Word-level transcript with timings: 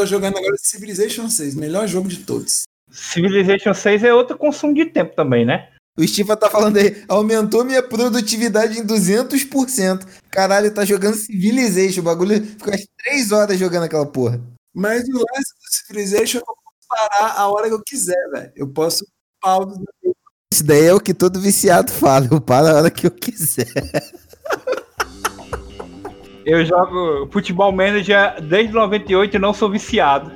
tô 0.00 0.06
jogando 0.06 0.38
agora 0.38 0.56
Civilization 0.58 1.28
6, 1.28 1.54
melhor 1.54 1.86
jogo 1.86 2.08
de 2.08 2.24
todos. 2.24 2.62
Civilization 2.90 3.74
6 3.74 4.04
é 4.04 4.14
outro 4.14 4.36
consumo 4.36 4.74
de 4.74 4.86
tempo 4.86 5.14
também, 5.14 5.44
né? 5.44 5.68
O 5.98 6.06
Stifa 6.06 6.36
tá 6.36 6.48
falando 6.48 6.78
aí, 6.78 7.04
aumentou 7.06 7.64
minha 7.64 7.82
produtividade 7.82 8.78
em 8.78 8.86
200%. 8.86 10.06
Caralho, 10.30 10.72
tá 10.72 10.84
jogando 10.84 11.16
Civilization, 11.16 12.00
o 12.00 12.04
bagulho 12.04 12.42
ficou 12.42 12.72
as 12.72 12.86
3 13.04 13.32
horas 13.32 13.58
jogando 13.58 13.84
aquela 13.84 14.06
porra. 14.06 14.40
Mas 14.74 15.02
o 15.02 15.12
lance 15.12 15.54
do 15.54 15.70
Civilization 15.70 16.38
eu 16.38 16.46
posso 16.46 16.88
parar 16.88 17.34
a 17.36 17.48
hora 17.50 17.68
que 17.68 17.74
eu 17.74 17.82
quiser, 17.86 18.30
velho. 18.32 18.52
Eu 18.56 18.68
posso 18.68 19.04
pausa. 19.38 19.78
Isso 20.52 20.64
daí 20.64 20.86
é 20.86 20.94
o 20.94 21.00
que 21.00 21.12
todo 21.12 21.38
viciado 21.38 21.92
fala, 21.92 22.26
eu 22.30 22.40
paro 22.40 22.68
a 22.68 22.74
hora 22.74 22.90
que 22.90 23.06
eu 23.06 23.10
quiser. 23.10 23.66
Eu 26.50 26.66
jogo 26.66 27.28
Futebol 27.30 27.70
Manager 27.70 28.42
desde 28.42 28.74
98 28.74 29.36
e 29.36 29.38
não 29.38 29.54
sou 29.54 29.70
viciado. 29.70 30.32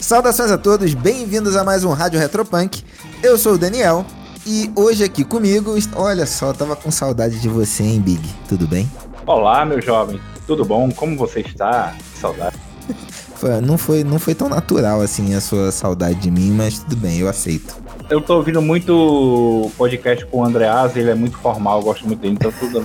Saudações 0.00 0.50
a 0.50 0.56
todos, 0.56 0.94
bem-vindos 0.94 1.54
a 1.54 1.62
mais 1.62 1.84
um 1.84 1.92
Rádio 1.92 2.18
Retropunk. 2.18 2.82
Eu 3.22 3.36
sou 3.36 3.52
o 3.52 3.58
Daniel 3.58 4.06
e 4.46 4.72
hoje 4.74 5.04
aqui 5.04 5.24
comigo, 5.24 5.74
olha 5.94 6.24
só, 6.24 6.54
tava 6.54 6.74
com 6.74 6.90
saudade 6.90 7.38
de 7.38 7.50
você, 7.50 7.82
hein, 7.82 8.00
Big? 8.00 8.26
Tudo 8.48 8.66
bem? 8.66 8.90
Olá, 9.26 9.62
meu 9.66 9.82
jovem. 9.82 10.18
Tudo 10.46 10.64
bom? 10.64 10.90
Como 10.90 11.18
você 11.18 11.40
está? 11.40 11.94
Que 12.14 12.18
saudade. 12.18 12.56
Não, 13.62 13.76
foi, 13.76 14.04
não 14.04 14.18
foi 14.18 14.34
tão 14.34 14.48
natural 14.48 15.00
assim 15.00 15.34
a 15.34 15.40
sua 15.40 15.72
saudade 15.72 16.20
de 16.20 16.30
mim, 16.30 16.50
mas 16.50 16.78
tudo 16.80 16.96
bem, 16.96 17.18
eu 17.18 17.28
aceito. 17.28 17.76
Eu 18.08 18.20
tô 18.20 18.36
ouvindo 18.36 18.60
muito 18.60 19.70
podcast 19.76 20.24
com 20.26 20.40
o 20.40 20.44
Andreas, 20.44 20.96
ele 20.96 21.10
é 21.10 21.14
muito 21.14 21.38
formal, 21.38 21.78
eu 21.78 21.84
gosto 21.84 22.06
muito 22.06 22.20
dele, 22.20 22.34
então 22.34 22.52
tudo. 22.52 22.84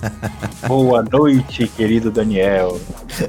Boa 0.66 1.02
noite, 1.02 1.68
querido 1.68 2.10
Daniel. 2.10 2.80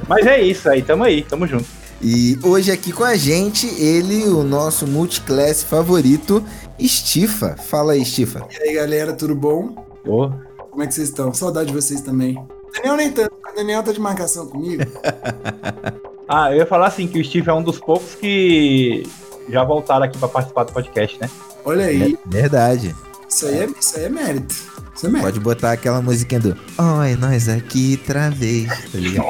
Mas 0.08 0.26
é 0.26 0.42
isso 0.42 0.70
aí, 0.70 0.82
tamo 0.82 1.04
aí, 1.04 1.22
tamo 1.22 1.46
junto. 1.46 1.66
E 2.02 2.38
hoje 2.44 2.72
aqui 2.72 2.92
com 2.92 3.04
a 3.04 3.16
gente, 3.16 3.68
ele, 3.82 4.26
o 4.26 4.44
nosso 4.44 4.86
multiclass 4.88 5.64
favorito, 5.64 6.44
Stifa. 6.80 7.56
Fala 7.58 7.94
aí, 7.94 8.06
Stifa. 8.06 8.46
E 8.52 8.70
aí, 8.70 8.76
galera, 8.76 9.14
tudo 9.14 9.36
bom? 9.36 9.76
Ô, 10.06 10.30
Como 10.70 10.84
é 10.84 10.88
que 10.88 10.94
vocês 10.94 11.10
estão? 11.10 11.34
Saudade 11.34 11.68
de 11.68 11.74
vocês 11.74 12.02
também. 12.02 12.38
Daniel 12.76 12.98
nem 12.98 13.12
tanto, 13.12 13.34
o 13.34 13.56
Daniel 13.56 13.84
tá 13.84 13.92
de 13.92 14.00
marcação 14.00 14.48
comigo. 14.48 14.84
Ah, 16.28 16.52
eu 16.52 16.58
ia 16.58 16.66
falar 16.66 16.88
assim 16.88 17.08
que 17.08 17.20
o 17.20 17.24
Steve 17.24 17.50
é 17.50 17.54
um 17.54 17.62
dos 17.62 17.80
poucos 17.80 18.16
que 18.16 19.08
já 19.50 19.64
voltaram 19.64 20.06
aqui 20.06 20.18
pra 20.18 20.28
participar 20.28 20.64
do 20.64 20.74
podcast, 20.74 21.20
né? 21.22 21.30
Olha 21.64 21.86
aí, 21.86 22.18
Verdade. 22.26 22.96
isso 23.30 23.46
aí 23.46 23.60
é, 23.60 23.70
isso 23.80 23.98
aí 23.98 24.06
é 24.06 24.10
mérito. 24.10 24.56
Isso 24.96 25.06
é 25.06 25.10
mérito. 25.10 25.26
Pode 25.28 25.40
botar 25.40 25.72
aquela 25.72 26.02
musiquinha 26.02 26.40
do 26.40 26.58
Oi, 27.00 27.16
nós 27.18 27.48
aqui 27.48 27.98
outra 28.00 28.30
vez. 28.30 28.68
Tá 28.68 28.98
ligado? 28.98 29.26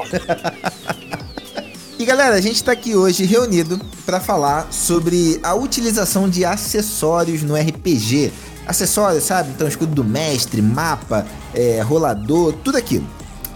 E 1.97 2.03
galera, 2.03 2.35
a 2.35 2.41
gente 2.41 2.61
tá 2.61 2.73
aqui 2.73 2.93
hoje 2.95 3.25
reunido 3.25 3.79
para 4.05 4.19
falar 4.19 4.71
sobre 4.71 5.39
a 5.41 5.55
utilização 5.55 6.29
de 6.29 6.43
acessórios 6.43 7.41
no 7.41 7.55
RPG. 7.55 8.33
Acessórios, 8.67 9.23
sabe? 9.23 9.51
Então, 9.51 9.67
escudo 9.67 9.95
do 9.95 10.03
mestre, 10.03 10.61
mapa, 10.61 11.25
é, 11.53 11.81
rolador, 11.81 12.51
tudo 12.63 12.77
aquilo. 12.77 13.07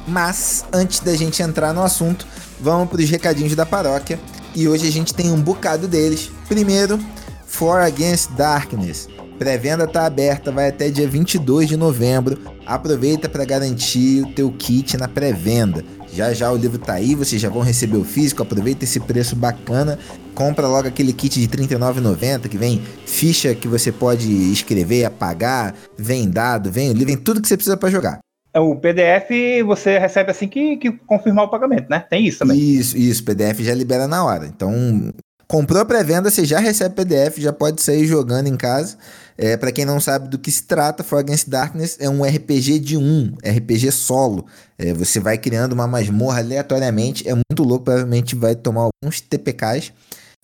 Mas, 0.07 0.63
antes 0.71 1.01
da 1.01 1.15
gente 1.15 1.41
entrar 1.43 1.73
no 1.73 1.83
assunto, 1.83 2.25
vamos 2.59 2.89
para 2.89 3.01
os 3.01 3.09
recadinhos 3.09 3.55
da 3.55 3.65
paróquia. 3.65 4.19
E 4.55 4.67
hoje 4.67 4.87
a 4.87 4.91
gente 4.91 5.13
tem 5.13 5.31
um 5.31 5.41
bocado 5.41 5.87
deles. 5.87 6.31
Primeiro, 6.47 6.99
For 7.45 7.79
Against 7.79 8.31
Darkness. 8.31 9.07
Pré-venda 9.37 9.87
tá 9.87 10.05
aberta, 10.05 10.51
vai 10.51 10.67
até 10.67 10.89
dia 10.89 11.07
22 11.07 11.69
de 11.69 11.77
novembro. 11.77 12.37
Aproveita 12.65 13.29
para 13.29 13.45
garantir 13.45 14.21
o 14.23 14.33
teu 14.33 14.51
kit 14.51 14.97
na 14.97 15.07
pré-venda. 15.07 15.83
Já 16.13 16.33
já 16.33 16.51
o 16.51 16.57
livro 16.57 16.77
tá 16.77 16.93
aí, 16.93 17.15
vocês 17.15 17.41
já 17.41 17.49
vão 17.49 17.61
receber 17.61 17.95
o 17.95 18.03
físico. 18.03 18.43
Aproveita 18.43 18.83
esse 18.83 18.99
preço 18.99 19.37
bacana. 19.37 19.97
Compra 20.35 20.67
logo 20.67 20.89
aquele 20.89 21.13
kit 21.13 21.39
de 21.39 21.45
R$ 21.45 21.67
39,90 21.67 22.49
que 22.49 22.57
vem 22.57 22.81
ficha 23.05 23.55
que 23.55 23.67
você 23.67 23.91
pode 23.91 24.29
escrever, 24.51 25.05
apagar, 25.05 25.73
vem 25.97 26.29
dado, 26.29 26.69
vem 26.69 26.89
o 26.89 26.93
livro, 26.93 27.07
vem 27.07 27.17
tudo 27.17 27.41
que 27.41 27.47
você 27.47 27.55
precisa 27.55 27.77
para 27.77 27.89
jogar. 27.89 28.19
É, 28.53 28.59
O 28.59 28.75
PDF 28.75 29.29
você 29.65 29.97
recebe 29.97 30.31
assim 30.31 30.47
que, 30.47 30.77
que 30.77 30.91
confirmar 30.91 31.45
o 31.45 31.49
pagamento, 31.49 31.89
né? 31.89 32.05
Tem 32.09 32.25
isso 32.25 32.39
também. 32.39 32.57
Isso, 32.57 32.97
isso, 32.97 33.23
PDF 33.23 33.59
já 33.59 33.73
libera 33.73 34.07
na 34.07 34.23
hora. 34.23 34.47
Então, 34.47 35.13
comprou 35.47 35.85
pré-venda, 35.85 36.29
você 36.29 36.45
já 36.45 36.59
recebe 36.59 36.95
PDF, 36.95 37.37
já 37.37 37.51
pode 37.51 37.81
sair 37.81 38.05
jogando 38.05 38.47
em 38.47 38.55
casa. 38.55 38.97
É, 39.37 39.55
para 39.55 39.71
quem 39.71 39.85
não 39.85 40.01
sabe 40.01 40.27
do 40.27 40.37
que 40.37 40.51
se 40.51 40.63
trata, 40.63 41.01
For 41.03 41.19
Against 41.19 41.47
Darkness 41.47 41.95
é 41.99 42.09
um 42.09 42.23
RPG 42.25 42.79
de 42.79 42.97
um, 42.97 43.33
RPG 43.41 43.91
solo. 43.91 44.45
É, 44.77 44.93
você 44.93 45.19
vai 45.19 45.37
criando 45.37 45.71
uma 45.73 45.87
masmorra 45.87 46.39
aleatoriamente, 46.39 47.27
é 47.27 47.33
muito 47.33 47.63
louco, 47.63 47.85
provavelmente 47.85 48.35
vai 48.35 48.53
tomar 48.53 48.89
alguns 48.89 49.21
TPKs. 49.21 49.93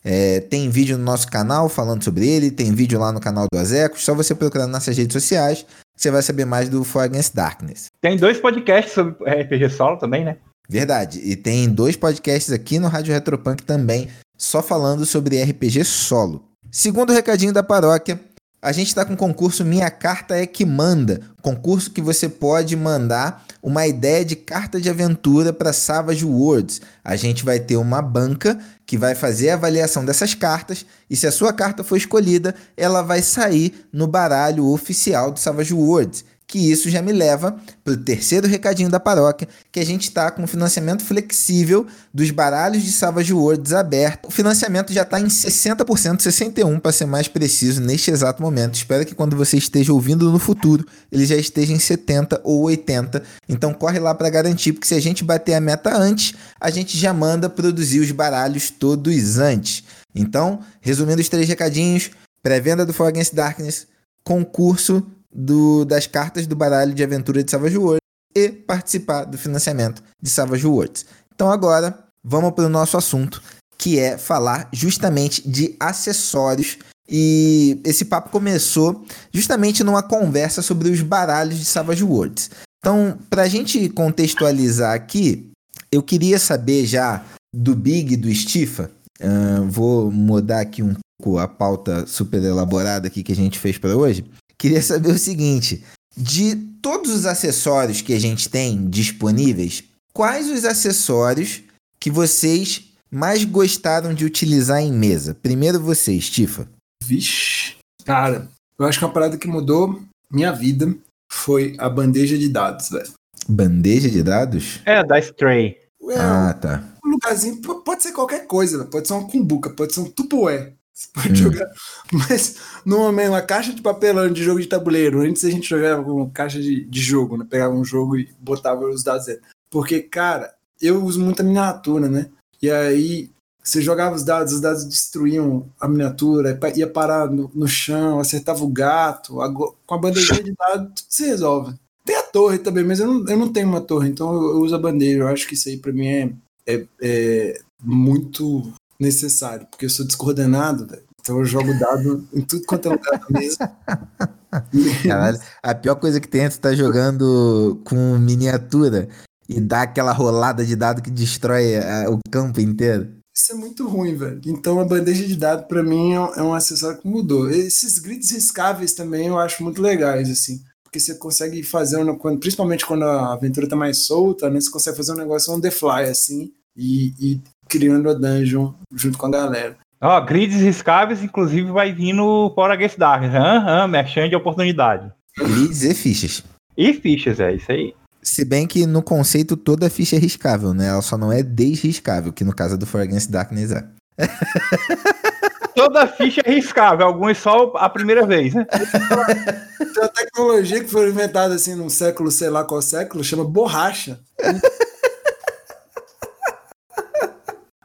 É, 0.02 0.40
tem 0.40 0.70
vídeo 0.70 0.98
no 0.98 1.04
nosso 1.04 1.28
canal 1.28 1.68
falando 1.68 2.04
sobre 2.04 2.28
ele, 2.28 2.52
tem 2.52 2.72
vídeo 2.74 3.00
lá 3.00 3.12
no 3.12 3.20
canal 3.20 3.48
do 3.52 3.60
Azecos, 3.60 4.06
só 4.06 4.14
você 4.14 4.34
procurar 4.36 4.66
nas 4.66 4.74
nossas 4.74 4.98
redes 4.98 5.14
sociais, 5.14 5.66
você 5.96 6.12
vai 6.12 6.22
saber 6.22 6.46
mais 6.46 6.70
do 6.70 6.84
For 6.84 7.04
Against 7.04 7.34
Darkness. 7.34 7.88
Tem 8.02 8.18
dois 8.18 8.40
podcasts 8.40 8.94
sobre 8.94 9.30
RPG 9.30 9.70
solo 9.70 9.98
também, 9.98 10.26
né? 10.26 10.38
Verdade. 10.68 11.20
E 11.24 11.36
tem 11.36 11.70
dois 11.70 11.96
podcasts 11.96 12.52
aqui 12.52 12.80
no 12.80 12.88
Rádio 12.88 13.14
Retropunk 13.14 13.64
também, 13.64 14.10
só 14.38 14.62
falando 14.62 15.06
sobre 15.06 15.42
RPG 15.42 15.84
solo. 15.84 16.44
Segundo 16.72 17.14
recadinho 17.14 17.54
da 17.54 17.64
paróquia, 17.64 18.20
a 18.62 18.72
gente 18.72 18.88
está 18.88 19.06
com 19.06 19.14
o 19.14 19.18
concurso 19.18 19.64
Minha 19.64 19.92
Carta 19.92 20.36
é 20.36 20.48
que 20.48 20.66
Manda. 20.66 21.22
Concurso 21.42 21.92
que 21.92 22.02
você 22.02 22.28
pode 22.28 22.76
mandar 22.76 23.46
uma 23.62 23.86
ideia 23.86 24.26
de 24.26 24.36
carta 24.36 24.82
de 24.82 24.90
aventura 24.90 25.54
para 25.54 25.72
Savage 25.72 26.26
Worlds. 26.26 26.82
A 27.04 27.16
gente 27.16 27.46
vai 27.46 27.60
ter 27.60 27.78
uma 27.78 28.02
banca 28.02 28.60
que 28.86 28.98
vai 28.98 29.16
fazer 29.16 29.50
a 29.50 29.56
avaliação 29.56 30.06
dessas 30.06 30.34
cartas 30.34 30.86
e 31.10 31.16
se 31.16 31.26
a 31.26 31.32
sua 31.32 31.52
carta 31.52 31.84
for 31.84 31.98
escolhida, 31.98 32.54
ela 32.78 33.02
vai 33.02 33.22
sair 33.22 33.88
no 33.92 34.08
baralho 34.08 34.68
oficial 34.68 35.32
do 35.32 35.40
Savage 35.40 35.74
Worlds. 35.74 36.24
Que 36.48 36.72
isso 36.72 36.90
já 36.90 37.02
me 37.02 37.12
leva 37.12 37.58
para 37.84 37.94
o 37.94 37.98
terceiro 37.98 38.48
recadinho 38.48 38.90
da 38.90 39.00
paróquia, 39.00 39.48
que 39.72 39.80
a 39.80 39.86
gente 39.86 40.04
está 40.04 40.30
com 40.30 40.46
financiamento 40.46 41.04
flexível 41.04 41.88
dos 42.14 42.30
baralhos 42.32 42.84
de 42.84 42.92
Savage 42.92 43.34
Worlds 43.34 43.74
aberto. 43.74 44.28
O 44.28 44.32
financiamento 44.32 44.94
já 44.94 45.02
está 45.02 45.20
em 45.20 45.26
60%, 45.26 46.20
61% 46.20 46.80
para 46.80 46.92
ser 46.92 47.06
mais 47.06 47.28
preciso 47.28 47.82
neste 47.82 48.12
exato 48.12 48.42
momento. 48.42 48.76
Espero 48.76 49.06
que 49.06 49.16
quando 49.16 49.36
você 49.36 49.58
esteja 49.58 49.92
ouvindo 49.92 50.32
no 50.32 50.40
futuro, 50.40 50.86
ele 51.12 51.26
já 51.26 51.36
esteja 51.36 51.74
em 51.74 51.80
70 51.80 52.42
ou 52.44 52.62
80. 52.64 53.24
Então 53.50 53.74
corre 53.74 54.00
lá 54.00 54.14
para 54.14 54.30
garantir, 54.30 54.74
porque 54.74 54.88
se 54.88 54.96
a 54.96 55.02
gente 55.02 55.24
bater 55.24 55.56
a 55.56 55.62
meta 55.62 55.98
antes, 55.98 56.34
a 56.60 56.70
gente 56.70 56.98
já 56.98 57.14
manda 57.14 57.50
produzir 57.50 58.00
os 58.00 58.12
baralhos 58.12 58.70
todos 58.70 59.38
antes. 59.38 59.84
Então, 60.14 60.60
resumindo 60.80 61.22
os 61.22 61.30
três 61.30 61.48
recadinhos, 61.48 62.12
pré-venda 62.42 62.86
do 62.86 62.94
For 62.94 63.08
Against 63.08 63.34
Darkness, 63.34 63.88
concurso 64.24 65.06
do- 65.36 65.84
das 65.86 66.08
cartas 66.08 66.48
do 66.48 66.56
baralho 66.56 66.94
de 66.94 67.04
aventura 67.04 67.44
de 67.44 67.52
Savage 67.52 67.78
Worlds 67.78 68.00
e 68.36 68.50
participar 68.50 69.26
do 69.26 69.38
financiamento 69.38 70.02
de 70.22 70.30
Savage 70.30 70.66
Worlds. 70.66 71.06
Então 71.34 71.52
agora, 71.52 71.98
vamos 72.24 72.52
para 72.54 72.66
o 72.66 72.70
nosso 72.70 72.96
assunto, 72.98 73.42
que 73.78 74.00
é 74.00 74.18
falar 74.18 74.70
justamente 74.72 75.48
de 75.48 75.76
acessórios. 75.80 76.78
E 77.08 77.80
esse 77.84 78.06
papo 78.06 78.30
começou 78.32 79.06
justamente 79.32 79.84
numa 79.84 80.02
conversa 80.02 80.62
sobre 80.62 80.90
os 80.90 81.02
baralhos 81.02 81.58
de 81.60 81.66
Savage 81.66 82.04
Worlds. 82.04 82.50
Então, 82.80 83.18
para 83.30 83.44
a 83.44 83.48
gente 83.48 83.90
contextualizar 83.90 84.94
aqui, 84.96 85.52
eu 85.92 86.02
queria 86.02 86.40
saber 86.40 86.86
já 86.86 87.24
do 87.54 87.76
Big 87.76 88.14
e 88.14 88.18
do 88.18 88.34
Stifa. 88.34 88.90
ahn, 89.22 89.70
vou 89.70 90.12
mudar 90.12 90.62
aqui 90.62 90.82
um 90.84 90.96
pouco 91.22 91.38
a 91.38 91.48
pauta 91.48 92.06
super 92.08 92.44
elaborada 92.44 93.08
aqui 93.08 93.24
que 93.24 93.32
a 93.32 93.36
gente 93.36 93.60
fez 93.60 93.78
para 93.78 93.96
hoje. 93.96 94.26
Queria 94.66 94.82
saber 94.82 95.10
o 95.10 95.20
seguinte: 95.20 95.84
de 96.18 96.56
todos 96.82 97.12
os 97.12 97.28
acessórios 97.28 98.02
que 98.02 98.14
a 98.14 98.20
gente 98.20 98.50
tem 98.50 98.90
disponíveis, 98.90 99.84
quais 100.12 100.50
os 100.50 100.66
acessórios 100.66 101.62
que 102.00 102.10
vocês 102.10 102.86
mais 103.12 103.44
gostaram 103.44 104.12
de 104.12 104.26
utilizar 104.26 104.82
em 104.82 104.92
mesa? 104.92 105.36
Primeiro 105.36 105.80
você, 105.80 106.20
Stifa. 106.20 106.68
Vixe. 107.04 107.76
Cara, 108.06 108.50
eu 108.80 108.88
acho 108.88 108.98
que 108.98 109.06
uma 109.06 109.14
parada 109.14 109.38
que 109.38 109.48
mudou 109.48 110.02
minha 110.32 110.52
vida 110.52 110.98
foi 111.32 111.76
a 111.78 111.88
bandeja 111.88 112.36
de 112.36 112.50
dados, 112.50 112.90
velho. 112.90 113.14
Bandeja 113.48 114.10
de 114.10 114.24
dados? 114.24 114.80
É, 114.84 115.04
da 115.04 115.20
Stray. 115.20 115.78
Ah, 116.18 116.56
tá. 116.60 116.84
um 117.06 117.10
lugarzinho, 117.12 117.62
pode 117.62 118.02
ser 118.02 118.14
qualquer 118.14 118.48
coisa, 118.48 118.84
pode 118.86 119.08
ser 119.08 119.14
uma 119.14 119.30
cumbuca, 119.30 119.70
pode 119.70 119.94
ser 119.94 120.00
um 120.00 120.10
tupué. 120.10 120.74
Você 120.96 121.10
pode 121.14 121.34
Hum. 121.34 121.36
jogar. 121.36 121.68
Mas, 122.12 122.56
no 122.86 123.00
momento, 123.00 123.30
uma 123.32 123.42
caixa 123.42 123.74
de 123.74 123.82
papelão 123.82 124.32
de 124.32 124.42
jogo 124.42 124.62
de 124.62 124.68
tabuleiro. 124.68 125.20
Antes 125.22 125.44
a 125.44 125.50
gente 125.50 125.68
jogava 125.70 126.02
com 126.02 126.30
caixa 126.30 126.62
de, 126.62 126.86
de 126.86 127.02
jogo, 127.02 127.36
né? 127.38 127.46
Pegava 127.50 127.74
um 127.76 127.84
jogo 127.84 128.18
e 128.18 128.30
botava 128.40 128.86
os 128.86 129.04
dados 129.04 129.26
dentro. 129.26 129.44
Porque, 129.70 130.00
cara, 130.02 130.54
eu 130.82 131.04
uso 131.04 131.20
muita 131.20 131.44
miniatura, 131.44 132.08
né? 132.08 132.30
E 132.62 132.72
aí, 132.72 133.30
Você 133.62 133.82
jogava 133.82 134.16
os 134.16 134.24
dados, 134.24 134.54
os 134.54 134.62
dados 134.62 134.86
destruíam 134.86 135.68
a 135.82 135.88
miniatura, 135.88 136.58
ia 136.76 136.88
parar 136.88 137.28
no, 137.32 137.50
no 137.54 137.68
chão, 137.68 138.20
acertava 138.20 138.64
o 138.64 138.68
gato. 138.70 139.42
A, 139.42 139.52
com 139.52 139.96
a 139.96 139.98
bandejinha 139.98 140.44
de 140.44 140.54
dados, 140.54 140.86
tudo 141.02 141.06
se 141.10 141.26
resolve. 141.26 141.74
Tem 142.06 142.16
a 142.16 142.22
torre 142.22 142.60
também, 142.60 142.84
mas 142.84 143.00
eu 143.00 143.08
não, 143.08 143.28
eu 143.28 143.36
não 143.38 143.52
tenho 143.52 143.68
uma 143.68 143.82
torre, 143.82 144.08
então 144.08 144.32
eu, 144.34 144.42
eu 144.52 144.62
uso 144.62 144.76
a 144.76 144.78
bandeja. 144.80 145.18
Eu 145.22 145.28
acho 145.28 145.48
que 145.48 145.56
isso 145.56 145.68
aí 145.68 145.78
pra 145.78 145.92
mim 145.92 146.08
é, 146.08 146.30
é, 146.68 146.86
é 147.02 147.60
muito 147.84 148.72
necessário, 149.00 149.68
porque 149.68 149.86
eu 149.86 149.90
sou 149.90 150.06
descoordenado, 150.06 150.88
velho. 150.88 151.04
Então 151.20 151.40
eu 151.40 151.46
jogo 151.46 151.74
dado 151.80 152.28
em 152.34 152.42
tudo 152.42 152.66
quanto 152.68 152.88
é 152.88 152.92
lugar 152.92 153.20
da 153.20 153.40
mesa. 153.40 153.58
Caralho, 155.04 155.40
a 155.64 155.74
pior 155.74 155.96
coisa 155.96 156.22
que 156.22 156.28
tem 156.28 156.42
é 156.42 156.50
tu 156.50 156.60
tá 156.60 156.74
jogando 156.76 157.82
com 157.84 158.18
miniatura 158.18 159.10
e 159.50 159.60
dá 159.60 159.82
aquela 159.82 160.12
rolada 160.12 160.64
de 160.64 160.76
dado 160.76 161.02
que 161.02 161.10
destrói 161.10 161.78
a, 161.78 162.10
o 162.10 162.20
campo 162.32 162.62
inteiro. 162.62 163.16
Isso 163.36 163.52
é 163.52 163.56
muito 163.56 163.88
ruim, 163.88 164.16
velho. 164.16 164.40
Então 164.46 164.80
a 164.80 164.86
bandeja 164.86 165.26
de 165.28 165.36
dado 165.36 165.68
para 165.68 165.84
mim 165.84 166.14
é, 166.14 166.16
é 166.16 166.42
um 166.44 166.54
acessório 166.54 167.00
que 167.00 167.08
mudou. 167.08 167.50
Esses 167.50 168.00
grids 168.00 168.32
riscáveis 168.32 168.94
também 168.94 169.28
eu 169.28 169.40
acho 169.40 169.64
muito 169.64 169.82
legais, 169.82 170.30
assim. 170.30 170.64
Porque 170.84 171.00
você 171.00 171.16
consegue 171.16 171.62
fazer, 171.64 171.98
um, 171.98 172.38
principalmente 172.38 172.86
quando 172.86 173.04
a 173.04 173.34
aventura 173.34 173.68
tá 173.68 173.76
mais 173.76 174.06
solta, 174.06 174.50
né? 174.50 174.62
Você 174.62 174.72
consegue 174.72 174.96
fazer 174.96 175.12
um 175.12 175.18
negócio 175.18 175.54
on 175.54 175.60
the 175.60 175.70
fly, 175.70 176.04
assim, 176.04 176.54
e, 176.76 177.14
e 177.20 177.42
criando 177.78 178.10
a 178.10 178.14
dungeon 178.14 178.74
junto 178.94 179.18
com 179.18 179.26
a 179.28 179.32
galera. 179.32 179.78
Ó, 180.02 180.18
oh, 180.18 180.26
grids 180.26 180.62
riscáveis, 180.62 181.24
inclusive, 181.24 181.72
vai 181.72 181.92
vir 181.92 182.14
no 182.14 182.52
Power 182.52 182.72
Against 182.72 182.98
Dark. 182.98 183.24
Aham, 183.24 183.84
uhum, 183.84 183.88
merchan 183.88 184.30
de 184.30 184.36
oportunidade. 184.36 185.12
Grids 185.38 185.84
e 185.84 185.94
fichas. 185.94 186.44
E 186.78 186.94
fichas, 186.94 187.40
é 187.40 187.54
isso 187.54 187.72
aí. 187.72 187.94
Se 188.22 188.44
bem 188.44 188.68
que 188.68 188.86
no 188.86 189.02
conceito 189.02 189.56
toda 189.56 189.90
ficha 189.90 190.16
é 190.16 190.20
riscável, 190.20 190.74
né? 190.74 190.88
Ela 190.88 191.02
só 191.02 191.18
não 191.18 191.32
é 191.32 191.44
desriscável, 191.44 192.34
que 192.34 192.44
no 192.44 192.56
caso 192.56 192.78
do 192.78 192.86
For 192.86 193.02
Against 193.02 193.30
Darkness 193.30 193.72
é. 193.72 193.86
toda 195.76 196.08
ficha 196.08 196.42
é 196.44 196.52
riscável, 196.52 197.06
alguns 197.06 197.38
só 197.38 197.74
a 197.76 197.90
primeira 197.90 198.26
vez, 198.26 198.54
né? 198.54 198.66
Tem 198.66 200.04
uma 200.04 200.10
tecnologia 200.10 200.84
que 200.84 200.90
foi 200.90 201.10
inventada 201.10 201.54
assim 201.54 201.76
num 201.76 201.90
século, 201.90 202.32
sei 202.32 202.50
lá 202.50 202.64
qual 202.64 202.82
século, 202.82 203.24
chama 203.24 203.44
borracha. 203.44 204.20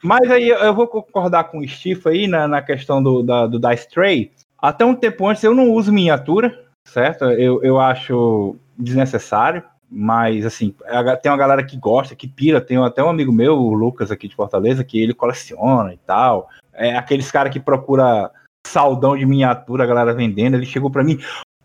Mas 0.02 0.30
aí 0.30 0.48
eu 0.48 0.74
vou 0.74 0.86
concordar 0.86 1.44
com 1.44 1.58
o 1.58 1.68
Steve 1.68 2.02
aí 2.06 2.26
na, 2.26 2.48
na 2.48 2.62
questão 2.62 3.02
do, 3.02 3.22
da, 3.22 3.46
do 3.46 3.58
Dice 3.58 3.88
Tray. 3.88 4.32
Até 4.58 4.84
um 4.84 4.94
tempo 4.94 5.26
antes 5.26 5.42
eu 5.42 5.54
não 5.54 5.70
uso 5.70 5.92
miniatura, 5.92 6.58
certo? 6.86 7.24
Eu, 7.24 7.62
eu 7.62 7.78
acho 7.80 8.56
desnecessário, 8.78 9.62
mas 9.90 10.46
assim, 10.46 10.74
tem 11.22 11.30
uma 11.30 11.38
galera 11.38 11.62
que 11.64 11.76
gosta, 11.76 12.14
que 12.14 12.28
pira. 12.28 12.60
Tem 12.60 12.76
até 12.78 13.02
um 13.02 13.08
amigo 13.08 13.32
meu, 13.32 13.56
o 13.56 13.74
Lucas 13.74 14.10
aqui 14.10 14.28
de 14.28 14.34
Fortaleza, 14.34 14.84
que 14.84 15.00
ele 15.00 15.14
coleciona 15.14 15.92
e 15.92 15.98
tal. 15.98 16.48
É 16.72 16.96
aqueles 16.96 17.30
caras 17.30 17.52
que 17.52 17.60
procura 17.60 18.30
saldão 18.66 19.16
de 19.16 19.26
miniatura, 19.26 19.84
a 19.84 19.86
galera 19.86 20.14
vendendo. 20.14 20.54
Ele 20.54 20.66
chegou 20.66 20.90
para 20.90 21.04
mim, 21.04 21.18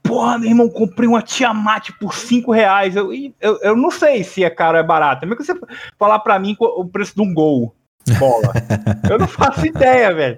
porra, 0.03 0.37
meu 0.37 0.49
irmão, 0.49 0.69
comprei 0.69 1.07
uma 1.07 1.21
Tiamat 1.21 1.91
por 1.99 2.13
5 2.13 2.51
reais. 2.51 2.95
Eu, 2.95 3.11
eu, 3.13 3.59
eu 3.61 3.75
não 3.75 3.91
sei 3.91 4.23
se 4.23 4.43
é 4.43 4.49
caro 4.49 4.77
ou 4.77 4.83
é 4.83 4.85
barato. 4.85 5.21
Como 5.21 5.33
é 5.33 5.37
que 5.37 5.43
você 5.43 5.57
falar 5.97 6.19
para 6.19 6.39
mim 6.39 6.55
o 6.59 6.85
preço 6.85 7.15
de 7.15 7.21
um 7.21 7.33
gol? 7.33 7.75
Bola. 8.19 8.53
eu 9.09 9.17
não 9.17 9.27
faço 9.27 9.65
ideia, 9.65 10.13
velho. 10.13 10.37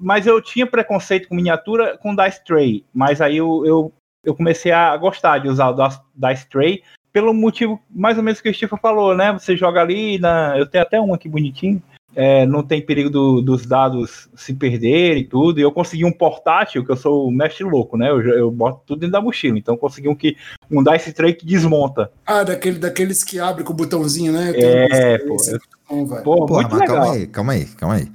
Mas 0.00 0.26
eu 0.26 0.40
tinha 0.40 0.66
preconceito 0.66 1.28
com 1.28 1.34
miniatura 1.34 1.98
com 1.98 2.14
Dice 2.14 2.44
Tray, 2.44 2.84
mas 2.94 3.20
aí 3.20 3.36
eu, 3.36 3.66
eu, 3.66 3.92
eu 4.24 4.34
comecei 4.34 4.70
a 4.70 4.96
gostar 4.96 5.38
de 5.38 5.48
usar 5.48 5.70
o 5.70 5.88
Dice 6.14 6.48
Tray 6.48 6.82
pelo 7.12 7.34
motivo 7.34 7.80
mais 7.90 8.16
ou 8.16 8.22
menos 8.22 8.40
que 8.40 8.48
o 8.48 8.54
Steve 8.54 8.72
falou, 8.80 9.16
né? 9.16 9.32
Você 9.32 9.56
joga 9.56 9.80
ali, 9.80 10.18
na, 10.18 10.56
eu 10.56 10.66
tenho 10.66 10.82
até 10.82 11.00
um 11.00 11.12
aqui 11.12 11.28
bonitinho, 11.28 11.82
é, 12.14 12.46
não 12.46 12.62
tem 12.62 12.84
perigo 12.84 13.10
do, 13.10 13.40
dos 13.40 13.66
dados 13.66 14.28
se 14.34 14.54
perderem 14.54 15.22
e 15.22 15.26
tudo. 15.26 15.60
E 15.60 15.62
eu 15.62 15.70
consegui 15.70 16.04
um 16.04 16.12
portátil, 16.12 16.84
que 16.84 16.90
eu 16.90 16.96
sou 16.96 17.28
o 17.28 17.30
mestre 17.30 17.64
louco, 17.64 17.96
né? 17.96 18.10
Eu, 18.10 18.20
eu 18.20 18.50
boto 18.50 18.82
tudo 18.86 19.00
dentro 19.00 19.12
da 19.12 19.20
mochila. 19.20 19.58
Então 19.58 19.74
eu 19.74 19.78
consegui 19.78 20.08
um, 20.08 20.14
que, 20.14 20.36
um 20.70 20.82
Dice 20.82 21.12
Tray 21.12 21.34
que 21.34 21.46
desmonta. 21.46 22.10
Ah, 22.26 22.42
daquele, 22.42 22.78
daqueles 22.78 23.22
que 23.22 23.38
abre 23.38 23.62
com 23.62 23.72
o 23.72 23.76
botãozinho, 23.76 24.32
né? 24.32 24.52
É, 24.54 25.18
pô. 25.18 25.36
Eu, 25.46 25.58
bom, 25.88 26.22
Pô, 26.22 26.46
Porra, 26.46 26.68
mas 26.68 26.80
legal. 26.80 26.96
calma 26.96 27.12
aí, 27.12 27.26
calma 27.26 27.52
aí, 27.52 27.64
calma 27.66 27.94
aí. 27.96 28.08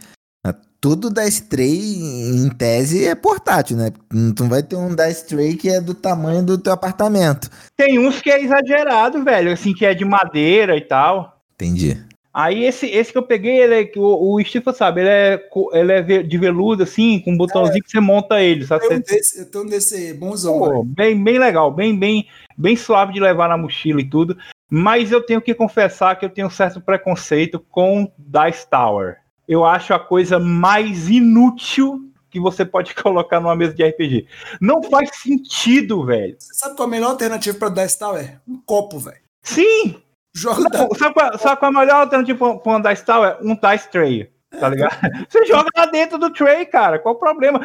Tudo 0.79 1.09
da 1.09 1.25
Stray, 1.25 1.71
em 1.71 2.49
tese, 2.49 3.07
é 3.07 3.15
portátil, 3.15 3.77
né? 3.77 3.89
Tu 4.09 4.43
não 4.43 4.49
vai 4.49 4.61
ter 4.61 4.75
um 4.75 4.93
da 4.93 5.09
Stray 5.09 5.55
que 5.55 5.69
é 5.69 5.79
do 5.79 5.93
tamanho 5.93 6.43
do 6.43 6.57
teu 6.57 6.73
apartamento. 6.73 7.49
Tem 7.77 7.97
uns 7.97 8.19
que 8.19 8.29
é 8.29 8.43
exagerado, 8.43 9.23
velho, 9.23 9.53
assim, 9.53 9.73
que 9.73 9.85
é 9.85 9.93
de 9.93 10.03
madeira 10.03 10.75
e 10.75 10.81
tal. 10.81 11.41
Entendi. 11.53 11.97
Aí 12.33 12.65
esse, 12.65 12.87
esse 12.87 13.11
que 13.11 13.17
eu 13.17 13.23
peguei, 13.23 13.61
ele 13.61 13.75
é, 13.75 13.91
o, 13.95 14.35
o 14.35 14.43
Steve 14.43 14.73
sabe, 14.73 15.01
ele 15.01 15.09
é, 15.09 15.49
ele 15.71 15.91
é 15.91 16.23
de 16.23 16.37
veludo, 16.37 16.81
assim, 16.81 17.19
com 17.19 17.31
um 17.31 17.37
botãozinho 17.37 17.77
é, 17.77 17.81
que 17.81 17.91
você 17.91 17.99
monta 17.99 18.41
ele, 18.41 18.65
sabe? 18.65 18.85
Eu 18.85 18.99
desse, 18.99 19.49
eu 19.53 19.65
desse 19.65 20.13
bonzão. 20.15 20.57
Pô, 20.57 20.83
bem, 20.83 21.23
bem 21.23 21.37
legal, 21.37 21.71
bem, 21.71 21.97
bem, 21.97 22.27
bem 22.57 22.75
suave 22.75 23.13
de 23.13 23.19
levar 23.19 23.47
na 23.47 23.57
mochila 23.57 24.01
e 24.01 24.09
tudo. 24.09 24.35
Mas 24.69 25.11
eu 25.11 25.21
tenho 25.23 25.41
que 25.41 25.53
confessar 25.53 26.17
que 26.17 26.25
eu 26.25 26.29
tenho 26.29 26.47
um 26.47 26.51
certo 26.51 26.81
preconceito 26.81 27.59
com 27.59 28.11
Dice 28.17 28.67
Tower. 28.69 29.17
Eu 29.47 29.65
acho 29.65 29.93
a 29.93 29.99
coisa 29.99 30.39
mais 30.39 31.09
inútil 31.09 32.09
que 32.29 32.39
você 32.39 32.65
pode 32.65 32.95
colocar 33.01 33.39
numa 33.39 33.55
mesa 33.55 33.73
de 33.73 33.83
RPG. 33.83 34.27
Não 34.59 34.81
faz 34.83 35.09
sentido, 35.21 36.05
velho. 36.05 36.35
Você 36.39 36.53
sabe 36.55 36.75
qual 36.75 36.87
é 36.87 36.89
a 36.89 36.91
melhor 36.91 37.11
alternativa 37.11 37.57
para 37.57 37.69
Dice 37.69 37.99
Tower? 37.99 38.41
Um 38.47 38.57
copo, 38.65 38.99
velho. 38.99 39.21
Sim! 39.43 40.01
Joga 40.35 40.63
não, 40.63 40.95
sabe, 40.95 41.13
qual, 41.13 41.37
sabe 41.37 41.59
qual 41.59 41.71
é 41.71 41.75
a 41.75 41.79
melhor 41.79 41.95
alternativa 41.97 42.57
para 42.57 42.71
um 42.71 42.81
Dice 42.81 43.05
Tower? 43.05 43.37
Um 43.41 43.55
Dice 43.55 43.89
Tray. 43.91 44.33
Tá 44.59 44.69
ligado? 44.69 44.95
Você 45.29 45.45
joga 45.45 45.69
lá 45.75 45.85
dentro 45.85 46.17
do 46.17 46.29
tray, 46.29 46.65
cara. 46.65 46.99
Qual 46.99 47.15
o 47.15 47.19
problema? 47.19 47.61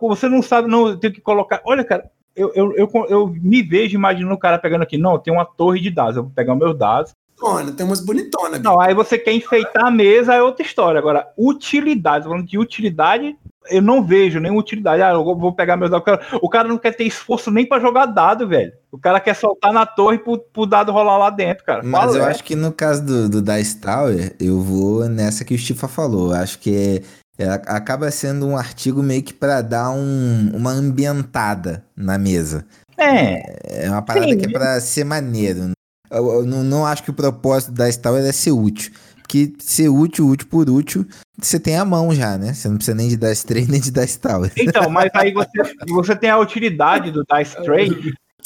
Você 0.00 0.28
não 0.28 0.42
sabe, 0.42 0.68
não 0.68 0.96
tem 0.96 1.12
que 1.12 1.20
colocar. 1.20 1.60
Olha, 1.64 1.84
cara, 1.84 2.10
eu, 2.34 2.52
eu, 2.54 2.72
eu, 2.76 3.06
eu, 3.08 3.28
me 3.28 3.62
vejo 3.62 3.94
imaginando 3.94 4.34
o 4.34 4.38
cara 4.38 4.58
pegando 4.58 4.82
aqui, 4.82 4.96
não, 4.96 5.18
tem 5.18 5.32
uma 5.32 5.44
torre 5.44 5.80
de 5.80 5.90
dados, 5.90 6.16
eu 6.16 6.22
vou 6.24 6.32
pegar 6.32 6.52
os 6.52 6.58
meus 6.58 6.78
dados. 6.78 7.14
Olha, 7.42 7.72
tem 7.72 7.86
umas 7.86 8.00
bonitonas. 8.00 8.60
Não, 8.60 8.78
aí 8.78 8.94
você 8.94 9.16
quer 9.16 9.32
enfeitar 9.32 9.86
a 9.86 9.90
mesa, 9.90 10.34
é 10.34 10.42
outra 10.42 10.64
história. 10.64 10.98
Agora, 10.98 11.26
utilidade, 11.38 12.24
falando 12.24 12.46
de 12.46 12.58
utilidade, 12.58 13.34
eu 13.70 13.80
não 13.80 14.04
vejo 14.04 14.38
nenhuma 14.38 14.60
utilidade. 14.60 15.02
Ah, 15.02 15.12
eu 15.12 15.24
vou 15.24 15.52
pegar 15.52 15.76
meus 15.76 15.90
dados. 15.90 16.04
O 16.42 16.48
cara 16.50 16.68
não 16.68 16.76
quer 16.76 16.94
ter 16.94 17.04
esforço 17.04 17.50
nem 17.50 17.64
para 17.64 17.80
jogar 17.80 18.06
dado, 18.06 18.46
velho. 18.46 18.72
O 18.92 18.98
cara 18.98 19.20
quer 19.20 19.34
soltar 19.34 19.72
na 19.72 19.86
torre 19.86 20.18
pro, 20.18 20.38
pro 20.38 20.66
dado 20.66 20.92
rolar 20.92 21.16
lá 21.16 21.30
dentro, 21.30 21.64
cara. 21.64 21.82
Mas 21.82 22.04
Fala, 22.04 22.16
eu 22.18 22.24
é. 22.24 22.30
acho 22.30 22.44
que 22.44 22.54
no 22.54 22.72
caso 22.72 23.04
do, 23.04 23.28
do 23.28 23.42
Dice 23.42 23.80
Tower, 23.80 24.34
eu 24.38 24.60
vou 24.60 25.08
nessa 25.08 25.44
que 25.44 25.54
o 25.54 25.58
Stifa 25.58 25.88
falou. 25.88 26.34
Eu 26.34 26.40
acho 26.42 26.58
que 26.58 26.74
é 26.74 27.02
é, 27.40 27.48
acaba 27.48 28.10
sendo 28.10 28.46
um 28.46 28.54
artigo 28.54 29.02
meio 29.02 29.22
que 29.22 29.32
para 29.32 29.62
dar 29.62 29.90
um, 29.92 30.50
uma 30.52 30.72
ambientada 30.72 31.82
na 31.96 32.18
mesa. 32.18 32.66
É. 32.98 33.84
É 33.84 33.90
uma 33.90 34.02
parada 34.02 34.26
sim. 34.26 34.36
que 34.36 34.46
é 34.46 34.52
para 34.52 34.78
ser 34.78 35.04
maneiro. 35.04 35.70
Eu, 36.10 36.28
eu, 36.30 36.44
não, 36.44 36.62
não 36.62 36.86
acho 36.86 37.02
que 37.02 37.10
o 37.10 37.14
propósito 37.14 37.72
da 37.72 37.90
Star 37.90 38.14
é 38.16 38.30
ser 38.30 38.50
útil. 38.50 38.92
Porque 39.22 39.54
ser 39.58 39.88
útil, 39.88 40.28
útil 40.28 40.48
por 40.48 40.68
útil, 40.68 41.06
você 41.38 41.58
tem 41.58 41.78
a 41.78 41.84
mão 41.84 42.12
já, 42.12 42.36
né? 42.36 42.52
Você 42.52 42.68
não 42.68 42.76
precisa 42.76 42.96
nem 42.96 43.08
de 43.08 43.16
Dice 43.16 43.46
Tray 43.46 43.64
nem 43.70 43.80
de 43.80 43.90
Dice 43.90 44.20
Tower. 44.20 44.52
Então, 44.54 44.90
mas 44.90 45.10
aí 45.14 45.32
você, 45.32 45.74
você 45.88 46.14
tem 46.14 46.28
a 46.28 46.38
utilidade 46.38 47.10
do 47.10 47.24
Dice 47.24 47.56
Tray, 47.62 47.88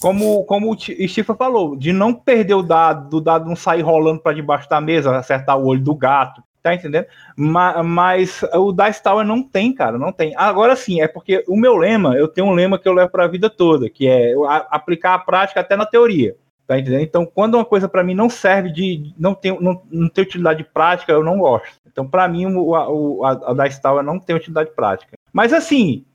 como, 0.01 0.45
como 0.45 0.73
o 0.73 0.79
Stifa 0.79 1.35
falou, 1.35 1.75
de 1.75 1.93
não 1.93 2.15
perder 2.15 2.55
o 2.55 2.63
dado, 2.63 3.09
do 3.09 3.21
dado 3.21 3.49
não 3.49 3.57
sair 3.57 3.83
rolando 3.83 4.21
para 4.21 4.37
debaixo 4.37 4.69
da 4.69 4.81
mesa, 4.81 5.17
acertar 5.17 5.59
o 5.59 5.67
olho 5.67 5.83
do 5.83 5.97
gato, 5.97 6.43
Tá 6.65 6.75
entendendo? 6.75 7.07
Mas, 7.37 7.85
mas 7.85 8.43
o 8.55 8.73
Dice 8.73 9.03
Tower 9.03 9.23
não 9.23 9.43
tem, 9.43 9.75
cara, 9.75 9.99
não 9.99 10.11
tem. 10.11 10.33
Agora 10.35 10.75
sim, 10.75 10.99
é 10.99 11.07
porque 11.07 11.45
o 11.47 11.59
meu 11.59 11.77
lema, 11.77 12.17
eu 12.17 12.27
tenho 12.27 12.47
um 12.47 12.55
lema 12.55 12.79
que 12.79 12.89
eu 12.89 12.95
levo 12.95 13.11
para 13.11 13.25
a 13.25 13.29
vida 13.29 13.51
toda, 13.51 13.91
que 13.91 14.09
é 14.09 14.33
aplicar 14.71 15.13
a 15.13 15.19
prática 15.19 15.61
até 15.61 15.77
na 15.77 15.85
teoria. 15.85 16.35
Tá 16.67 16.79
entendendo? 16.79 17.03
Então, 17.03 17.27
quando 17.27 17.57
uma 17.57 17.67
coisa 17.67 17.87
para 17.87 18.03
mim 18.03 18.15
não 18.15 18.31
serve 18.31 18.73
de. 18.73 19.13
não 19.19 19.35
tem, 19.35 19.61
não, 19.61 19.83
não 19.91 20.09
tem 20.09 20.25
utilidade 20.25 20.65
prática, 20.65 21.13
eu 21.13 21.23
não 21.23 21.37
gosto. 21.37 21.69
Então, 21.87 22.09
para 22.09 22.27
mim, 22.27 22.47
o, 22.47 22.71
o, 22.71 23.25
a, 23.27 23.33
a 23.51 23.53
Dice 23.53 23.83
Tower 23.83 24.03
não 24.03 24.19
tem 24.19 24.35
utilidade 24.35 24.71
prática. 24.75 25.13
Mas 25.31 25.53
assim, 25.53 26.07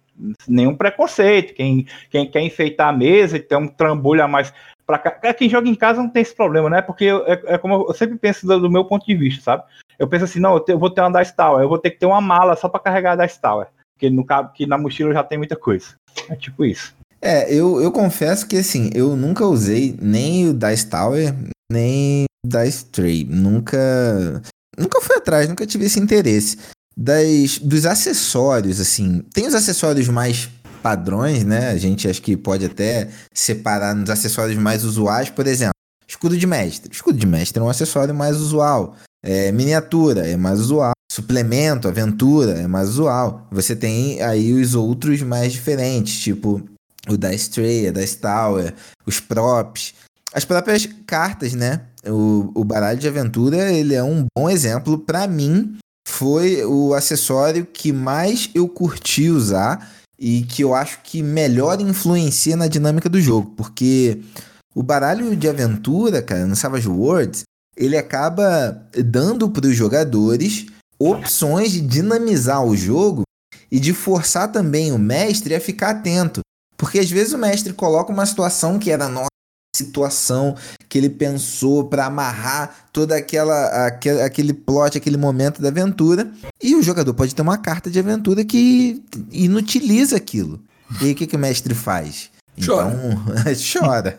nenhum 0.48 0.76
preconceito. 0.76 1.54
Quem, 1.54 1.86
quem 2.10 2.26
quer 2.26 2.42
enfeitar 2.42 2.90
a 2.90 2.98
mesa 2.98 3.38
e 3.38 3.40
ter 3.40 3.56
um 3.56 3.68
trambolho 3.68 4.24
a 4.24 4.28
mais 4.28 4.52
para 4.90 4.98
cá. 4.98 5.34
Quem 5.36 5.48
joga 5.48 5.70
em 5.70 5.76
casa 5.76 6.02
não 6.02 6.10
tem 6.10 6.24
esse 6.24 6.36
problema, 6.36 6.68
né? 6.68 6.82
Porque 6.82 7.06
é, 7.06 7.54
é 7.54 7.58
como 7.60 7.86
eu 7.88 7.94
sempre 7.94 8.18
penso 8.18 8.48
do, 8.48 8.62
do, 8.62 8.72
meu 8.72 8.86
ponto 8.86 9.06
de 9.06 9.16
vista, 9.16 9.44
sabe? 9.44 9.64
Eu 10.00 10.08
penso 10.08 10.24
assim, 10.24 10.40
não, 10.40 10.64
eu, 10.66 10.80
vou 10.80 10.90
ter 10.90 11.02
uma 11.02 11.20
Dice 11.20 11.36
Tower, 11.36 11.62
eu 11.62 11.68
vou 11.68 11.78
ter 11.78 11.92
que 11.92 12.00
ter 12.00 12.06
uma 12.06 12.22
mala 12.22 12.56
só 12.56 12.70
para 12.70 12.80
carregar 12.80 13.20
a 13.20 13.26
Dice 13.26 13.40
Tower. 13.40 13.68
Porque 13.94 14.10
no 14.10 14.26
que 14.54 14.66
na 14.66 14.78
mochila 14.78 15.14
já 15.14 15.24
tem 15.24 15.38
muita 15.38 15.58
coisa. 15.58 15.88
É 16.30 16.36
tipo 16.36 16.64
isso. 16.64 16.94
É, 17.22 17.54
eu, 17.54 17.82
eu 17.82 17.92
confesso 17.92 18.48
que 18.48 18.58
assim, 18.58 18.90
eu 18.94 19.16
nunca 19.18 19.46
usei 19.46 19.98
nem 20.02 20.48
o 20.48 20.54
Dice 20.54 20.90
Tower, 20.90 21.36
nem 21.70 22.26
Dice 22.46 22.86
Tray. 22.86 23.26
Nunca. 23.26 24.42
Nunca 24.78 25.02
fui 25.02 25.18
atrás, 25.18 25.50
nunca 25.50 25.68
tive 25.68 25.86
esse 25.86 26.00
interesse. 26.00 26.58
Das, 26.96 27.60
dos 27.60 27.86
acessórios, 27.86 28.80
assim, 28.80 29.22
tem 29.34 29.48
os 29.48 29.54
acessórios 29.54 30.08
mais 30.08 30.50
padrões, 30.82 31.44
né? 31.44 31.70
A 31.70 31.78
gente 31.78 32.08
acho 32.08 32.22
que 32.22 32.38
pode 32.38 32.66
até 32.66 33.10
separar 33.34 33.94
nos 33.94 34.10
acessórios 34.10 34.58
mais 34.58 34.86
usuais, 34.86 35.30
por 35.30 35.46
exemplo, 35.46 35.74
escudo 36.08 36.38
de 36.38 36.48
mestre. 36.48 36.92
Escudo 36.92 37.18
de 37.18 37.28
mestre 37.28 37.60
é 37.60 37.64
um 37.64 37.70
acessório 37.70 38.16
mais 38.16 38.38
usual. 38.38 38.96
É, 39.24 39.52
miniatura 39.52 40.28
é 40.28 40.38
mais 40.38 40.60
usual. 40.60 40.94
suplemento, 41.12 41.88
aventura, 41.88 42.54
é 42.54 42.68
mais 42.68 42.90
usual. 42.90 43.48
Você 43.52 43.76
tem 43.76 44.22
aí 44.22 44.54
os 44.54 44.76
outros 44.76 45.22
mais 45.22 45.52
diferentes, 45.52 46.20
tipo 46.20 46.62
o 47.08 47.18
da 47.18 47.34
Stray, 47.34 47.92
da 47.92 48.02
Tower, 48.22 48.74
os 49.06 49.20
props, 49.20 49.94
as 50.34 50.46
próprias 50.46 50.88
cartas, 51.08 51.54
né? 51.54 51.82
O, 52.06 52.52
o 52.54 52.64
baralho 52.64 53.00
de 53.00 53.08
aventura, 53.08 53.72
ele 53.72 53.96
é 53.96 54.04
um 54.04 54.26
bom 54.38 54.50
exemplo 54.50 54.98
para 54.98 55.28
mim. 55.28 55.78
Foi 56.08 56.64
o 56.66 56.94
acessório 56.94 57.66
que 57.66 57.92
mais 57.92 58.50
eu 58.54 58.68
curti 58.68 59.30
usar 59.30 59.92
e 60.20 60.44
que 60.44 60.64
eu 60.64 60.74
acho 60.74 61.00
que 61.04 61.24
melhor 61.24 61.80
influencia 61.82 62.56
na 62.56 62.68
dinâmica 62.68 63.08
do 63.08 63.22
jogo, 63.22 63.54
porque 63.56 64.22
o 64.76 64.84
baralho 64.84 65.36
de 65.36 65.48
aventura, 65.48 66.22
cara, 66.22 66.46
no 66.46 66.56
Savage 66.56 66.88
Worlds, 66.88 67.44
ele 67.80 67.96
acaba 67.96 68.86
dando 69.06 69.50
para 69.50 69.66
os 69.66 69.76
jogadores 69.76 70.66
opções 71.00 71.72
de 71.72 71.80
dinamizar 71.80 72.62
o 72.62 72.76
jogo 72.76 73.24
e 73.72 73.80
de 73.80 73.94
forçar 73.94 74.52
também 74.52 74.92
o 74.92 75.00
mestre 75.00 75.56
a 75.56 75.62
ficar 75.62 75.92
atento. 75.92 76.42
Porque 76.76 77.00
às 77.00 77.10
vezes 77.10 77.32
o 77.32 77.38
mestre 77.38 77.72
coloca 77.72 78.12
uma 78.12 78.26
situação 78.26 78.78
que 78.78 78.92
era 78.92 79.08
nossa 79.08 79.30
situação 79.74 80.58
que 80.90 80.98
ele 80.98 81.10
pensou 81.10 81.86
para 81.86 82.06
amarrar 82.06 82.90
toda 82.92 83.16
aquela 83.16 83.88
aquele, 83.88 84.22
aquele 84.22 84.54
plot, 84.54 84.98
aquele 84.98 85.16
momento 85.16 85.62
da 85.62 85.70
aventura, 85.70 86.30
e 86.62 86.76
o 86.76 86.84
jogador 86.84 87.14
pode 87.14 87.34
ter 87.34 87.42
uma 87.42 87.58
carta 87.58 87.90
de 87.90 88.00
aventura 88.00 88.44
que 88.44 89.02
inutiliza 89.32 90.18
aquilo. 90.18 90.60
E 91.00 91.06
aí 91.06 91.12
o 91.14 91.16
que, 91.16 91.28
que 91.28 91.36
o 91.36 91.40
mestre 91.40 91.74
faz? 91.74 92.30
Chora. 92.66 92.88
Então, 92.90 93.54
chora. 93.74 94.18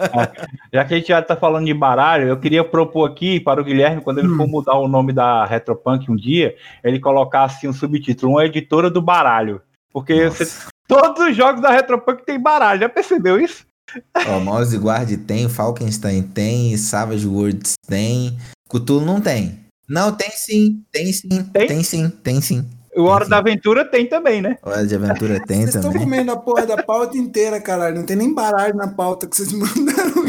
Já 0.72 0.84
que 0.84 0.94
a 0.94 0.96
gente 0.98 1.08
já 1.08 1.22
tá 1.22 1.36
falando 1.36 1.66
de 1.66 1.74
baralho, 1.74 2.28
eu 2.28 2.38
queria 2.38 2.62
propor 2.64 3.08
aqui 3.10 3.40
para 3.40 3.60
o 3.60 3.64
Guilherme, 3.64 4.00
quando 4.02 4.18
ele 4.18 4.28
Hum. 4.28 4.36
for 4.36 4.46
mudar 4.46 4.74
o 4.76 4.86
nome 4.88 5.12
da 5.12 5.44
Retropunk 5.44 6.10
um 6.10 6.16
dia, 6.16 6.54
ele 6.84 7.00
colocar 7.00 7.44
assim 7.44 7.68
um 7.68 7.72
subtítulo, 7.72 8.32
uma 8.32 8.44
editora 8.44 8.90
do 8.90 9.00
baralho. 9.02 9.60
Porque 9.92 10.28
você- 10.28 10.68
todos 10.86 11.24
os 11.28 11.36
jogos 11.36 11.60
da 11.60 11.70
Retropunk 11.70 12.24
tem 12.24 12.40
baralho, 12.40 12.80
já 12.80 12.88
percebeu 12.88 13.40
isso? 13.40 13.64
Ó, 14.26 14.38
Mouse 14.38 14.76
Guard 14.78 15.10
tem, 15.26 15.48
Falkenstein 15.48 16.22
tem, 16.22 16.76
Savage 16.76 17.26
Worlds 17.26 17.74
tem, 17.88 18.38
Cthulhu 18.68 19.04
não 19.04 19.20
tem. 19.20 19.58
Não, 19.88 20.12
tem 20.12 20.30
sim, 20.30 20.84
tem 20.92 21.12
sim, 21.12 21.28
Tem? 21.52 21.66
tem, 21.66 21.82
sim, 21.82 22.08
tem 22.08 22.40
sim. 22.40 22.64
O 23.00 23.06
Hora 23.06 23.28
da 23.28 23.38
Aventura 23.38 23.84
tem 23.84 24.08
também, 24.08 24.40
né? 24.42 24.58
Hora 24.62 24.86
de 24.86 24.94
Aventura 24.94 25.40
tem 25.46 25.58
Vocês 25.62 25.74
estão 25.74 25.90
também. 25.90 26.02
comendo 26.02 26.32
a 26.32 26.36
porra 26.36 26.66
da 26.66 26.82
pauta 26.82 27.16
inteira, 27.16 27.60
caralho. 27.60 27.96
Não 27.96 28.06
tem 28.06 28.16
nem 28.16 28.32
baralho 28.32 28.74
na 28.74 28.88
pauta 28.88 29.26
que 29.26 29.36
vocês 29.36 29.50
mandaram. 29.52 30.24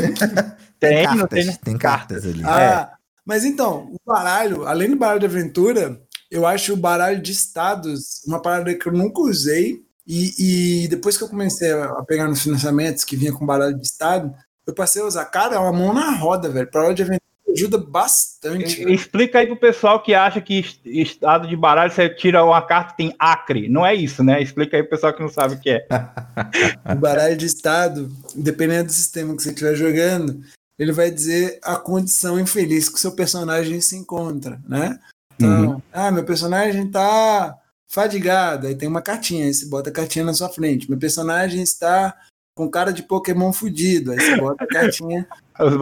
Tem, 0.79 1.05
não 1.07 1.17
cartas, 1.17 1.29
tem, 1.29 1.45
né? 1.45 1.57
tem 1.63 1.77
cartas 1.77 2.25
ali. 2.25 2.43
Ah, 2.43 2.91
mas 3.25 3.45
então, 3.45 3.91
o 3.91 3.97
baralho, 4.05 4.65
além 4.65 4.89
do 4.89 4.95
baralho 4.95 5.19
de 5.19 5.25
aventura, 5.25 6.01
eu 6.29 6.45
acho 6.45 6.73
o 6.73 6.77
baralho 6.77 7.21
de 7.21 7.31
estados 7.31 8.21
uma 8.25 8.41
parada 8.41 8.73
que 8.73 8.87
eu 8.87 8.93
nunca 8.93 9.21
usei. 9.21 9.81
E, 10.07 10.83
e 10.83 10.87
depois 10.87 11.17
que 11.17 11.23
eu 11.23 11.29
comecei 11.29 11.71
a 11.71 12.03
pegar 12.07 12.27
nos 12.27 12.41
financiamentos 12.41 13.03
que 13.03 13.15
vinha 13.15 13.31
com 13.31 13.45
baralho 13.45 13.77
de 13.77 13.85
estado, 13.85 14.33
eu 14.65 14.73
passei 14.73 15.01
a 15.01 15.05
usar, 15.05 15.25
cara, 15.25 15.55
é 15.55 15.59
uma 15.59 15.71
mão 15.71 15.93
na 15.93 16.11
roda, 16.11 16.49
velho. 16.49 16.69
Baralho 16.71 16.95
de 16.95 17.03
aventura 17.03 17.30
ajuda 17.51 17.77
bastante. 17.77 18.83
Explica 18.91 19.39
aí 19.39 19.47
pro 19.47 19.55
pessoal 19.57 20.01
que 20.01 20.13
acha 20.13 20.41
que 20.41 20.59
est- 20.59 20.85
estado 20.85 21.47
de 21.47 21.55
baralho 21.55 21.91
você 21.91 22.09
tira 22.09 22.43
uma 22.43 22.61
carta 22.61 22.93
e 22.93 22.97
tem 22.97 23.15
acre. 23.19 23.69
Não 23.69 23.85
é 23.85 23.93
isso, 23.93 24.23
né? 24.23 24.41
Explica 24.41 24.77
aí 24.77 24.83
pro 24.83 24.91
pessoal 24.91 25.13
que 25.13 25.21
não 25.21 25.29
sabe 25.29 25.55
o 25.55 25.59
que 25.59 25.69
é. 25.69 25.87
O 26.91 26.95
baralho 26.95 27.37
de 27.37 27.45
estado, 27.45 28.11
dependendo 28.35 28.85
do 28.85 28.93
sistema 28.93 29.35
que 29.35 29.43
você 29.43 29.49
estiver 29.49 29.75
jogando, 29.75 30.41
ele 30.77 30.91
vai 30.91 31.11
dizer 31.11 31.59
a 31.63 31.75
condição 31.75 32.39
infeliz 32.39 32.89
que 32.89 32.95
o 32.95 32.99
seu 32.99 33.11
personagem 33.11 33.79
se 33.81 33.95
encontra, 33.95 34.59
né? 34.67 34.99
Então, 35.35 35.81
ah, 35.91 36.11
meu 36.11 36.23
personagem 36.23 36.87
tá 36.89 37.55
fadigado, 37.87 38.67
aí 38.67 38.75
tem 38.75 38.87
uma 38.87 39.01
cartinha, 39.01 39.45
aí 39.45 39.53
você 39.53 39.65
bota 39.65 39.89
a 39.89 39.93
cartinha 39.93 40.23
na 40.25 40.33
sua 40.33 40.49
frente. 40.49 40.89
Meu 40.89 40.97
personagem 40.99 41.61
está 41.61 42.15
com 42.55 42.69
cara 42.69 42.91
de 42.91 43.03
Pokémon 43.03 43.51
fudido, 43.51 44.11
aí 44.11 44.19
você 44.19 44.37
bota 44.37 44.63
a 44.63 44.67
cartinha 44.67 45.27
Os, 45.59 45.73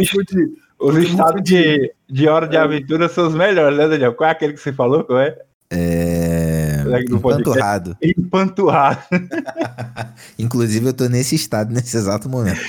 os. 0.00 0.08
Os 0.78 0.96
estados 0.96 1.42
de, 1.42 1.92
de 2.08 2.28
hora 2.28 2.46
de 2.48 2.56
aventura 2.56 3.08
são 3.08 3.26
os 3.28 3.34
melhores, 3.34 3.76
né, 3.76 3.88
Daniel? 3.88 4.14
Qual 4.14 4.28
é 4.28 4.32
aquele 4.32 4.52
que 4.54 4.60
você 4.60 4.72
falou? 4.72 5.04
Qual 5.04 5.18
é? 5.18 5.36
É. 5.70 6.84
Empanturrado. 7.10 7.96
Empanturrado. 8.02 9.00
Inclusive, 10.38 10.86
eu 10.86 10.94
tô 10.94 11.06
nesse 11.08 11.34
estado 11.34 11.72
nesse 11.74 11.96
exato 11.96 12.28
momento. 12.28 12.60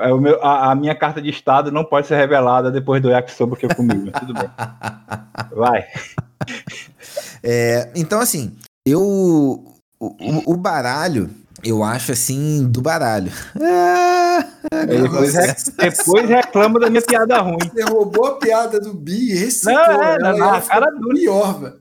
É, 0.00 0.12
o 0.12 0.18
meu, 0.18 0.42
a, 0.42 0.70
a 0.70 0.74
minha 0.74 0.94
carta 0.94 1.20
de 1.20 1.28
estado 1.28 1.70
não 1.70 1.84
pode 1.84 2.06
ser 2.06 2.16
revelada 2.16 2.70
depois 2.70 3.02
do 3.02 3.10
yakisoba 3.10 3.56
que 3.56 3.66
eu 3.66 3.74
comi, 3.74 3.94
mas 4.10 4.20
tudo 4.20 4.32
bem. 4.32 4.48
Vai. 5.54 5.84
É, 7.42 7.90
então, 7.94 8.20
assim, 8.20 8.52
eu. 8.86 9.00
O, 9.02 10.06
o- 10.18 10.54
o 10.54 10.56
baralho, 10.56 11.28
eu 11.64 11.82
acho 11.84 12.12
assim, 12.12 12.66
do 12.68 12.80
baralho. 12.82 13.32
Ah, 14.72 14.84
depois, 14.86 15.34
re- 15.34 15.54
depois 15.76 16.28
reclama 16.28 16.78
da 16.80 16.88
minha 16.88 17.02
piada 17.02 17.38
ruim. 17.40 17.58
Você 17.74 17.82
roubou 17.82 18.24
a 18.26 18.36
piada 18.38 18.80
do 18.80 18.94
Bi 18.94 19.32
e 19.32 19.34
reciclou. 19.34 19.74
Não, 19.74 20.02
é, 20.02 20.16
ela 20.22 20.60
ficar 20.62 20.80
cara 20.80 20.90
dura. 20.98 21.14
pior, 21.14 21.60
velho. 21.60 21.80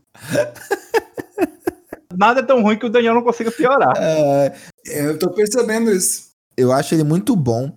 Nada 2.16 2.40
é 2.42 2.44
tão 2.44 2.62
ruim 2.62 2.78
que 2.78 2.86
o 2.86 2.90
Daniel 2.90 3.14
não 3.14 3.22
consiga 3.24 3.52
piorar. 3.52 3.94
ah, 3.98 4.52
É, 4.88 5.06
eu 5.06 5.18
tô 5.18 5.30
percebendo 5.30 5.92
isso. 5.92 6.30
eu 6.58 6.72
acho 6.72 6.94
ele 6.96 7.04
muito 7.04 7.36
bom. 7.36 7.72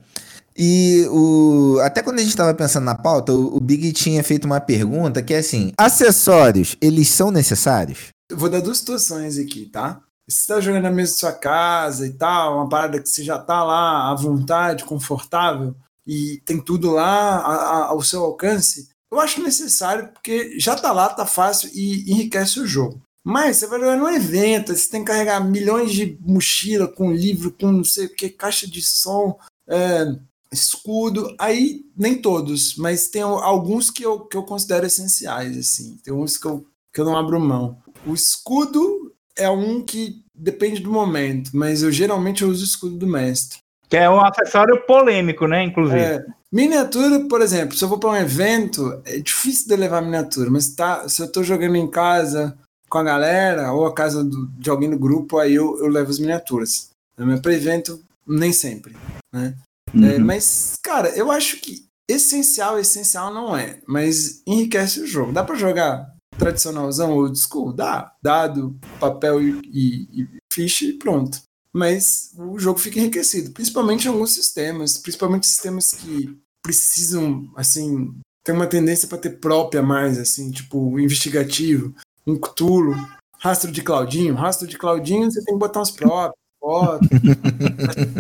E 0.57 1.07
o, 1.11 1.79
até 1.83 2.03
quando 2.03 2.19
a 2.19 2.23
gente 2.23 2.31
estava 2.31 2.53
pensando 2.55 2.85
na 2.85 2.95
pauta, 2.95 3.33
o, 3.33 3.57
o 3.57 3.61
Big 3.61 3.93
tinha 3.93 4.23
feito 4.25 4.45
uma 4.45 4.61
pergunta 4.61 5.23
que 5.23 5.33
é 5.35 5.39
assim: 5.39 5.73
acessórios, 5.79 6.77
eles 6.81 7.09
são 7.09 7.31
necessários? 7.31 8.09
Eu 8.31 8.37
vou 8.37 8.49
dar 8.49 8.61
duas 8.61 8.79
situações 8.79 9.39
aqui, 9.39 9.67
tá? 9.67 10.01
Se 10.29 10.43
você 10.43 10.55
tá 10.55 10.61
jogando 10.61 10.85
na 10.85 10.91
mesa 10.91 11.12
da 11.12 11.19
sua 11.19 11.33
casa 11.33 12.07
e 12.07 12.12
tal, 12.12 12.57
uma 12.57 12.69
parada 12.69 13.00
que 13.00 13.09
você 13.09 13.25
já 13.25 13.38
tá 13.38 13.62
lá 13.64 14.11
à 14.11 14.14
vontade, 14.14 14.85
confortável, 14.85 15.75
e 16.07 16.41
tem 16.45 16.61
tudo 16.61 16.91
lá 16.93 17.87
ao 17.87 18.02
seu 18.02 18.25
alcance, 18.25 18.88
eu 19.11 19.21
acho 19.21 19.43
necessário, 19.43 20.09
porque 20.12 20.59
já 20.59 20.75
tá 20.75 20.91
lá, 20.93 21.09
tá 21.09 21.26
fácil 21.26 21.71
e 21.75 22.11
enriquece 22.11 22.61
o 22.61 22.67
jogo. 22.67 23.02
Mas 23.25 23.59
você 23.59 23.67
vai 23.67 23.79
jogar 23.79 23.97
num 23.97 24.09
evento, 24.09 24.75
você 24.75 24.88
tem 24.88 25.05
que 25.05 25.12
carregar 25.12 25.41
milhões 25.41 25.93
de 25.93 26.19
mochila 26.21 26.88
com 26.88 27.12
livro, 27.12 27.52
com 27.52 27.71
não 27.71 27.85
sei 27.85 28.07
o 28.07 28.14
que, 28.14 28.31
caixa 28.31 28.67
de 28.67 28.83
som, 28.83 29.38
é, 29.69 30.07
escudo. 30.50 31.35
Aí, 31.38 31.85
nem 31.97 32.21
todos, 32.21 32.75
mas 32.76 33.09
tem 33.09 33.23
alguns 33.23 33.91
que 33.91 34.05
eu, 34.05 34.21
que 34.21 34.37
eu 34.37 34.43
considero 34.43 34.87
essenciais, 34.87 35.57
assim. 35.57 35.99
Tem 36.02 36.12
uns 36.12 36.37
que 36.37 36.47
eu, 36.47 36.67
que 36.93 37.00
eu 37.00 37.05
não 37.05 37.17
abro 37.17 37.38
mão. 37.38 37.79
O 38.05 38.14
escudo 38.14 39.12
é 39.37 39.49
um 39.49 39.83
que 39.83 40.23
depende 40.35 40.81
do 40.81 40.91
momento, 40.91 41.51
mas 41.55 41.83
eu 41.83 41.91
geralmente 41.93 42.43
eu 42.43 42.49
uso 42.49 42.62
o 42.62 42.67
escudo 42.67 42.97
do 42.97 43.07
mestre. 43.07 43.59
Que 43.89 43.97
é 43.97 44.09
um 44.09 44.21
acessório 44.25 44.81
polêmico, 44.87 45.47
né? 45.47 45.62
Inclusive. 45.65 46.01
É, 46.01 46.25
miniatura, 46.51 47.21
por 47.29 47.41
exemplo, 47.43 47.77
se 47.77 47.85
eu 47.85 47.89
vou 47.89 47.99
para 47.99 48.11
um 48.11 48.17
evento, 48.17 49.01
é 49.05 49.19
difícil 49.19 49.69
de 49.69 49.77
levar 49.77 50.01
miniatura, 50.01 50.51
mas 50.51 50.75
tá, 50.75 51.09
se 51.09 51.21
eu 51.23 51.31
tô 51.31 51.43
jogando 51.43 51.77
em 51.77 51.91
casa 51.91 52.57
com 52.89 52.99
a 52.99 53.03
galera, 53.03 53.73
ou 53.73 53.87
a 53.87 53.95
casa 53.95 54.23
do- 54.25 54.47
de 54.59 54.69
alguém 54.71 54.91
do 54.91 54.99
grupo, 54.99 55.39
aí 55.39 55.55
eu, 55.55 55.79
eu 55.79 55.89
levo 55.89 56.11
as 56.11 56.19
miniaturas. 56.19 56.91
Mas 57.19 57.41
para 57.41 57.55
evento, 57.55 58.01
nem 58.27 58.53
sempre. 58.53 58.97
Né? 59.33 59.55
É, 59.95 60.17
Uhum. 60.19 60.25
mas, 60.25 60.75
cara, 60.83 61.09
eu 61.11 61.31
acho 61.31 61.59
que 61.61 61.85
essencial, 62.09 62.79
essencial 62.79 63.33
não 63.33 63.55
é, 63.57 63.79
mas 63.87 64.43
enriquece 64.47 65.01
o 65.01 65.07
jogo. 65.07 65.33
Dá 65.33 65.43
para 65.45 65.55
jogar 65.55 66.12
tradicionalzão 66.39 67.12
old 67.12 67.39
school? 67.39 67.73
Dá. 67.73 68.15
Dado, 68.23 68.79
papel 68.99 69.41
e, 69.41 69.61
e, 69.65 70.23
e 70.23 70.29
ficha 70.53 70.85
e 70.85 70.95
pronto. 70.95 71.41
Mas 71.73 72.33
o 72.37 72.59
jogo 72.59 72.79
fica 72.79 72.99
enriquecido, 72.99 73.51
principalmente 73.53 74.05
em 74.05 74.11
alguns 74.11 74.33
sistemas, 74.33 74.99
principalmente 74.99 75.47
sistemas 75.47 75.93
que 75.93 76.39
precisam, 76.62 77.51
assim, 77.57 78.15
tem 78.45 78.55
uma 78.55 78.67
tendência 78.67 79.09
para 79.09 79.19
ter 79.19 79.41
própria 79.41 79.83
mais, 79.83 80.19
assim, 80.19 80.51
tipo, 80.51 80.99
investigativo, 80.99 81.95
um 82.27 82.39
Cthulhu, 82.39 82.95
rastro 83.39 83.73
de 83.73 83.83
Claudinho. 83.83 84.35
Rastro 84.35 84.69
de 84.69 84.77
Claudinho 84.77 85.31
você 85.31 85.43
tem 85.45 85.55
que 85.55 85.61
botar 85.61 85.81
uns 85.81 85.91
próprios, 85.91 86.39
fotos, 86.61 87.09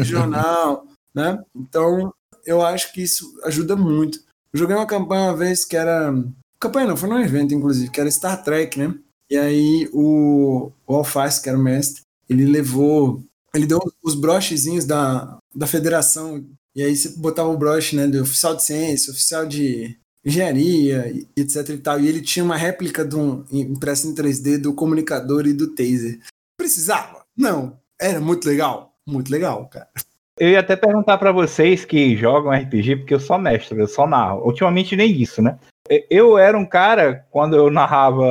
jornal, 0.02 0.86
né? 1.14 1.38
Então, 1.54 2.12
eu 2.44 2.62
acho 2.62 2.92
que 2.92 3.02
isso 3.02 3.38
ajuda 3.44 3.76
muito. 3.76 4.18
Joguei 4.52 4.76
uma 4.76 4.86
campanha 4.86 5.30
uma 5.30 5.36
vez 5.36 5.64
que 5.64 5.76
era. 5.76 6.12
Campanha 6.62 6.86
não, 6.86 6.96
foi 6.96 7.08
num 7.08 7.18
evento, 7.18 7.52
inclusive, 7.52 7.90
que 7.90 8.00
era 8.00 8.08
Star 8.08 8.40
Trek, 8.40 8.78
né? 8.78 8.94
E 9.28 9.36
aí 9.36 9.90
o, 9.92 10.70
o 10.86 10.94
Alface, 10.94 11.42
que 11.42 11.48
era 11.48 11.58
o 11.58 11.62
mestre, 11.62 12.02
ele 12.30 12.44
levou. 12.44 13.20
Ele 13.52 13.66
deu 13.66 13.80
os 14.00 14.14
brochezinhos 14.14 14.84
da, 14.84 15.38
da 15.52 15.66
federação. 15.66 16.44
E 16.76 16.84
aí 16.84 16.94
você 16.94 17.08
botava 17.18 17.48
o 17.48 17.58
broche, 17.58 17.96
né? 17.96 18.06
Do 18.06 18.22
oficial 18.22 18.54
de 18.54 18.62
ciência, 18.62 19.10
oficial 19.10 19.44
de 19.44 19.98
engenharia, 20.24 21.12
etc 21.36 21.68
e 21.70 21.78
tal. 21.78 21.98
E 21.98 22.06
ele 22.06 22.20
tinha 22.20 22.44
uma 22.44 22.56
réplica 22.56 23.04
de 23.04 23.16
um, 23.16 23.44
impressa 23.50 24.06
em 24.06 24.14
3D 24.14 24.58
do 24.58 24.72
comunicador 24.72 25.48
e 25.48 25.52
do 25.52 25.74
taser. 25.74 26.20
Precisava? 26.56 27.24
Não. 27.36 27.76
Era 28.00 28.20
muito 28.20 28.46
legal. 28.46 28.94
Muito 29.04 29.32
legal, 29.32 29.66
cara. 29.66 29.88
Eu 30.38 30.50
ia 30.50 30.60
até 30.60 30.76
perguntar 30.76 31.18
pra 31.18 31.32
vocês 31.32 31.84
que 31.84 32.16
jogam 32.16 32.52
RPG, 32.52 32.96
porque 32.96 33.14
eu 33.14 33.20
sou 33.20 33.36
mestre, 33.36 33.78
eu 33.78 33.88
só 33.88 34.06
narro. 34.06 34.46
Ultimamente 34.46 34.94
nem 34.94 35.10
isso, 35.20 35.42
né? 35.42 35.58
Eu 36.08 36.38
era 36.38 36.56
um 36.56 36.64
cara, 36.64 37.26
quando 37.30 37.56
eu 37.56 37.70
narrava 37.70 38.24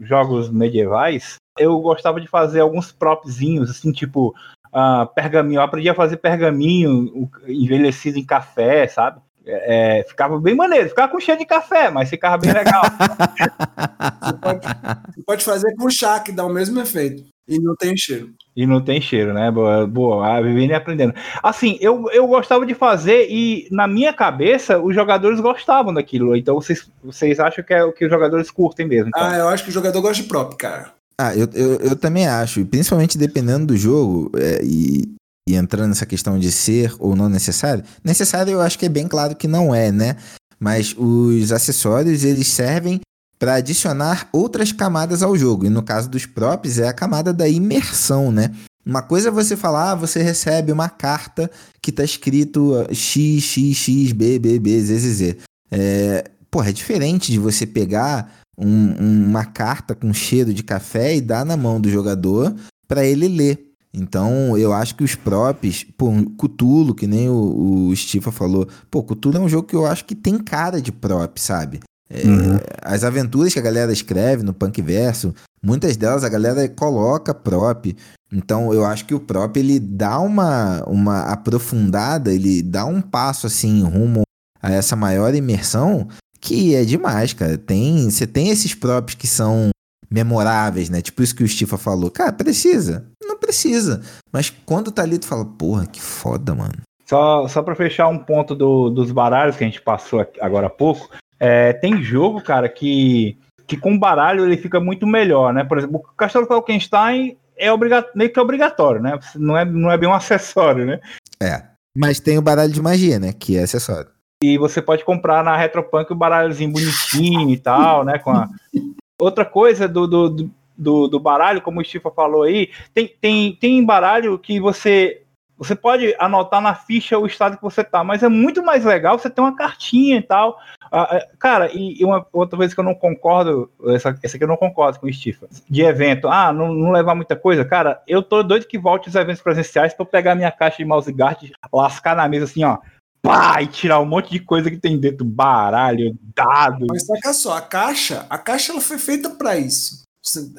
jogos 0.00 0.50
medievais, 0.50 1.36
eu 1.58 1.78
gostava 1.80 2.20
de 2.20 2.26
fazer 2.26 2.60
alguns 2.60 2.92
propzinhos, 2.92 3.70
assim, 3.70 3.90
tipo, 3.90 4.34
uh, 4.68 5.06
pergaminho. 5.14 5.58
Eu 5.58 5.64
aprendi 5.64 5.88
a 5.88 5.94
fazer 5.94 6.18
pergaminho 6.18 7.28
envelhecido 7.46 8.18
em 8.18 8.24
café, 8.24 8.86
sabe? 8.86 9.20
É, 9.46 10.04
ficava 10.06 10.38
bem 10.38 10.54
maneiro, 10.54 10.90
ficava 10.90 11.10
com 11.10 11.18
cheiro 11.18 11.40
de 11.40 11.46
café, 11.46 11.90
mas 11.90 12.10
ficava 12.10 12.36
bem 12.36 12.52
legal. 12.52 12.82
você, 14.22 14.32
pode, 14.38 14.66
você, 15.14 15.22
pode, 15.26 15.44
fazer 15.44 15.76
com 15.76 15.90
chá, 15.90 16.20
que 16.20 16.30
dá 16.30 16.44
o 16.44 16.52
mesmo 16.52 16.78
efeito. 16.80 17.24
E 17.48 17.58
não 17.58 17.74
tem 17.74 17.96
cheiro. 17.96 18.30
E 18.54 18.66
não 18.66 18.80
tem 18.80 19.00
cheiro, 19.00 19.32
né? 19.34 19.50
Boa, 19.50 19.86
boa 19.86 20.36
a 20.36 20.40
vivendo 20.40 20.70
e 20.70 20.74
aprendendo. 20.74 21.14
Assim, 21.42 21.78
eu, 21.80 22.08
eu 22.12 22.26
gostava 22.26 22.64
de 22.64 22.74
fazer 22.74 23.26
e 23.28 23.66
na 23.70 23.88
minha 23.88 24.12
cabeça 24.12 24.78
os 24.80 24.94
jogadores 24.94 25.40
gostavam 25.40 25.92
daquilo. 25.92 26.36
Então 26.36 26.54
vocês, 26.54 26.88
vocês 27.02 27.40
acham 27.40 27.64
que 27.64 27.72
é 27.72 27.82
o 27.82 27.92
que 27.92 28.04
os 28.04 28.10
jogadores 28.10 28.50
curtem 28.50 28.86
mesmo. 28.86 29.08
Então. 29.08 29.22
Ah, 29.22 29.36
eu 29.36 29.48
acho 29.48 29.64
que 29.64 29.70
o 29.70 29.72
jogador 29.72 30.00
gosta 30.00 30.22
de 30.22 30.28
prop, 30.28 30.56
cara. 30.56 30.92
Ah, 31.18 31.34
eu, 31.34 31.48
eu, 31.54 31.74
eu 31.80 31.96
também 31.96 32.26
acho. 32.26 32.64
Principalmente 32.64 33.18
dependendo 33.18 33.66
do 33.66 33.76
jogo 33.76 34.30
é, 34.36 34.60
e, 34.62 35.12
e 35.48 35.54
entrando 35.54 35.88
nessa 35.88 36.06
questão 36.06 36.38
de 36.38 36.52
ser 36.52 36.94
ou 36.98 37.16
não 37.16 37.28
necessário. 37.28 37.84
Necessário 38.04 38.52
eu 38.52 38.60
acho 38.60 38.78
que 38.78 38.86
é 38.86 38.88
bem 38.90 39.08
claro 39.08 39.34
que 39.34 39.48
não 39.48 39.74
é, 39.74 39.90
né? 39.90 40.16
Mas 40.58 40.94
os 40.96 41.52
acessórios 41.52 42.24
eles 42.24 42.46
servem 42.46 43.00
para 43.40 43.54
adicionar 43.54 44.28
outras 44.34 44.70
camadas 44.70 45.22
ao 45.22 45.34
jogo. 45.34 45.64
E 45.64 45.70
no 45.70 45.82
caso 45.82 46.10
dos 46.10 46.26
props, 46.26 46.78
é 46.78 46.86
a 46.86 46.92
camada 46.92 47.32
da 47.32 47.48
imersão, 47.48 48.30
né? 48.30 48.50
Uma 48.84 49.00
coisa 49.00 49.28
é 49.28 49.32
você 49.32 49.56
falar, 49.56 49.92
ah, 49.92 49.94
você 49.94 50.22
recebe 50.22 50.70
uma 50.70 50.90
carta 50.90 51.50
que 51.80 51.90
tá 51.90 52.04
escrito 52.04 52.74
X, 52.92 53.42
X, 53.42 53.76
X, 53.78 54.12
B, 54.12 54.38
B, 54.38 54.58
B, 54.58 54.82
Z, 54.82 54.98
Z, 54.98 55.12
Z. 55.14 55.38
É, 55.70 56.30
porra, 56.50 56.68
é 56.68 56.72
diferente 56.72 57.32
de 57.32 57.38
você 57.38 57.66
pegar 57.66 58.30
um, 58.58 59.28
uma 59.28 59.46
carta 59.46 59.94
com 59.94 60.12
cheiro 60.12 60.52
de 60.52 60.62
café 60.62 61.16
e 61.16 61.20
dar 61.22 61.46
na 61.46 61.56
mão 61.56 61.80
do 61.80 61.88
jogador 61.88 62.54
para 62.86 63.06
ele 63.06 63.26
ler. 63.26 63.70
Então, 63.92 64.56
eu 64.56 64.72
acho 64.72 64.94
que 64.94 65.02
os 65.02 65.14
props, 65.14 65.86
pô, 65.96 66.10
Cutulo, 66.36 66.94
que 66.94 67.06
nem 67.06 67.30
o, 67.30 67.88
o 67.88 67.96
Stifa 67.96 68.30
falou, 68.30 68.68
pô, 68.90 69.02
Cutulo 69.02 69.38
é 69.38 69.40
um 69.40 69.48
jogo 69.48 69.66
que 69.66 69.74
eu 69.74 69.86
acho 69.86 70.04
que 70.04 70.14
tem 70.14 70.36
cara 70.38 70.80
de 70.80 70.92
prop, 70.92 71.38
sabe? 71.38 71.80
É, 72.10 72.26
uhum. 72.26 72.58
As 72.82 73.04
aventuras 73.04 73.52
que 73.52 73.58
a 73.58 73.62
galera 73.62 73.92
escreve 73.92 74.42
no 74.42 74.52
Punk 74.52 74.82
Verso, 74.82 75.32
muitas 75.62 75.96
delas 75.96 76.24
a 76.24 76.28
galera 76.28 76.68
coloca 76.68 77.32
prop. 77.32 77.96
Então 78.32 78.72
eu 78.74 78.84
acho 78.84 79.06
que 79.06 79.14
o 79.14 79.20
prop 79.20 79.56
ele 79.56 79.78
dá 79.78 80.18
uma, 80.18 80.82
uma 80.86 81.22
aprofundada, 81.22 82.32
ele 82.32 82.62
dá 82.62 82.84
um 82.84 83.00
passo 83.00 83.46
assim 83.46 83.82
rumo 83.82 84.22
a 84.62 84.72
essa 84.72 84.96
maior 84.96 85.34
imersão 85.34 86.08
que 86.40 86.74
é 86.74 86.84
demais, 86.84 87.32
cara. 87.32 87.58
Tem, 87.58 88.10
você 88.10 88.26
tem 88.26 88.48
esses 88.48 88.74
props 88.74 89.14
que 89.14 89.26
são 89.26 89.68
memoráveis, 90.10 90.88
né? 90.88 91.02
Tipo 91.02 91.22
isso 91.22 91.36
que 91.36 91.44
o 91.44 91.48
Stifa 91.48 91.76
falou. 91.76 92.10
Cara, 92.10 92.32
precisa? 92.32 93.06
Não 93.22 93.38
precisa. 93.38 94.00
Mas 94.32 94.50
quando 94.50 94.90
tá 94.90 95.02
ali, 95.02 95.18
tu 95.18 95.26
fala, 95.26 95.44
porra, 95.44 95.86
que 95.86 96.00
foda, 96.00 96.54
mano. 96.54 96.80
Só, 97.06 97.46
só 97.48 97.62
pra 97.62 97.74
fechar 97.74 98.08
um 98.08 98.18
ponto 98.18 98.54
do, 98.54 98.88
dos 98.88 99.10
baralhos 99.10 99.56
que 99.56 99.64
a 99.64 99.66
gente 99.66 99.82
passou 99.82 100.24
agora 100.40 100.68
há 100.68 100.70
pouco, 100.70 101.10
é, 101.40 101.72
tem 101.72 102.02
jogo, 102.02 102.42
cara, 102.42 102.68
que, 102.68 103.38
que 103.66 103.76
com 103.76 103.98
baralho 103.98 104.44
ele 104.44 104.58
fica 104.58 104.78
muito 104.78 105.06
melhor, 105.06 105.54
né? 105.54 105.64
Por 105.64 105.78
exemplo, 105.78 105.96
o 105.96 106.14
Castelo 106.14 106.46
Falkenstein 106.46 107.36
é 107.56 107.68
meio 108.14 108.30
que 108.30 108.38
obrigatório, 108.38 109.00
né? 109.00 109.18
Não 109.34 109.56
é, 109.56 109.64
não 109.64 109.90
é 109.90 109.96
bem 109.96 110.08
um 110.08 110.12
acessório, 110.14 110.84
né? 110.84 111.00
É. 111.42 111.62
Mas 111.96 112.20
tem 112.20 112.38
o 112.38 112.42
baralho 112.42 112.72
de 112.72 112.80
magia, 112.80 113.18
né? 113.18 113.32
Que 113.32 113.56
é 113.56 113.62
acessório. 113.62 114.10
E 114.42 114.56
você 114.56 114.80
pode 114.80 115.04
comprar 115.04 115.42
na 115.42 115.56
Retropunk 115.56 116.12
o 116.12 116.16
baralhozinho 116.16 116.72
bonitinho 116.72 117.50
e 117.50 117.58
tal, 117.58 118.04
né? 118.04 118.18
Com 118.18 118.30
a... 118.30 118.48
Outra 119.20 119.44
coisa 119.44 119.86
do, 119.86 120.06
do, 120.06 120.50
do, 120.76 121.08
do 121.08 121.20
baralho, 121.20 121.60
como 121.60 121.80
o 121.80 121.84
Stifa 121.84 122.10
falou 122.10 122.44
aí, 122.44 122.70
tem, 122.94 123.14
tem, 123.20 123.54
tem 123.54 123.84
baralho 123.84 124.38
que 124.38 124.58
você 124.58 125.22
você 125.60 125.76
pode 125.76 126.16
anotar 126.18 126.62
na 126.62 126.74
ficha 126.74 127.18
o 127.18 127.26
estado 127.26 127.58
que 127.58 127.62
você 127.62 127.84
tá, 127.84 128.02
mas 128.02 128.22
é 128.22 128.28
muito 128.28 128.62
mais 128.62 128.82
legal 128.82 129.18
você 129.18 129.28
ter 129.28 129.42
uma 129.42 129.54
cartinha 129.54 130.16
e 130.16 130.22
tal. 130.22 130.58
Ah, 130.90 131.06
é, 131.12 131.28
cara, 131.38 131.70
e, 131.70 132.02
uma 132.02 132.26
outra 132.32 132.58
vez 132.58 132.72
que 132.72 132.80
eu 132.80 132.84
não 132.84 132.94
concordo, 132.94 133.70
essa, 133.88 134.18
essa 134.22 134.36
aqui 134.36 134.44
eu 134.44 134.48
não 134.48 134.56
concordo 134.56 134.98
com 134.98 135.06
o 135.06 135.12
Stifa, 135.12 135.46
de 135.68 135.82
evento, 135.82 136.28
ah, 136.28 136.50
não, 136.50 136.72
não 136.72 136.90
levar 136.90 137.14
muita 137.14 137.36
coisa, 137.36 137.62
cara, 137.62 138.02
eu 138.08 138.22
tô 138.22 138.42
doido 138.42 138.66
que 138.66 138.78
volte 138.78 139.10
os 139.10 139.14
eventos 139.14 139.42
presenciais 139.42 139.92
pra 139.92 140.02
eu 140.02 140.06
pegar 140.06 140.34
minha 140.34 140.50
caixa 140.50 140.78
de 140.78 140.84
mouse 140.86 141.12
guard, 141.12 141.50
lascar 141.70 142.16
na 142.16 142.26
mesa 142.26 142.46
assim, 142.46 142.64
ó, 142.64 142.78
pá, 143.20 143.60
e 143.60 143.66
tirar 143.66 144.00
um 144.00 144.06
monte 144.06 144.30
de 144.30 144.40
coisa 144.40 144.70
que 144.70 144.78
tem 144.78 144.98
dentro, 144.98 145.26
baralho, 145.26 146.18
dado. 146.34 146.86
Mas 146.88 147.04
saca 147.04 147.34
só, 147.34 147.58
a 147.58 147.60
caixa, 147.60 148.24
a 148.30 148.38
caixa 148.38 148.72
ela 148.72 148.80
foi 148.80 148.96
feita 148.96 149.28
para 149.28 149.58
isso. 149.58 150.04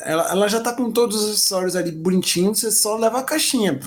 Ela, 0.02 0.32
ela 0.32 0.48
já 0.48 0.62
tá 0.62 0.74
com 0.74 0.92
todos 0.92 1.24
os 1.24 1.32
acessórios 1.32 1.76
ali 1.76 1.92
bonitinhos, 1.92 2.60
você 2.60 2.72
só 2.72 2.96
leva 2.98 3.20
a 3.20 3.24
caixinha. 3.24 3.80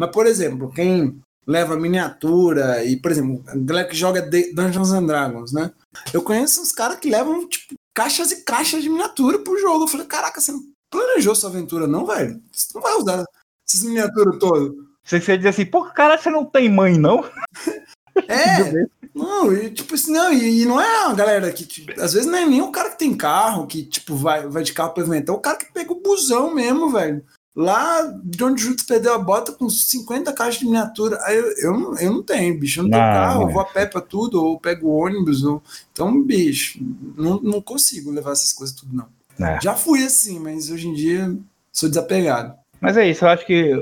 Mas, 0.00 0.12
por 0.12 0.26
exemplo, 0.26 0.72
quem 0.72 1.20
leva 1.46 1.76
miniatura 1.76 2.82
e, 2.82 2.96
por 2.96 3.10
exemplo, 3.10 3.44
a 3.46 3.54
galera 3.54 3.86
que 3.86 3.94
joga 3.94 4.22
Dungeons 4.54 4.92
and 4.92 5.04
Dragons, 5.04 5.52
né? 5.52 5.70
Eu 6.10 6.22
conheço 6.22 6.62
uns 6.62 6.72
caras 6.72 6.98
que 6.98 7.10
levam, 7.10 7.46
tipo, 7.46 7.74
caixas 7.94 8.32
e 8.32 8.42
caixas 8.42 8.82
de 8.82 8.88
miniatura 8.88 9.40
pro 9.40 9.60
jogo. 9.60 9.84
Eu 9.84 9.88
falei, 9.88 10.06
caraca, 10.06 10.40
você 10.40 10.52
não 10.52 10.62
planejou 10.90 11.34
sua 11.34 11.50
aventura, 11.50 11.86
não, 11.86 12.06
velho? 12.06 12.40
Você 12.50 12.68
não 12.74 12.80
vai 12.80 12.94
usar 12.94 13.26
essas 13.68 13.82
miniaturas 13.82 14.38
todas. 14.38 14.72
Você, 15.04 15.20
você 15.20 15.36
diz 15.36 15.46
assim, 15.48 15.66
pô, 15.66 15.84
cara, 15.90 16.16
você 16.16 16.30
não 16.30 16.46
tem 16.46 16.70
mãe, 16.70 16.96
não? 16.96 17.22
É, 18.28 18.86
não, 19.14 19.52
e, 19.52 19.70
tipo 19.70 19.94
assim, 19.94 20.12
não, 20.12 20.32
e, 20.32 20.62
e, 20.62 20.66
não 20.66 20.80
é 20.80 21.04
a 21.06 21.14
galera 21.14 21.50
que, 21.52 21.64
tipo, 21.64 21.92
às 22.00 22.12
vezes 22.12 22.26
não 22.28 22.36
é 22.36 22.44
nem 22.44 22.60
o 22.60 22.72
cara 22.72 22.90
que 22.90 22.98
tem 22.98 23.16
carro, 23.16 23.66
que, 23.66 23.84
tipo, 23.84 24.14
vai, 24.14 24.46
vai 24.48 24.62
de 24.62 24.72
carro 24.72 24.92
pra 24.92 25.02
evento, 25.02 25.30
é 25.30 25.34
o 25.34 25.40
cara 25.40 25.56
que 25.56 25.72
pega 25.72 25.92
o 25.92 26.02
busão 26.02 26.52
mesmo, 26.52 26.90
velho. 26.90 27.24
Lá 27.54 28.02
de 28.22 28.44
onde 28.44 28.62
o 28.62 28.64
Júlio 28.64 28.86
perdeu 28.86 29.12
a 29.12 29.18
bota 29.18 29.52
com 29.52 29.68
50 29.68 30.32
caixas 30.32 30.60
de 30.60 30.66
miniatura. 30.66 31.18
Aí 31.22 31.36
eu, 31.36 31.52
eu, 31.58 31.94
eu 31.96 32.12
não 32.12 32.22
tenho, 32.22 32.58
bicho. 32.58 32.80
Eu 32.80 32.84
não 32.84 32.90
tenho 32.90 33.02
não, 33.02 33.12
carro, 33.12 33.42
eu 33.42 33.48
vou 33.48 33.60
a 33.60 33.64
pé 33.64 33.86
pra 33.86 34.00
tudo, 34.00 34.44
ou 34.44 34.60
pego 34.60 34.88
ônibus. 34.88 35.42
Ou... 35.42 35.62
Então, 35.92 36.22
bicho, 36.22 36.78
não, 37.16 37.40
não 37.40 37.60
consigo 37.60 38.10
levar 38.10 38.32
essas 38.32 38.52
coisas 38.52 38.74
tudo, 38.74 38.94
não. 38.94 39.08
É. 39.44 39.58
Já 39.60 39.74
fui 39.74 40.04
assim, 40.04 40.38
mas 40.38 40.70
hoje 40.70 40.88
em 40.88 40.94
dia 40.94 41.36
sou 41.72 41.88
desapegado. 41.88 42.54
Mas 42.80 42.96
é 42.96 43.08
isso, 43.08 43.24
eu 43.24 43.28
acho 43.28 43.44
que, 43.44 43.72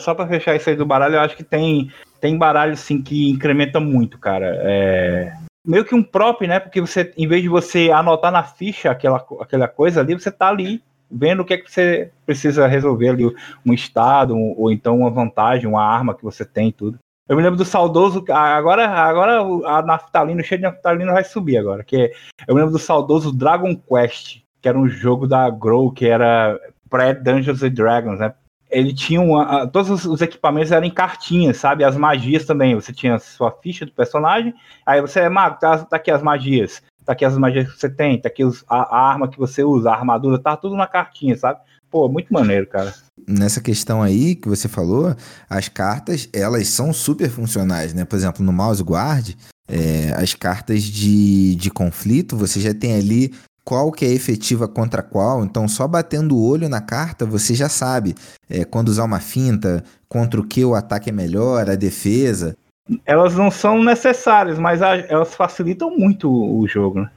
só 0.00 0.14
pra 0.14 0.26
fechar 0.26 0.54
isso 0.54 0.68
aí 0.68 0.76
do 0.76 0.86
baralho, 0.86 1.14
eu 1.14 1.20
acho 1.20 1.36
que 1.36 1.44
tem, 1.44 1.90
tem 2.20 2.36
baralho 2.36 2.74
assim 2.74 3.02
que 3.02 3.30
incrementa 3.30 3.80
muito, 3.80 4.18
cara. 4.18 4.46
É 4.62 5.32
meio 5.66 5.84
que 5.84 5.94
um 5.94 6.02
prop, 6.02 6.46
né? 6.46 6.60
Porque 6.60 6.80
você, 6.80 7.12
em 7.16 7.26
vez 7.26 7.42
de 7.42 7.48
você 7.48 7.90
anotar 7.90 8.30
na 8.30 8.44
ficha 8.44 8.90
aquela, 8.90 9.26
aquela 9.40 9.66
coisa 9.66 10.00
ali, 10.00 10.14
você 10.14 10.30
tá 10.30 10.48
ali 10.48 10.80
vendo 11.10 11.40
o 11.40 11.44
que 11.44 11.54
é 11.54 11.58
que 11.58 11.70
você 11.70 12.10
precisa 12.24 12.66
resolver 12.66 13.10
ali, 13.10 13.34
um 13.64 13.72
estado, 13.72 14.34
um, 14.34 14.54
ou 14.56 14.70
então 14.70 14.98
uma 14.98 15.10
vantagem, 15.10 15.66
uma 15.66 15.84
arma 15.84 16.14
que 16.14 16.24
você 16.24 16.44
tem 16.44 16.72
tudo. 16.72 16.98
Eu 17.28 17.36
me 17.36 17.42
lembro 17.42 17.56
do 17.56 17.64
saudoso, 17.64 18.24
agora, 18.28 18.88
agora 18.88 19.40
a 19.66 19.82
naftalina, 19.82 20.40
o 20.40 20.44
cheio 20.44 20.60
de 20.60 20.66
naftalina 20.66 21.12
vai 21.12 21.24
subir 21.24 21.56
agora, 21.56 21.82
que 21.82 22.12
eu 22.46 22.54
me 22.54 22.60
lembro 22.60 22.72
do 22.72 22.78
saudoso 22.78 23.36
Dragon 23.36 23.74
Quest, 23.74 24.42
que 24.62 24.68
era 24.68 24.78
um 24.78 24.88
jogo 24.88 25.26
da 25.26 25.50
Grow, 25.50 25.90
que 25.90 26.06
era 26.06 26.58
pré-Dungeons 26.88 27.62
and 27.62 27.70
Dragons, 27.70 28.20
né? 28.20 28.32
Ele 28.70 28.92
tinha 28.92 29.20
uma, 29.20 29.66
todos 29.68 30.04
os 30.04 30.20
equipamentos 30.20 30.72
eram 30.72 30.86
em 30.86 30.90
cartinhas, 30.90 31.56
sabe? 31.56 31.84
As 31.84 31.96
magias 31.96 32.44
também. 32.44 32.74
Você 32.74 32.92
tinha 32.92 33.16
sua 33.18 33.50
ficha 33.50 33.86
do 33.86 33.92
personagem, 33.92 34.52
aí 34.84 35.00
você 35.00 35.20
é 35.20 35.28
mago, 35.28 35.58
tá, 35.60 35.78
tá 35.78 35.96
aqui 35.96 36.10
as 36.10 36.22
magias 36.22 36.82
tá 37.06 37.12
aqui 37.12 37.24
as 37.24 37.38
magias 37.38 37.72
que 37.72 37.78
você 37.78 37.88
tem, 37.88 38.20
tá 38.20 38.28
aqui 38.28 38.44
os, 38.44 38.64
a, 38.68 38.78
a, 38.96 39.08
arma 39.10 39.28
que 39.28 39.38
você 39.38 39.62
usa, 39.62 39.90
a 39.90 39.94
armadura, 39.94 40.38
tá 40.38 40.56
tudo 40.56 40.74
na 40.74 40.88
cartinha, 40.88 41.36
sabe? 41.36 41.60
Pô, 41.88 42.08
muito 42.08 42.32
maneiro, 42.32 42.66
cara. 42.66 42.92
Nessa 43.26 43.60
questão 43.60 44.02
aí 44.02 44.34
que 44.34 44.48
você 44.48 44.68
falou, 44.68 45.14
as 45.48 45.68
cartas, 45.68 46.28
elas 46.32 46.68
são 46.68 46.92
super 46.92 47.30
funcionais, 47.30 47.94
né? 47.94 48.04
Por 48.04 48.16
exemplo, 48.16 48.44
no 48.44 48.52
Mouse 48.52 48.82
Guard, 48.82 49.34
é, 49.68 50.12
as 50.16 50.34
cartas 50.34 50.82
de, 50.82 51.54
de 51.54 51.70
conflito, 51.70 52.36
você 52.36 52.60
já 52.60 52.74
tem 52.74 52.96
ali 52.96 53.32
qual 53.64 53.90
que 53.90 54.04
é 54.04 54.12
efetiva 54.12 54.68
contra 54.68 55.02
qual, 55.02 55.44
então 55.44 55.66
só 55.66 55.88
batendo 55.88 56.36
o 56.36 56.44
olho 56.44 56.68
na 56.68 56.80
carta 56.80 57.26
você 57.26 57.52
já 57.52 57.68
sabe 57.68 58.14
é, 58.48 58.64
quando 58.64 58.90
usar 58.90 59.02
uma 59.02 59.18
finta, 59.18 59.82
contra 60.08 60.40
o 60.40 60.46
que 60.46 60.64
o 60.64 60.76
ataque 60.76 61.10
é 61.10 61.12
melhor, 61.12 61.68
a 61.68 61.74
defesa 61.74 62.56
elas 63.04 63.34
não 63.34 63.50
são 63.50 63.82
necessárias, 63.82 64.58
mas 64.58 64.82
a, 64.82 64.96
elas 64.96 65.34
facilitam 65.34 65.90
muito 65.90 66.30
o, 66.30 66.60
o 66.60 66.68
jogo, 66.68 67.00
né? 67.00 67.10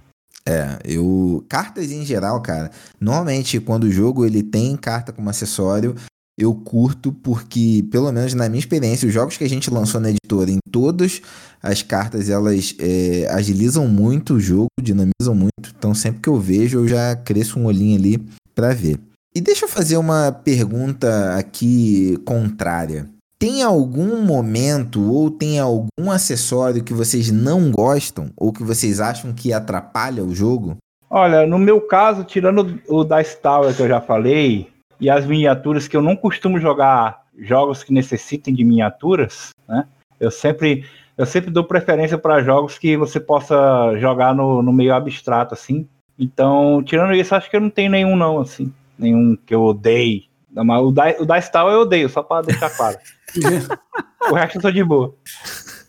É, 0.48 0.80
eu. 0.84 1.46
Cartas 1.48 1.92
em 1.92 2.04
geral, 2.06 2.42
cara. 2.42 2.72
Normalmente, 3.00 3.60
quando 3.60 3.84
o 3.84 3.92
jogo 3.92 4.26
ele 4.26 4.42
tem 4.42 4.76
carta 4.76 5.12
como 5.12 5.30
acessório, 5.30 5.96
eu 6.40 6.56
curto 6.56 7.12
porque, 7.12 7.86
pelo 7.92 8.12
menos 8.12 8.34
na 8.34 8.48
minha 8.48 8.60
experiência, 8.60 9.08
os 9.08 9.14
jogos 9.14 9.38
que 9.38 9.44
a 9.44 9.50
gente 9.50 9.70
lançou 9.70 10.00
na 10.00 10.10
editora, 10.10 10.50
em 10.50 10.58
todas 10.72 11.22
as 11.62 11.82
cartas 11.84 12.30
elas 12.30 12.74
é, 12.80 13.28
agilizam 13.30 13.88
muito 13.88 14.36
o 14.36 14.40
jogo, 14.40 14.70
dinamizam 14.82 15.36
muito. 15.36 15.74
Então, 15.78 15.94
sempre 15.94 16.22
que 16.22 16.30
eu 16.30 16.40
vejo, 16.40 16.80
eu 16.80 16.88
já 16.88 17.16
cresço 17.16 17.60
um 17.60 17.66
olhinho 17.66 17.98
ali 17.98 18.26
para 18.56 18.74
ver. 18.74 19.00
E 19.36 19.42
deixa 19.42 19.66
eu 19.66 19.70
fazer 19.70 19.98
uma 19.98 20.32
pergunta 20.32 21.36
aqui 21.36 22.18
contrária. 22.26 23.08
Tem 23.40 23.64
algum 23.64 24.22
momento 24.22 25.02
ou 25.14 25.32
tem 25.32 25.60
algum 25.60 26.12
acessório 26.12 26.84
que 26.84 26.94
vocês 26.94 27.32
não 27.32 27.72
gostam 27.72 28.30
ou 28.36 28.52
que 28.52 28.62
vocês 28.62 29.00
acham 29.00 29.34
que 29.34 29.54
atrapalha 29.54 30.22
o 30.22 30.36
jogo? 30.36 30.76
Olha, 31.10 31.48
no 31.48 31.58
meu 31.58 31.80
caso, 31.80 32.26
tirando 32.26 32.82
o 32.88 33.04
da 33.06 33.24
Tower 33.24 33.74
que 33.74 33.82
eu 33.82 33.88
já 33.88 34.02
falei, 34.02 34.68
e 35.00 35.10
as 35.10 35.26
miniaturas 35.26 35.88
que 35.88 35.96
eu 35.96 36.02
não 36.02 36.16
costumo 36.16 36.60
jogar 36.60 37.24
jogos 37.38 37.84
que 37.84 37.94
necessitem 37.94 38.54
de 38.54 38.64
miniaturas, 38.66 39.52
né? 39.68 39.88
Eu 40.20 40.30
sempre, 40.30 40.86
eu 41.18 41.26
sempre 41.26 41.50
dou 41.50 41.64
preferência 41.64 42.18
para 42.18 42.44
jogos 42.44 42.78
que 42.78 42.98
você 42.98 43.20
possa 43.20 43.98
jogar 43.98 44.36
no, 44.36 44.62
no 44.62 44.74
meio 44.74 44.94
abstrato, 44.94 45.54
assim. 45.54 45.88
Então, 46.18 46.84
tirando 46.84 47.14
isso, 47.14 47.34
acho 47.34 47.50
que 47.50 47.56
eu 47.56 47.62
não 47.62 47.70
tenho 47.70 47.90
nenhum, 47.90 48.18
não, 48.18 48.42
assim. 48.42 48.74
Nenhum 48.98 49.38
que 49.46 49.56
eu 49.56 49.64
odeie. 49.64 50.29
O 50.56 50.92
da, 50.92 51.16
o 51.20 51.26
da 51.26 51.42
Star 51.42 51.68
eu 51.68 51.82
odeio, 51.82 52.10
só 52.10 52.24
para 52.24 52.48
deixar 52.48 52.70
claro. 52.70 52.98
o 54.32 54.36
resto 54.36 54.58
eu 54.58 54.62
tô 54.62 54.72
de 54.72 54.84
boa. 54.84 55.16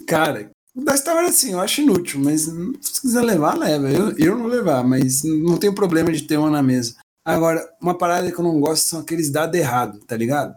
Cara, 0.06 0.50
o 0.74 0.84
da 0.84 0.96
Star 0.96 1.16
assim, 1.24 1.52
eu 1.52 1.60
acho 1.60 1.80
inútil, 1.80 2.20
mas 2.20 2.42
se 2.42 3.00
quiser 3.00 3.22
levar, 3.22 3.56
leva. 3.56 3.88
Eu, 3.90 4.16
eu 4.18 4.34
não 4.34 4.42
vou 4.42 4.50
levar, 4.50 4.84
mas 4.84 5.22
não 5.24 5.56
tenho 5.56 5.74
problema 5.74 6.12
de 6.12 6.22
ter 6.22 6.36
uma 6.36 6.50
na 6.50 6.62
mesa. 6.62 6.96
Agora, 7.24 7.66
uma 7.80 7.96
parada 7.96 8.30
que 8.30 8.38
eu 8.38 8.44
não 8.44 8.60
gosto 8.60 8.84
são 8.84 9.00
aqueles 9.00 9.30
dados 9.30 9.58
errados, 9.58 10.00
tá 10.06 10.16
ligado? 10.16 10.54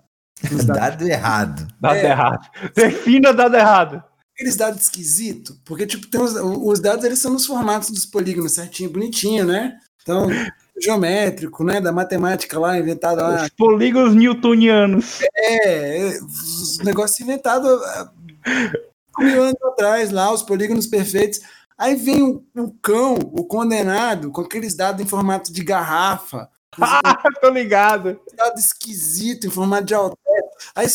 dado 0.66 1.08
errado. 1.08 1.68
Dado 1.80 1.96
é. 1.96 2.06
errado. 2.06 2.48
Defina 2.76 3.34
dado 3.34 3.56
errado. 3.56 4.04
Aqueles 4.34 4.56
dados 4.56 4.82
esquisitos, 4.82 5.60
porque, 5.64 5.86
tipo, 5.86 6.08
tem 6.08 6.20
os, 6.20 6.34
os 6.36 6.80
dados 6.80 7.06
eles 7.06 7.20
são 7.20 7.32
nos 7.32 7.46
formatos 7.46 7.92
dos 7.92 8.06
polígonos 8.06 8.54
certinho, 8.54 8.90
bonitinho, 8.90 9.46
né? 9.46 9.78
Então, 10.02 10.28
geométrico, 10.84 11.64
né? 11.64 11.80
Da 11.80 11.92
matemática 11.92 12.60
lá, 12.60 12.78
inventada 12.78 13.22
lá. 13.22 13.44
Os 13.44 13.50
polígonos 13.50 14.16
newtonianos. 14.16 15.22
É, 15.36 16.18
os 16.22 16.80
negócios 16.80 17.20
inventados 17.20 17.82
mil 19.20 19.44
anos 19.44 19.62
atrás 19.64 20.12
lá, 20.12 20.32
os 20.32 20.44
polígonos 20.44 20.88
perfeitos. 20.88 21.42
Aí 21.78 21.96
vem 21.96 22.22
o, 22.22 22.44
o, 22.56 22.72
cão, 22.82 23.16
o 23.16 23.44
condenado, 23.46 24.32
com 24.32 24.42
aqueles 24.42 24.76
dados 24.76 25.02
em 25.02 25.08
formato 25.08 25.52
de 25.52 25.64
garrafa. 25.64 26.50
Ah, 26.82 27.22
tô 27.40 27.50
ligado. 27.50 28.20
Dado 28.36 28.58
esquisito, 28.58 29.46
em 29.46 29.50
formato 29.52 29.86
de 29.86 29.94
alter. 29.94 30.18
Aí, 30.74 30.88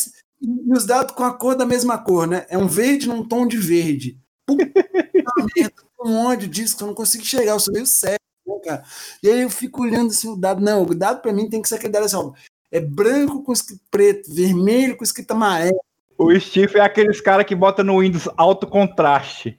e 0.42 0.72
os 0.72 0.84
dados 0.84 1.14
com 1.14 1.22
a 1.22 1.32
cor 1.32 1.54
da 1.54 1.64
mesma 1.64 1.96
cor, 1.98 2.26
né? 2.26 2.46
É 2.48 2.58
um 2.58 2.66
verde 2.66 3.06
num 3.06 3.22
tom 3.26 3.46
de 3.46 3.56
verde. 3.56 4.18
Puta 4.44 4.64
merda, 5.54 5.74
um 6.04 6.16
ódio 6.26 6.48
disso 6.48 6.76
que 6.76 6.82
eu 6.82 6.88
não 6.88 6.94
consigo 6.94 7.24
chegar, 7.24 7.52
eu 7.52 7.60
sou 7.60 7.72
meio 7.72 7.86
sério, 7.86 8.18
cara? 8.64 8.84
E 9.22 9.28
aí 9.28 9.42
eu 9.42 9.50
fico 9.50 9.82
olhando 9.82 10.10
assim 10.10 10.28
o 10.28 10.36
dado. 10.36 10.60
Não, 10.60 10.82
o 10.82 10.94
dado 10.94 11.20
para 11.20 11.32
mim 11.32 11.48
tem 11.48 11.62
que 11.62 11.68
ser 11.68 11.76
aquele 11.76 11.92
dado 11.92 12.06
assim, 12.06 12.16
ó, 12.16 12.32
é 12.70 12.80
branco 12.80 13.42
com 13.42 13.52
escrito 13.52 13.82
preto, 13.90 14.34
vermelho 14.34 14.96
com 14.96 15.04
escrito 15.04 15.32
amarelo. 15.32 15.78
O 16.16 16.34
Steve 16.38 16.78
é 16.78 16.80
aqueles 16.80 17.20
cara 17.20 17.44
que 17.44 17.54
bota 17.54 17.84
no 17.84 18.00
Windows 18.00 18.28
alto 18.36 18.66
contraste. 18.66 19.58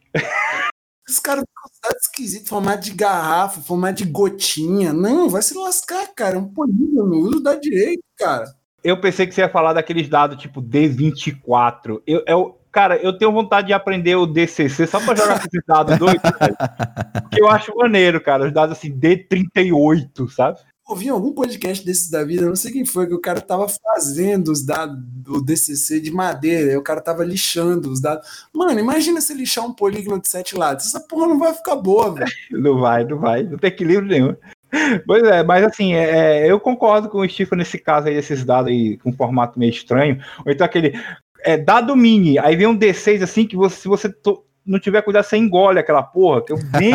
Os 1.08 1.18
caras 1.20 1.44
ficam 1.44 1.98
esquisito, 1.98 2.50
formato 2.50 2.84
de 2.84 2.92
garrafa, 2.92 3.62
formato 3.62 4.04
de 4.04 4.06
gotinha. 4.06 4.94
Não, 4.94 5.30
vai 5.30 5.42
se 5.42 5.58
lascar, 5.58 6.08
cara. 6.14 6.36
É 6.36 6.40
um 6.40 6.54
polígono, 6.54 7.18
uso 7.18 7.40
da 7.42 7.56
direito, 7.56 8.04
cara. 8.18 8.46
Eu 8.84 9.00
pensei 9.02 9.26
que 9.26 9.34
você 9.34 9.42
ia 9.42 9.50
falar 9.50 9.74
daqueles 9.74 10.08
dados 10.08 10.40
tipo 10.40 10.62
D24. 10.62 12.02
Eu, 12.06 12.24
eu, 12.28 12.59
cara, 12.72 12.98
eu 12.98 13.18
tenho 13.18 13.32
vontade 13.32 13.68
de 13.68 13.74
aprender 13.74 14.16
o 14.16 14.26
DCC 14.26 14.88
só 14.88 15.00
pra 15.00 15.16
jogar 15.16 15.40
com 15.40 15.48
esses 15.48 15.64
dados 15.68 15.98
doidos, 15.98 16.22
Porque 17.22 17.42
eu 17.42 17.50
acho 17.50 17.76
maneiro, 17.76 18.22
cara. 18.22 18.46
Os 18.46 18.54
dados 18.54 18.78
assim, 18.78 18.92
D38, 18.92 20.30
sabe? 20.30 20.60
ouvi 20.90 21.08
algum 21.08 21.32
podcast 21.32 21.86
desses 21.86 22.10
da 22.10 22.24
vida, 22.24 22.48
não 22.48 22.56
sei 22.56 22.72
quem 22.72 22.84
foi, 22.84 23.06
que 23.06 23.14
o 23.14 23.22
cara 23.22 23.40
tava 23.40 23.68
fazendo 23.70 24.52
os 24.52 24.66
dados 24.66 24.98
do 25.00 25.40
DCC 25.40 26.00
de 26.00 26.12
madeira, 26.12 26.74
e 26.74 26.78
o 26.78 26.82
cara 26.82 27.00
tava 27.00 27.24
lixando 27.24 27.92
os 27.92 28.02
dados. 28.02 28.48
Mano, 28.52 28.80
imagina 28.80 29.22
se 29.22 29.34
lixar 29.34 29.66
um 29.66 29.74
polígono 29.74 30.20
de 30.20 30.28
sete 30.28 30.58
lados. 30.58 30.88
Essa 30.88 31.00
porra 31.00 31.28
não 31.28 31.38
vai 31.38 31.54
ficar 31.54 31.76
boa, 31.76 32.12
velho. 32.12 32.30
Não 32.52 32.80
vai, 32.80 33.04
não 33.04 33.18
vai. 33.18 33.44
Não 33.44 33.58
tem 33.58 33.70
equilíbrio 33.70 34.08
nenhum. 34.10 34.36
Pois 35.06 35.24
é, 35.24 35.44
mas 35.44 35.64
assim, 35.64 35.94
é, 35.94 36.48
é 36.48 36.52
eu 36.52 36.60
concordo 36.60 37.10
com 37.10 37.20
o 37.20 37.30
Steve 37.30 37.56
nesse 37.56 37.78
caso 37.78 38.08
aí, 38.08 38.16
esses 38.16 38.44
dados 38.44 38.72
aí 38.72 38.98
com 38.98 39.14
formato 39.14 39.58
meio 39.58 39.72
estranho. 39.72 40.20
Ou 40.46 40.52
então 40.52 40.66
aquele. 40.66 40.94
É, 41.44 41.58
dado 41.58 41.96
mini, 41.96 42.38
aí 42.38 42.56
vem 42.56 42.68
um 42.68 42.78
D6 42.78 43.24
assim 43.24 43.46
que 43.46 43.56
você, 43.56 43.76
se 43.76 43.88
você 43.88 44.10
to, 44.10 44.44
não 44.66 44.80
tiver 44.80 45.02
cuidado, 45.02 45.24
você 45.24 45.38
engole 45.38 45.80
aquela 45.80 46.04
porra, 46.04 46.44
que 46.44 46.54
eu 46.54 46.58
bem 46.58 46.94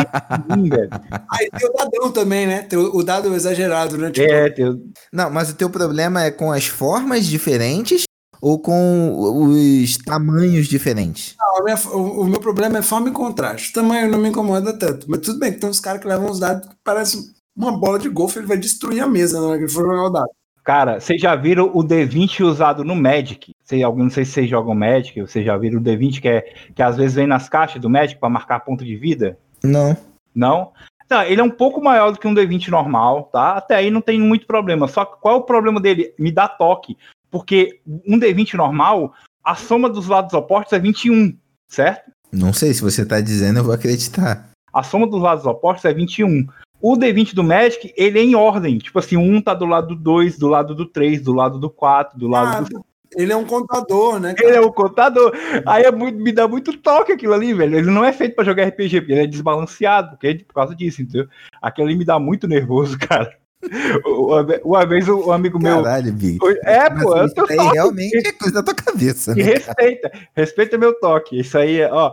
ruim, 0.49 0.69
velho. 0.69 0.89
Aí 1.31 1.49
tem 1.51 1.69
o 1.69 1.73
dadão 1.73 2.11
também, 2.11 2.47
né? 2.47 2.61
Tem 2.61 2.79
o, 2.79 3.03
dado 3.03 3.33
exagerado, 3.35 3.97
né? 3.97 4.11
Tipo... 4.11 4.31
É, 4.31 4.49
tem... 4.49 4.81
Não, 5.11 5.29
mas 5.29 5.49
o 5.49 5.55
teu 5.55 5.69
problema 5.69 6.23
é 6.23 6.31
com 6.31 6.51
as 6.51 6.67
formas 6.67 7.25
diferentes 7.25 8.03
ou 8.41 8.59
com 8.59 9.49
os 9.49 9.97
tamanhos 9.97 10.67
diferentes? 10.67 11.35
Não, 11.39 11.63
minha, 11.63 11.75
o, 11.75 12.21
o, 12.21 12.25
meu 12.25 12.39
problema 12.39 12.77
é 12.77 12.81
forma 12.81 13.09
e 13.09 13.11
contraste. 13.11 13.71
O 13.71 13.73
tamanho 13.73 14.09
não 14.09 14.19
me 14.19 14.29
incomoda 14.29 14.77
tanto. 14.77 15.09
Mas 15.09 15.21
tudo 15.21 15.39
bem, 15.39 15.51
que 15.51 15.59
tem 15.59 15.69
uns 15.69 15.79
caras 15.79 16.01
que 16.01 16.07
levam 16.07 16.29
os 16.29 16.39
dados 16.39 16.67
que 16.67 16.75
parecem 16.83 17.21
uma 17.55 17.77
bola 17.77 17.97
de 17.97 18.09
golfe, 18.09 18.39
ele 18.39 18.47
vai 18.47 18.57
destruir 18.57 19.01
a 19.01 19.07
mesa 19.07 19.39
na 19.39 19.47
hora 19.47 19.57
que 19.57 19.63
ele 19.63 19.71
for 19.71 19.85
jogar 19.85 20.03
o 20.03 20.09
dado. 20.09 20.29
Cara, 20.65 20.99
vocês 20.99 21.21
já 21.21 21.35
viram 21.35 21.69
o 21.75 21.83
D20 21.83 22.43
usado 22.43 22.83
no 22.83 22.95
Magic? 22.95 23.53
Sei, 23.63 23.81
não 23.83 24.09
sei 24.09 24.25
se 24.25 24.31
vocês 24.31 24.49
jogam 24.49 24.73
Magic, 24.73 25.21
vocês 25.21 25.45
já 25.45 25.55
viram 25.55 25.79
o 25.79 25.83
D20 25.83 26.19
que, 26.19 26.27
é, 26.27 26.41
que 26.73 26.81
às 26.81 26.97
vezes 26.97 27.13
vem 27.13 27.27
nas 27.27 27.47
caixas 27.47 27.79
do 27.79 27.87
Magic 27.87 28.19
para 28.19 28.29
marcar 28.29 28.61
ponto 28.61 28.83
de 28.83 28.95
vida? 28.95 29.37
Não. 29.63 29.95
Não? 30.33 30.71
Não, 31.07 31.21
ele 31.21 31.39
é 31.39 31.43
um 31.43 31.51
pouco 31.51 31.79
maior 31.83 32.11
do 32.11 32.17
que 32.17 32.27
um 32.27 32.33
D20 32.33 32.69
normal, 32.69 33.29
tá? 33.31 33.51
Até 33.51 33.75
aí 33.75 33.91
não 33.91 34.01
tem 34.01 34.19
muito 34.19 34.47
problema. 34.47 34.87
Só 34.87 35.05
que 35.05 35.21
qual 35.21 35.35
é 35.35 35.37
o 35.37 35.43
problema 35.43 35.79
dele? 35.79 36.15
Me 36.17 36.31
dá 36.31 36.47
toque. 36.47 36.97
Porque 37.29 37.79
um 37.85 38.19
D20 38.19 38.55
normal, 38.55 39.13
a 39.43 39.53
soma 39.53 39.87
dos 39.87 40.07
lados 40.07 40.33
opostos 40.33 40.73
é 40.73 40.79
21, 40.79 41.37
certo? 41.67 42.09
Não 42.31 42.51
sei, 42.51 42.73
se 42.73 42.81
você 42.81 43.05
tá 43.05 43.21
dizendo, 43.21 43.59
eu 43.59 43.63
vou 43.63 43.73
acreditar. 43.73 44.49
A 44.73 44.81
soma 44.81 45.05
dos 45.05 45.21
lados 45.21 45.45
opostos 45.45 45.85
é 45.85 45.93
21. 45.93 46.47
O 46.87 46.95
D20 46.95 47.33
do 47.33 47.43
Magic, 47.43 47.91
ele 47.97 48.19
é 48.19 48.21
em 48.21 48.35
ordem. 48.35 48.77
Tipo 48.77 48.99
assim, 48.99 49.17
um 49.17 49.41
tá 49.41 49.55
do 49.55 49.65
lado 49.65 49.87
do 49.87 49.95
2, 49.95 50.37
do 50.37 50.47
lado 50.47 50.75
do 50.75 50.85
3, 50.85 51.19
do 51.19 51.33
lado 51.33 51.57
do 51.57 51.67
4, 51.67 52.15
do 52.19 52.27
lado 52.27 52.57
ah, 52.57 52.61
do. 52.61 52.85
Ele 53.15 53.33
é 53.33 53.35
um 53.35 53.43
contador, 53.43 54.19
né? 54.19 54.35
Cara? 54.35 54.47
Ele 54.47 54.57
é 54.57 54.61
um 54.61 54.71
contador. 54.71 55.33
Aí 55.65 55.81
é 55.81 55.91
muito, 55.91 56.19
me 56.19 56.31
dá 56.31 56.47
muito 56.47 56.77
toque 56.77 57.11
aquilo 57.11 57.33
ali, 57.33 57.55
velho. 57.55 57.75
Ele 57.75 57.89
não 57.89 58.05
é 58.05 58.13
feito 58.13 58.35
para 58.35 58.43
jogar 58.43 58.67
RPG, 58.67 58.97
ele 58.97 59.15
é 59.15 59.25
desbalanceado, 59.25 60.11
porque 60.11 60.27
é 60.27 60.37
por 60.37 60.53
causa 60.53 60.75
disso, 60.75 61.01
entendeu? 61.01 61.27
Aquilo 61.59 61.87
ali 61.87 61.97
me 61.97 62.05
dá 62.05 62.19
muito 62.19 62.47
nervoso, 62.47 62.99
cara. 63.01 63.35
Uma 64.63 64.85
vez 64.85 65.07
um 65.07 65.31
amigo 65.31 65.59
meu. 65.59 65.83
Caralho, 65.83 66.13
Big. 66.13 66.37
É, 66.63 66.89
pô. 66.89 67.23
Isso 67.23 67.45
aí 67.49 67.57
toque. 67.57 67.73
realmente 67.73 68.27
é 68.27 68.31
coisa 68.31 68.53
da 68.55 68.63
tua 68.63 68.75
cabeça. 68.75 69.33
Né, 69.35 69.43
respeita, 69.43 70.11
respeita 70.35 70.77
meu 70.77 70.93
toque. 70.99 71.39
Isso 71.39 71.57
aí, 71.57 71.83
ó. 71.83 72.11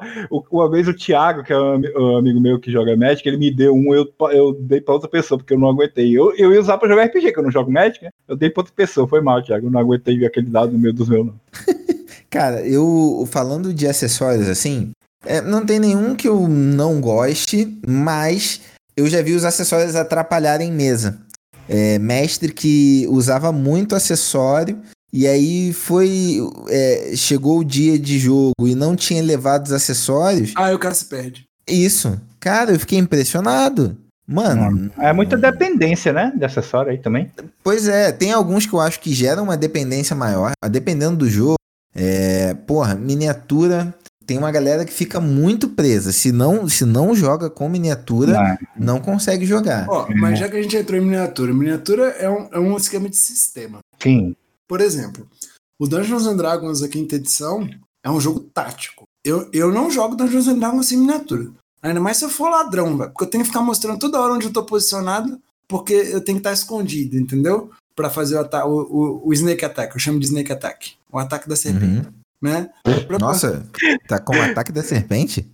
Uma 0.51 0.71
vez 0.71 0.89
o 0.89 0.95
Thiago, 0.95 1.43
que 1.43 1.53
é 1.53 1.59
um 1.59 2.17
amigo 2.17 2.41
meu 2.41 2.59
que 2.59 2.71
joga 2.71 2.97
Magic, 2.97 3.27
ele 3.29 3.37
me 3.37 3.51
deu 3.51 3.75
um, 3.75 3.95
eu, 3.95 4.07
eu 4.33 4.53
dei 4.55 4.81
pra 4.81 4.95
outra 4.95 5.09
pessoa, 5.09 5.39
porque 5.39 5.55
eu 5.55 5.59
não 5.59 5.69
aguentei. 5.69 6.17
Eu, 6.17 6.35
eu 6.37 6.53
ia 6.53 6.61
usar 6.61 6.79
pra 6.79 6.89
jogar 6.89 7.05
RPG, 7.05 7.33
que 7.33 7.39
eu 7.39 7.45
não 7.45 7.51
jogo 7.51 7.71
Magic, 7.71 8.05
né? 8.05 8.11
Eu 8.27 8.37
dei 8.37 8.51
pra 8.51 8.63
outra 8.63 8.75
pessoa. 8.75 9.09
Foi 9.09 9.21
mal, 9.21 9.43
Thiago. 9.43 9.67
Eu 9.67 9.71
não 9.71 9.81
aguentei 9.81 10.25
aquele 10.25 10.47
dado 10.47 10.73
no 10.73 10.79
meio 10.79 10.95
dos 10.95 11.09
meus, 11.09 11.27
não. 11.27 11.35
Cara, 12.31 12.67
eu 12.67 13.29
falando 13.31 13.75
de 13.75 13.87
acessórios 13.87 14.49
assim, 14.49 14.93
é, 15.25 15.43
não 15.43 15.67
tem 15.67 15.79
nenhum 15.79 16.17
que 16.17 16.27
eu 16.27 16.49
não 16.49 16.99
goste, 16.99 17.79
mas 17.87 18.63
eu 18.97 19.07
já 19.07 19.21
vi 19.21 19.35
os 19.35 19.45
acessórios 19.45 19.95
atrapalharem 19.95 20.73
mesa 20.73 21.19
é, 21.73 21.99
mestre 21.99 22.53
que 22.53 23.07
usava 23.09 23.51
muito 23.51 23.97
acessório 23.97 24.79
e 25.11 25.27
aí 25.27 25.73
foi. 25.73 26.39
É, 26.69 27.13
chegou 27.17 27.61
o 27.61 27.65
dia 27.65 27.99
de 27.99 28.19
jogo 28.19 28.67
e 28.67 28.75
não 28.75 28.95
tinha 28.95 29.23
levado 29.23 29.67
os 29.67 29.73
acessórios. 29.73 30.53
Ah, 30.55 30.73
o 30.73 30.79
cara 30.79 30.95
se 30.95 31.07
perde. 31.07 31.45
Isso. 31.67 32.21
Cara, 32.39 32.73
eu 32.73 32.79
fiquei 32.79 32.99
impressionado. 32.99 33.97
Mano. 34.27 34.91
É 34.99 35.13
muita 35.13 35.37
dependência, 35.37 36.13
né? 36.13 36.33
De 36.35 36.45
acessório 36.45 36.93
aí 36.93 36.99
também. 36.99 37.31
Pois 37.63 37.89
é, 37.89 38.13
tem 38.13 38.33
alguns 38.33 38.67
que 38.67 38.73
eu 38.73 38.81
acho 38.81 39.01
que 39.01 39.13
geram 39.13 39.45
uma 39.45 39.57
dependência 39.57 40.15
maior. 40.15 40.53
Dependendo 40.71 41.17
do 41.17 41.29
jogo. 41.29 41.57
É, 41.95 42.55
porra, 42.67 42.95
miniatura 42.95 43.95
tem 44.33 44.39
uma 44.39 44.51
galera 44.51 44.87
que 44.87 44.93
fica 44.93 45.21
muito 45.21 45.69
presa. 45.69 46.11
Se 46.11 46.33
não, 46.33 46.67
se 46.67 46.87
não 46.87 47.15
joga 47.15 47.51
com 47.51 47.69
miniatura, 47.69 48.59
não, 48.75 48.95
não 48.95 49.01
consegue 49.01 49.45
jogar. 49.45 49.87
Ó, 49.91 50.09
mas 50.17 50.39
já 50.39 50.49
que 50.49 50.57
a 50.57 50.63
gente 50.63 50.75
entrou 50.75 50.99
em 50.99 51.05
miniatura, 51.05 51.53
miniatura 51.53 52.05
é 52.13 52.31
um, 52.31 52.49
é 52.51 52.59
um 52.59 52.75
esquema 52.79 53.11
de 53.11 53.17
sistema. 53.17 53.81
Sim. 54.03 54.35
Por 54.67 54.81
exemplo, 54.81 55.29
o 55.79 55.87
Dungeons 55.87 56.27
and 56.27 56.37
Dragons, 56.37 56.83
a 56.83 56.89
quinta 56.89 57.17
edição, 57.17 57.69
é 58.03 58.11
um 58.11 58.19
jogo 58.19 58.41
tático. 58.41 59.05
Eu, 59.23 59.51
eu 59.53 59.71
não 59.71 59.91
jogo 59.91 60.17
Dungeons 60.17 60.49
and 60.49 60.59
Dragons 60.59 60.89
sem 60.89 60.97
miniatura. 60.97 61.51
Ainda 61.83 62.01
mais 62.01 62.17
se 62.17 62.25
eu 62.25 62.31
for 62.31 62.49
ladrão, 62.49 62.97
velho. 62.97 63.11
Porque 63.11 63.25
eu 63.25 63.31
tenho 63.31 63.45
que 63.45 63.51
ficar 63.51 63.61
mostrando 63.61 63.99
toda 63.99 64.19
hora 64.19 64.33
onde 64.33 64.47
eu 64.47 64.53
tô 64.53 64.65
posicionado, 64.65 65.39
porque 65.69 65.93
eu 65.93 66.23
tenho 66.23 66.39
que 66.39 66.41
estar 66.41 66.55
escondido, 66.55 67.19
entendeu? 67.19 67.71
Para 67.95 68.09
fazer 68.09 68.39
o, 68.39 68.67
o, 68.67 69.29
o, 69.29 69.33
Snake 69.35 69.63
Attack. 69.63 69.95
Eu 69.95 70.01
chamo 70.01 70.19
de 70.19 70.25
Snake 70.25 70.51
Attack. 70.51 70.95
O 71.13 71.19
ataque 71.19 71.47
da 71.47 71.55
serpente. 71.55 72.07
Uhum 72.07 72.22
né? 72.43 72.69
Nossa, 73.21 73.65
tá 74.09 74.19
com 74.19 74.37
o 74.37 74.43
ataque 74.43 74.73
da 74.73 74.83
serpente? 74.83 75.49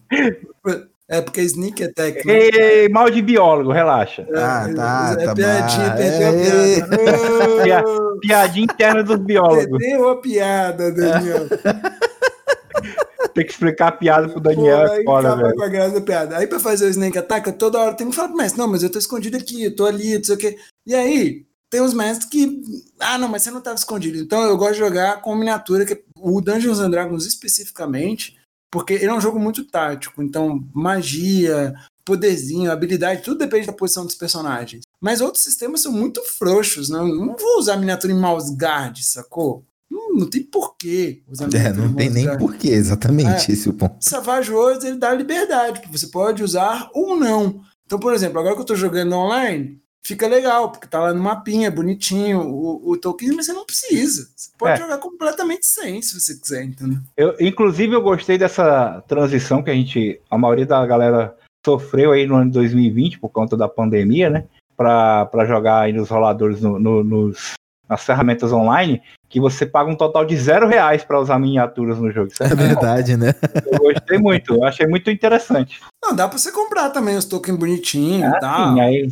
É 1.11 1.22
porque 1.22 1.40
Sneak 1.42 1.85
Attack. 1.85 2.27
Né? 2.27 2.35
Ei, 2.35 2.88
mal 2.88 3.09
de 3.11 3.22
biólogo, 3.22 3.72
relaxa. 3.72 4.27
Ah, 4.35 4.68
tá. 4.74 5.16
É, 5.18 5.22
é 5.22 5.27
tá 5.27 5.35
piadinha, 5.35 5.94
perdeu 5.94 7.61
a 7.61 7.62
piada. 7.62 8.18
piadinha 8.20 8.64
interna 8.64 9.03
dos 9.03 9.16
biólogos. 9.16 9.79
Perdeu 9.79 10.09
a 10.09 10.16
piada, 10.20 10.92
Daniel. 10.92 11.46
tem 13.35 13.46
que 13.46 13.53
explicar 13.53 13.88
a 13.88 13.92
piada 13.92 14.29
pro 14.29 14.40
Daniel. 14.40 14.87
Pô, 14.87 14.92
aí 14.92 15.05
foda, 15.05 15.37
velho. 15.37 15.55
com 15.55 15.62
a 15.62 15.68
graça 15.68 15.94
da 15.94 16.01
piada. 16.01 16.37
Aí 16.37 16.46
pra 16.46 16.61
fazer 16.61 16.87
o 16.87 16.90
Snake 16.90 17.18
Attack, 17.18 17.53
toda 17.53 17.79
hora 17.79 17.94
tem 17.94 18.11
que 18.11 18.16
falar 18.16 18.29
pro 18.29 18.37
mestre, 18.37 18.59
não, 18.59 18.68
mas 18.68 18.83
eu 18.83 18.90
tô 18.90 18.98
escondido 18.98 19.37
aqui, 19.37 19.64
eu 19.64 19.74
tô 19.74 19.87
ali, 19.87 20.16
não 20.16 20.24
sei 20.24 20.35
o 20.35 20.38
quê. 20.38 20.59
E 20.87 20.94
aí, 20.94 21.46
tem 21.70 21.81
os 21.81 21.94
mestres 21.94 22.29
que. 22.29 22.62
Ah, 22.98 23.18
não, 23.18 23.29
mas 23.29 23.42
você 23.42 23.51
não 23.51 23.61
tava 23.61 23.77
escondido. 23.77 24.18
Então 24.18 24.42
eu 24.42 24.57
gosto 24.57 24.74
de 24.74 24.79
jogar 24.79 25.20
com 25.20 25.35
miniatura, 25.35 25.85
que 25.85 26.03
o 26.21 26.41
Dungeons 26.41 26.81
and 26.81 26.91
Dragons 26.91 27.27
especificamente 27.27 28.37
porque 28.71 28.95
ele 28.95 29.07
é 29.07 29.15
um 29.15 29.21
jogo 29.21 29.39
muito 29.39 29.65
tático, 29.65 30.23
então 30.23 30.63
magia, 30.75 31.75
poderzinho, 32.05 32.71
habilidade, 32.71 33.23
tudo 33.23 33.39
depende 33.39 33.67
da 33.67 33.73
posição 33.73 34.05
dos 34.05 34.15
personagens. 34.15 34.83
Mas 35.01 35.21
outros 35.21 35.43
sistemas 35.43 35.81
são 35.81 35.93
muito 35.93 36.23
frouxos, 36.25 36.89
não, 36.89 37.07
não 37.07 37.37
vou 37.37 37.59
usar 37.59 37.77
miniatura 37.77 38.13
em 38.13 38.19
mouse 38.19 38.55
guard, 38.55 38.99
sacou? 39.01 39.65
Não, 39.91 40.13
não 40.15 40.29
tem 40.29 40.43
porquê 40.43 41.23
usar 41.27 41.49
É, 41.55 41.73
não 41.73 41.95
tem 41.95 42.11
nem 42.11 42.27
guard. 42.27 42.41
porquê, 42.41 42.69
exatamente, 42.69 43.51
é, 43.51 43.55
esse 43.55 43.69
é 43.69 43.71
o 43.71 43.75
ponto. 43.75 43.97
Savage 44.01 44.53
Worlds, 44.53 44.85
ele 44.85 44.99
dá 44.99 45.15
liberdade, 45.15 45.81
que 45.81 45.91
você 45.91 46.07
pode 46.09 46.43
usar 46.43 46.91
ou 46.93 47.17
não. 47.17 47.63
Então, 47.87 47.99
por 47.99 48.13
exemplo, 48.13 48.39
agora 48.39 48.55
que 48.55 48.61
eu 48.61 48.67
tô 48.67 48.75
jogando 48.75 49.15
online, 49.15 49.81
fica 50.05 50.27
legal, 50.27 50.71
porque 50.71 50.87
tá 50.87 51.01
lá 51.01 51.13
no 51.13 51.23
mapinha, 51.23 51.71
bonitinho, 51.71 52.41
o, 52.41 52.93
o 52.93 52.97
Tolkien, 52.97 53.35
mas 53.35 53.47
você 53.47 53.53
não 53.53 53.67
precisa. 53.67 54.31
Você 54.35 54.51
pode 54.59 54.75
é. 54.75 54.77
jogar 54.77 54.99
completamente 54.99 55.67
sem, 55.67 56.01
se 56.01 56.19
você 56.19 56.39
quiser, 56.39 56.65
entendeu? 56.65 56.99
Eu, 57.17 57.37
inclusive, 57.41 57.95
eu 57.95 58.03
gostei 58.03 58.39
dessa 58.39 59.03
transição 59.07 59.63
que 59.63 59.71
a 59.71 59.75
gente, 59.75 60.21
a 60.31 60.39
maioria 60.39 60.67
da 60.67 60.85
galera 60.87 61.37
sofreu 61.65 62.13
aí 62.13 62.27
no 62.27 62.37
ano 62.37 62.47
de 62.47 62.53
2020 62.53 63.19
por 63.19 63.29
conta 63.29 63.57
da 63.57 63.69
pandemia, 63.69 64.31
né? 64.31 64.45
Para 64.77 65.45
jogar 65.47 65.81
aí 65.81 65.93
nos 65.93 66.09
roladores 66.09 66.61
no, 66.63 66.79
no, 66.79 67.05
nos, 67.05 67.55
nas 67.89 68.05
ferramentas 68.05 68.53
online, 68.53 69.03
que 69.29 69.38
você 69.38 69.67
paga 69.67 69.91
um 69.91 69.97
total 69.97 70.25
de 70.25 70.37
zero 70.37 70.67
reais 70.67 71.05
para 71.05 71.21
usar 71.21 71.38
miniaturas 71.38 71.99
no 71.99 72.11
jogo. 72.11 72.33
É 72.41 72.55
verdade, 72.55 73.17
né? 73.17 73.35
Eu 73.71 73.79
gostei 73.79 74.19
muito, 74.19 74.55
eu 74.55 74.64
achei 74.64 74.87
muito 74.87 75.11
interessante. 75.11 75.81
Não, 76.03 76.14
dá 76.14 76.27
para 76.27 76.38
você 76.38 76.51
comprar 76.51 76.91
também 76.91 77.17
os 77.17 77.27
tokens 77.27 77.59
bonitinhos 77.59 78.33
e 78.33 78.37
ah, 78.37 78.41
tal. 78.41 78.75
Sim, 78.75 78.81
aí, 78.81 79.11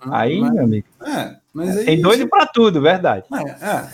ah, 0.00 0.18
aí 0.18 0.40
mas, 0.40 0.52
meu 0.52 0.64
amigo. 0.64 0.86
É, 1.04 1.36
mas 1.54 1.76
aí, 1.76 1.84
Tem 1.84 2.00
doido 2.00 2.28
para 2.28 2.46
tudo, 2.46 2.80
verdade. 2.80 3.24
É, 3.32 3.66
é. 3.66 3.88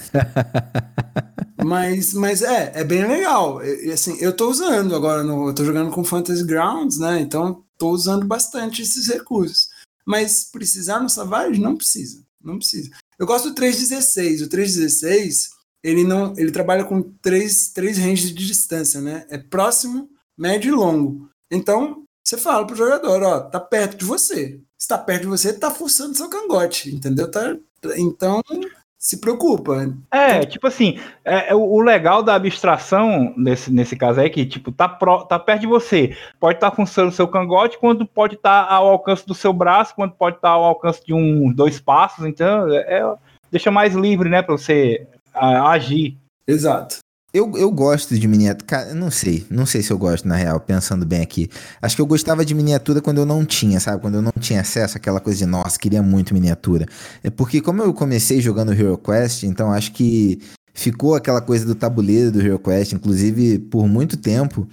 mas, 1.63 2.15
mas 2.15 2.43
é, 2.43 2.73
é 2.75 2.85
bem 2.85 3.07
legal. 3.07 3.63
E, 3.63 3.93
assim, 3.93 4.17
eu 4.21 4.35
tô 4.35 4.49
usando 4.49 4.95
agora, 4.97 5.23
no, 5.23 5.49
eu 5.49 5.55
tô 5.55 5.65
jogando 5.65 5.91
com 5.91 6.03
Fantasy 6.03 6.45
Grounds, 6.45 6.99
né? 6.99 7.21
Então 7.21 7.63
tô 7.77 7.91
usando 7.91 8.27
bastante 8.27 8.81
esses 8.81 9.07
recursos. 9.07 9.69
Mas 10.07 10.49
precisar 10.51 11.01
no 11.01 11.11
Savage? 11.11 11.61
Não 11.61 11.77
precisa. 11.77 12.23
Não 12.43 12.57
precisa. 12.57 12.91
Eu 13.19 13.27
gosto 13.27 13.51
do 13.51 13.55
316. 13.55 14.43
O 14.43 14.49
316 14.49 15.58
ele 15.83 16.05
não 16.05 16.35
ele 16.37 16.51
trabalha 16.51 16.85
com 16.85 17.03
três, 17.03 17.71
três 17.73 17.99
ranges 17.99 18.31
de 18.35 18.47
distância, 18.47 19.01
né? 19.01 19.27
É 19.31 19.39
próximo, 19.39 20.09
médio 20.37 20.73
e 20.73 20.77
longo. 20.77 21.29
Então, 21.51 22.05
você 22.25 22.37
fala 22.37 22.67
pro 22.67 22.77
jogador, 22.77 23.23
ó, 23.23 23.41
tá 23.41 23.59
perto 23.59 23.97
de 23.97 24.05
você. 24.05 24.61
Se 24.77 24.87
tá 24.87 24.99
perto 24.99 25.23
de 25.23 25.29
você, 25.29 25.53
tá 25.53 25.71
forçando 25.71 26.15
seu 26.15 26.29
cangote, 26.29 26.95
entendeu? 26.95 27.31
Tá, 27.31 27.57
então, 27.97 28.43
se 28.99 29.21
preocupa. 29.21 29.95
É, 30.13 30.45
tipo 30.45 30.67
assim, 30.67 30.99
é, 31.25 31.51
é, 31.51 31.55
o 31.55 31.81
legal 31.81 32.23
da 32.23 32.35
abstração 32.35 33.33
nesse, 33.37 33.73
nesse 33.73 33.97
caso 33.97 34.21
é 34.21 34.29
que, 34.29 34.45
tipo, 34.45 34.73
tá, 34.73 34.89
pro, 34.89 35.25
tá 35.25 35.39
perto 35.39 35.61
de 35.61 35.67
você. 35.67 36.17
Pode 36.41 36.57
estar 36.57 36.71
tá 36.71 36.77
funcionando 36.77 37.13
seu 37.13 37.29
cangote, 37.29 37.79
quando 37.79 38.05
pode 38.05 38.35
estar 38.35 38.67
tá 38.67 38.75
ao 38.75 38.89
alcance 38.89 39.27
do 39.27 39.35
seu 39.35 39.53
braço, 39.53 39.95
quando 39.95 40.13
pode 40.13 40.37
estar 40.37 40.49
tá 40.49 40.55
ao 40.55 40.65
alcance 40.65 41.05
de 41.05 41.15
um, 41.15 41.53
dois 41.53 41.81
passos. 41.81 42.27
Então, 42.27 42.69
é, 42.73 42.99
é 42.99 43.15
deixa 43.51 43.71
mais 43.71 43.95
livre, 43.95 44.29
né, 44.29 44.43
para 44.43 44.57
você 44.57 45.07
a, 45.39 45.71
agir. 45.71 46.17
Exato. 46.47 46.99
Eu, 47.33 47.57
eu 47.57 47.71
gosto 47.71 48.19
de 48.19 48.27
miniatura. 48.27 48.95
Não 48.95 49.11
sei. 49.11 49.47
Não 49.51 49.67
sei 49.67 49.83
se 49.83 49.91
eu 49.91 49.99
gosto, 49.99 50.27
na 50.27 50.35
real, 50.35 50.59
pensando 50.59 51.05
bem 51.05 51.21
aqui. 51.21 51.51
Acho 51.81 51.95
que 51.95 52.03
eu 52.03 52.07
gostava 52.07 52.45
de 52.45 52.55
miniatura 52.55 53.03
quando 53.03 53.19
eu 53.19 53.27
não 53.27 53.45
tinha, 53.45 53.79
sabe? 53.81 54.01
Quando 54.01 54.17
eu 54.17 54.23
não 54.23 54.33
tinha 54.41 54.61
acesso 54.61 54.97
àquela 54.97 55.21
coisa 55.21 55.39
de, 55.39 55.47
nossa, 55.47 55.79
queria 55.79 56.03
muito 56.03 56.33
miniatura. 56.33 56.87
É 57.23 57.29
porque, 57.29 57.61
como 57.61 57.83
eu 57.83 57.93
comecei 57.93 58.41
jogando 58.41 58.73
Hero 58.73 58.97
Quest, 58.97 59.43
então 59.43 59.71
acho 59.73 59.93
que 59.93 60.41
ficou 60.73 61.15
aquela 61.15 61.41
coisa 61.41 61.67
do 61.67 61.75
tabuleiro 61.75 62.33
do 62.33 62.41
Hero 62.41 62.59
Quest. 62.59 62.93
Inclusive, 62.93 63.59
por 63.59 63.87
muito 63.87 64.17
tempo, 64.17 64.67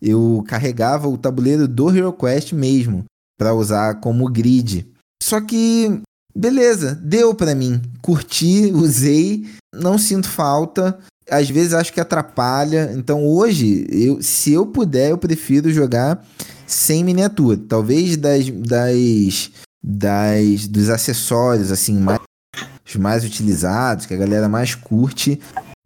eu 0.00 0.44
carregava 0.46 1.08
o 1.08 1.16
tabuleiro 1.16 1.66
do 1.66 1.96
Hero 1.96 2.12
Quest 2.12 2.52
mesmo, 2.52 3.04
para 3.38 3.54
usar 3.54 4.00
como 4.00 4.30
grid. 4.30 4.86
Só 5.22 5.40
que 5.40 6.02
Beleza, 6.34 6.94
deu 6.94 7.34
para 7.34 7.54
mim. 7.54 7.80
Curti, 8.00 8.72
usei, 8.72 9.44
não 9.74 9.98
sinto 9.98 10.28
falta. 10.28 10.98
Às 11.30 11.48
vezes 11.48 11.72
acho 11.72 11.92
que 11.92 12.00
atrapalha. 12.00 12.92
Então 12.94 13.26
hoje, 13.26 13.86
eu, 13.90 14.22
se 14.22 14.52
eu 14.52 14.66
puder, 14.66 15.10
eu 15.10 15.18
prefiro 15.18 15.72
jogar 15.72 16.24
sem 16.66 17.04
miniatura. 17.04 17.58
Talvez 17.68 18.16
das, 18.16 18.48
das, 18.50 19.50
das 19.82 20.68
dos 20.68 20.90
acessórios 20.90 21.70
assim 21.70 21.98
mais, 21.98 22.20
mais 22.96 23.24
utilizados, 23.24 24.06
que 24.06 24.14
a 24.14 24.18
galera 24.18 24.48
mais 24.48 24.74
curte. 24.74 25.40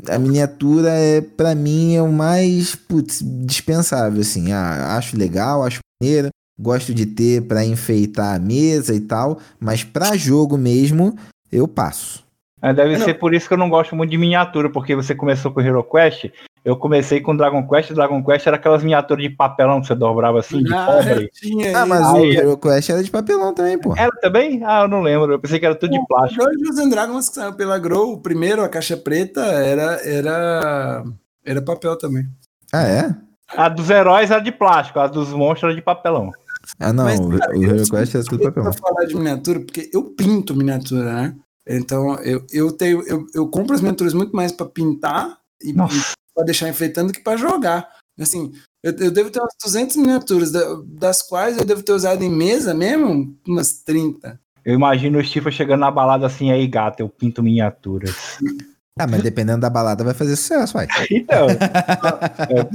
A 0.09 0.19
miniatura 0.19 0.91
é 0.91 1.21
para 1.21 1.55
mim 1.55 1.95
é 1.95 2.03
o 2.03 2.13
mais 2.13 2.75
putz, 2.75 3.23
dispensável 3.45 4.21
assim. 4.21 4.53
Ah, 4.53 4.97
acho 4.97 5.17
legal, 5.17 5.65
acho 5.65 5.81
maneira 6.03 6.31
gosto 6.59 6.95
de 6.95 7.05
ter 7.07 7.43
para 7.43 7.65
enfeitar 7.65 8.35
a 8.35 8.39
mesa 8.39 8.95
e 8.95 9.01
tal, 9.01 9.39
mas 9.61 9.85
para 9.85 10.17
jogo 10.17 10.57
mesmo 10.57 11.17
eu 11.53 11.69
passo. 11.69 12.26
Deve 12.73 12.97
não. 12.97 13.05
ser 13.05 13.15
por 13.15 13.35
isso 13.35 13.49
que 13.49 13.55
eu 13.55 13.59
não 13.59 13.69
gosto 13.69 13.95
muito 13.95 14.11
de 14.11 14.19
miniatura, 14.19 14.71
porque 14.71 14.95
você 14.95 15.15
começou 15.15 15.53
com 15.53 15.61
Hero 15.61 15.85
Quest, 15.85 16.31
eu 16.65 16.77
comecei 16.77 17.21
com 17.21 17.37
Dragon 17.37 17.65
Quest, 17.69 17.93
Dragon 17.93 18.25
Quest 18.25 18.45
era 18.45 18.57
aquelas 18.57 18.83
miniaturas 18.83 19.23
de 19.23 19.31
papelão 19.31 19.81
que 19.81 19.87
você 19.87 19.95
dobrava 19.95 20.41
assim, 20.41 20.65
de 20.65 20.75
ah, 20.75 20.87
pobre. 20.87 21.31
Ah, 21.73 21.87
mas 21.87 22.07
Aí, 22.07 22.31
o 22.31 22.33
Hero 22.33 22.57
Quest 22.59 22.91
era 22.91 23.05
de 23.05 23.11
papelão 23.11 23.55
também, 23.55 23.79
pô. 23.79 23.95
Era 23.97 24.11
também? 24.21 24.61
Ah, 24.65 24.83
eu 24.83 24.89
não 24.89 25.01
lembro, 25.01 25.33
eu 25.33 25.39
pensei 25.39 25.61
que 25.61 25.67
era 25.67 25.77
tudo 25.77 25.93
de 25.93 26.07
plástico. 26.09 26.43
O 26.43 26.51
Dungeons 26.51 26.91
Dragons 26.91 27.29
que 27.29 27.37
saiu 27.37 27.53
pela 27.53 27.79
Grow, 27.79 28.15
o 28.15 28.21
primeiro, 28.21 28.65
a 28.65 28.69
caixa 28.69 28.97
preta, 28.97 29.43
era, 29.43 30.01
era, 30.05 31.05
era 31.45 31.63
papel 31.63 31.97
também. 31.97 32.27
Ah, 32.73 32.83
é? 32.83 33.15
A 33.49 33.69
dos 33.69 33.89
heróis 33.89 34.33
era 34.33 34.41
de 34.41 34.51
plástico, 34.51 34.99
a 34.99 35.07
dos 35.07 35.33
monstros 35.33 35.71
era 35.71 35.75
de 35.77 35.83
papelão. 35.83 36.33
Ah, 36.81 36.93
não, 36.93 37.05
Mas, 37.05 37.21
cara, 37.21 37.57
o 37.57 37.63
Hero 37.63 37.89
Quest 37.89 38.15
é 38.17 38.23
tudo 38.23 38.43
papel. 38.43 38.65
Pra 38.65 38.73
falar 38.73 39.05
de 39.05 39.15
miniatura, 39.15 39.61
porque 39.61 39.89
eu 39.93 40.03
pinto 40.03 40.57
miniatura, 40.57 41.13
né? 41.13 41.37
Então, 41.69 42.15
eu, 42.17 42.47
eu 42.53 42.71
tenho, 42.73 43.03
eu, 43.03 43.27
eu 43.35 43.49
compro 43.49 43.75
as 43.75 43.81
miniaturas 43.81 44.15
muito 44.15 44.35
mais 44.35 44.53
para 44.53 44.67
pintar 44.67 45.39
e, 45.61 45.73
para 45.73 46.45
deixar 46.45 46.69
enfeitando 46.69 47.13
que 47.13 47.21
para 47.21 47.37
jogar. 47.37 47.89
Assim, 48.21 48.53
eu, 48.83 48.93
eu, 48.93 49.11
devo 49.11 49.31
ter 49.31 49.41
umas 49.41 49.55
200 49.63 49.97
miniaturas, 49.97 50.53
das 50.87 51.23
quais 51.23 51.59
eu 51.59 51.65
devo 51.65 51.83
ter 51.83 51.93
usado 51.93 52.23
em 52.23 52.31
mesa 52.31 52.73
mesmo 52.73 53.37
umas 53.47 53.83
30. 53.83 54.41
Eu 54.65 54.75
imagino 54.75 55.19
o 55.19 55.25
Stifa 55.25 55.51
chegando 55.51 55.81
na 55.81 55.91
balada 55.91 56.27
assim, 56.27 56.51
aí 56.51 56.67
gato, 56.67 57.01
eu 57.01 57.09
pinto 57.09 57.43
miniaturas. 57.43 58.39
Ah, 58.99 59.07
mas 59.07 59.23
dependendo 59.23 59.61
da 59.61 59.69
balada 59.69 60.03
vai 60.03 60.15
fazer 60.15 60.37
sucesso, 60.37 60.73
vai. 60.73 60.87
Então. 61.11 61.49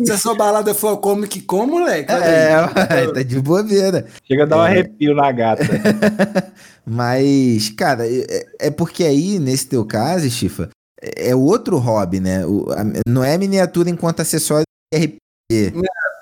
Se 0.05 0.11
a 0.11 0.17
sua 0.17 0.35
balada 0.35 0.73
for 0.75 0.97
como 0.97 1.27
que 1.27 1.41
como, 1.41 1.79
moleque. 1.79 2.11
É, 2.11 2.53
é, 2.89 3.11
tá 3.11 3.23
de 3.23 3.39
bobeira. 3.39 4.05
Chega 4.23 4.43
a 4.43 4.45
dar 4.45 4.57
um 4.57 4.65
é. 4.65 4.67
arrepio 4.67 5.15
na 5.15 5.31
gata. 5.31 5.63
mas, 6.85 7.69
cara, 7.69 8.07
é, 8.07 8.45
é, 8.59 8.69
porque 8.69 9.03
aí, 9.03 9.39
nesse 9.39 9.67
teu 9.67 9.83
caso, 9.83 10.29
Chifa, 10.29 10.69
é 11.01 11.33
outro 11.35 11.79
hobby, 11.79 12.19
né? 12.19 12.45
O, 12.45 12.71
a, 12.71 12.83
não 13.07 13.23
é 13.23 13.35
miniatura 13.35 13.89
enquanto 13.89 14.19
acessório 14.19 14.65
RPG. 14.93 15.73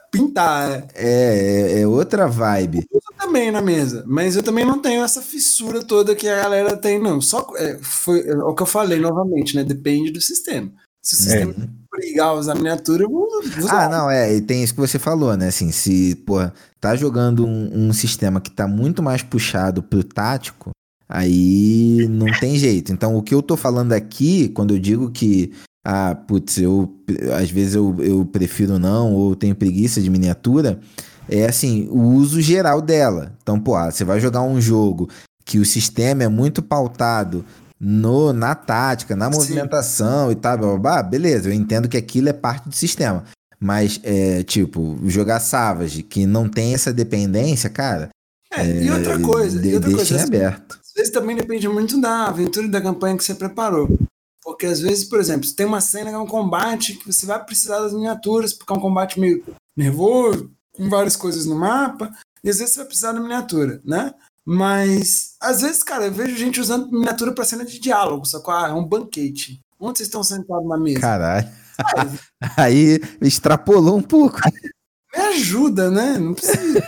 É, 0.09 0.17
pintar, 0.17 0.71
é. 0.71 0.87
É, 0.95 1.81
é 1.81 1.87
outra 1.87 2.27
vibe. 2.27 2.85
Eu 2.91 3.01
também 3.17 3.51
na 3.51 3.61
mesa, 3.61 4.03
mas 4.07 4.35
eu 4.35 4.43
também 4.43 4.65
não 4.65 4.81
tenho 4.81 5.03
essa 5.03 5.21
fissura 5.21 5.83
toda 5.83 6.15
que 6.15 6.27
a 6.27 6.35
galera 6.35 6.75
tem, 6.75 6.99
não. 6.99 7.21
Só 7.21 7.47
é, 7.57 7.77
foi 7.81 8.27
é, 8.27 8.35
o 8.37 8.53
que 8.53 8.63
eu 8.63 8.67
falei 8.67 8.99
novamente, 8.99 9.55
né? 9.55 9.63
Depende 9.63 10.11
do 10.11 10.21
sistema. 10.21 10.71
Se 11.01 11.15
o 11.15 11.17
sistema 11.17 11.53
é. 11.53 11.97
brigar 11.97 12.35
usar 12.35 12.55
miniatura, 12.55 13.03
eu 13.03 13.09
vou, 13.09 13.27
vou 13.57 13.69
Ah, 13.69 13.87
não, 13.87 14.09
é, 14.09 14.35
e 14.35 14.41
tem 14.41 14.63
isso 14.63 14.73
que 14.73 14.81
você 14.81 14.99
falou, 14.99 15.35
né? 15.37 15.47
Assim, 15.47 15.71
se, 15.71 16.15
pô, 16.25 16.37
tá 16.79 16.95
jogando 16.95 17.45
um, 17.45 17.87
um 17.87 17.93
sistema 17.93 18.41
que 18.41 18.51
tá 18.51 18.67
muito 18.67 19.01
mais 19.01 19.23
puxado 19.23 19.81
pro 19.81 20.03
tático, 20.03 20.71
aí 21.07 22.05
não 22.09 22.27
tem 22.39 22.57
jeito. 22.57 22.91
Então, 22.91 23.15
o 23.15 23.23
que 23.23 23.33
eu 23.33 23.41
tô 23.41 23.55
falando 23.55 23.93
aqui, 23.93 24.49
quando 24.49 24.73
eu 24.73 24.79
digo 24.79 25.09
que 25.09 25.53
ah, 25.85 26.15
putz, 26.15 26.57
eu 26.57 26.93
às 27.39 27.49
vezes 27.49 27.75
eu, 27.75 27.95
eu 27.99 28.25
prefiro 28.25 28.77
não, 28.77 29.13
ou 29.13 29.35
tenho 29.35 29.55
preguiça 29.55 30.01
de 30.01 30.09
miniatura, 30.09 30.79
é 31.27 31.45
assim, 31.45 31.87
o 31.89 32.01
uso 32.01 32.41
geral 32.41 32.81
dela. 32.81 33.33
Então, 33.41 33.59
pô, 33.59 33.75
ah, 33.75 33.91
você 33.91 34.03
vai 34.03 34.19
jogar 34.19 34.41
um 34.41 34.59
jogo 34.59 35.09
que 35.45 35.59
o 35.59 35.65
sistema 35.65 36.23
é 36.23 36.27
muito 36.27 36.61
pautado 36.61 37.45
no, 37.79 38.33
na 38.33 38.53
tática, 38.53 39.15
na 39.15 39.29
movimentação 39.29 40.27
Sim. 40.27 40.33
e 40.33 40.35
tal, 40.35 40.57
blá, 40.57 40.67
blá, 40.67 40.77
blá, 40.77 41.03
beleza, 41.03 41.49
eu 41.49 41.53
entendo 41.53 41.87
que 41.87 41.97
aquilo 41.97 42.29
é 42.29 42.33
parte 42.33 42.67
do 42.67 42.75
sistema. 42.75 43.23
Mas, 43.59 43.99
é, 44.03 44.41
tipo, 44.43 44.97
jogar 45.05 45.39
Savage, 45.39 46.01
que 46.03 46.25
não 46.25 46.47
tem 46.47 46.73
essa 46.73 46.93
dependência, 46.93 47.69
cara. 47.69 48.09
É, 48.53 48.83
e 48.83 48.89
outra 48.89 49.19
coisa, 49.19 49.59
de, 49.59 49.69
e 49.69 49.75
outra 49.75 49.89
deixa 49.89 50.05
coisa, 50.05 50.23
em 50.23 50.27
aberto. 50.27 50.79
às 50.81 50.93
vezes 50.95 51.11
também 51.11 51.35
depende 51.35 51.67
muito 51.67 51.99
da 51.99 52.27
aventura 52.27 52.65
e 52.65 52.69
da 52.69 52.81
campanha 52.81 53.17
que 53.17 53.23
você 53.23 53.35
preparou. 53.35 53.89
Porque 54.49 54.65
às 54.65 54.81
vezes, 54.81 55.05
por 55.05 55.19
exemplo, 55.19 55.47
tem 55.51 55.63
uma 55.63 55.79
cena 55.79 56.09
que 56.09 56.15
é 56.15 56.17
um 56.17 56.25
combate 56.25 56.95
que 56.95 57.05
você 57.05 57.23
vai 57.27 57.41
precisar 57.45 57.81
das 57.81 57.93
miniaturas, 57.93 58.51
porque 58.51 58.73
é 58.73 58.75
um 58.75 58.81
combate 58.81 59.19
meio 59.19 59.45
nervoso, 59.77 60.51
com 60.73 60.89
várias 60.89 61.15
coisas 61.15 61.45
no 61.45 61.53
mapa, 61.53 62.11
e 62.43 62.49
às 62.49 62.57
vezes 62.57 62.73
você 62.73 62.79
vai 62.79 62.87
precisar 62.87 63.11
da 63.11 63.19
miniatura, 63.19 63.79
né? 63.85 64.11
Mas 64.43 65.35
às 65.39 65.61
vezes, 65.61 65.83
cara, 65.83 66.05
eu 66.05 66.11
vejo 66.11 66.35
gente 66.35 66.59
usando 66.59 66.91
miniatura 66.91 67.31
para 67.31 67.45
cena 67.45 67.63
de 67.63 67.79
diálogo, 67.79 68.25
só 68.25 68.41
que 68.41 68.49
ah, 68.49 68.69
é 68.69 68.73
um 68.73 68.83
banquete. 68.83 69.61
Onde 69.79 69.99
vocês 69.99 70.07
estão 70.07 70.23
sentados 70.23 70.67
na 70.67 70.79
mesa? 70.79 70.99
Caralho. 70.99 71.47
Aí 72.57 72.99
extrapolou 73.21 73.97
um 73.97 74.01
pouco. 74.01 74.39
Me 75.15 75.21
ajuda, 75.21 75.91
né? 75.91 76.17
Não 76.17 76.33
precisa. 76.33 76.83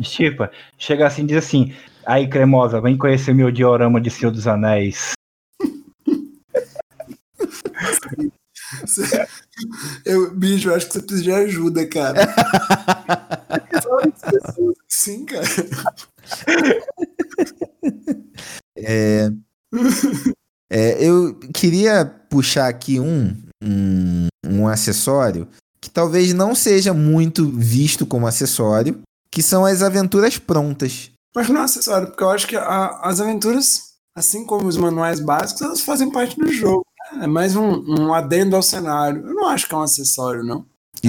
Chipa, 0.00 0.50
chega 0.78 1.08
assim 1.08 1.24
e 1.24 1.26
diz 1.26 1.38
assim: 1.38 1.74
aí, 2.06 2.28
cremosa, 2.28 2.80
vem 2.80 2.96
conhecer 2.96 3.34
meu 3.34 3.50
diorama 3.50 4.00
de 4.00 4.10
Senhor 4.10 4.30
dos 4.30 4.46
Anéis. 4.46 5.12
Eu, 10.04 10.34
bicho, 10.34 10.68
eu 10.70 10.74
acho 10.74 10.86
que 10.86 10.92
você 10.94 11.00
precisa 11.00 11.22
de 11.22 11.32
ajuda, 11.32 11.86
cara. 11.86 12.20
Sim, 14.88 15.24
cara. 15.26 15.44
É, 18.76 19.30
é, 20.70 21.04
eu 21.06 21.38
queria 21.54 22.04
puxar 22.30 22.68
aqui 22.68 22.98
um, 22.98 23.36
um, 23.62 24.26
um 24.46 24.68
acessório 24.68 25.46
que 25.80 25.90
talvez 25.90 26.32
não 26.32 26.54
seja 26.54 26.94
muito 26.94 27.48
visto 27.50 28.06
como 28.06 28.26
acessório, 28.26 29.02
que 29.30 29.42
são 29.42 29.64
as 29.66 29.82
aventuras 29.82 30.38
prontas. 30.38 31.10
Mas 31.34 31.48
não 31.48 31.60
é 31.60 31.64
acessório, 31.64 32.08
porque 32.08 32.22
eu 32.22 32.30
acho 32.30 32.46
que 32.46 32.56
a- 32.56 33.00
as 33.02 33.20
aventuras, 33.20 33.94
assim 34.16 34.44
como 34.46 34.68
os 34.68 34.76
manuais 34.76 35.18
básicos, 35.20 35.62
elas 35.62 35.80
fazem 35.80 36.10
parte 36.10 36.38
do 36.38 36.50
jogo. 36.52 36.84
É 37.20 37.26
mais 37.26 37.56
um, 37.56 37.84
um 37.88 38.14
adendo 38.14 38.56
ao 38.56 38.62
cenário. 38.62 39.26
Eu 39.26 39.34
não 39.34 39.48
acho 39.48 39.68
que 39.68 39.74
é 39.74 39.78
um 39.78 39.82
acessório, 39.82 40.42
não. 40.42 40.64
E 41.02 41.08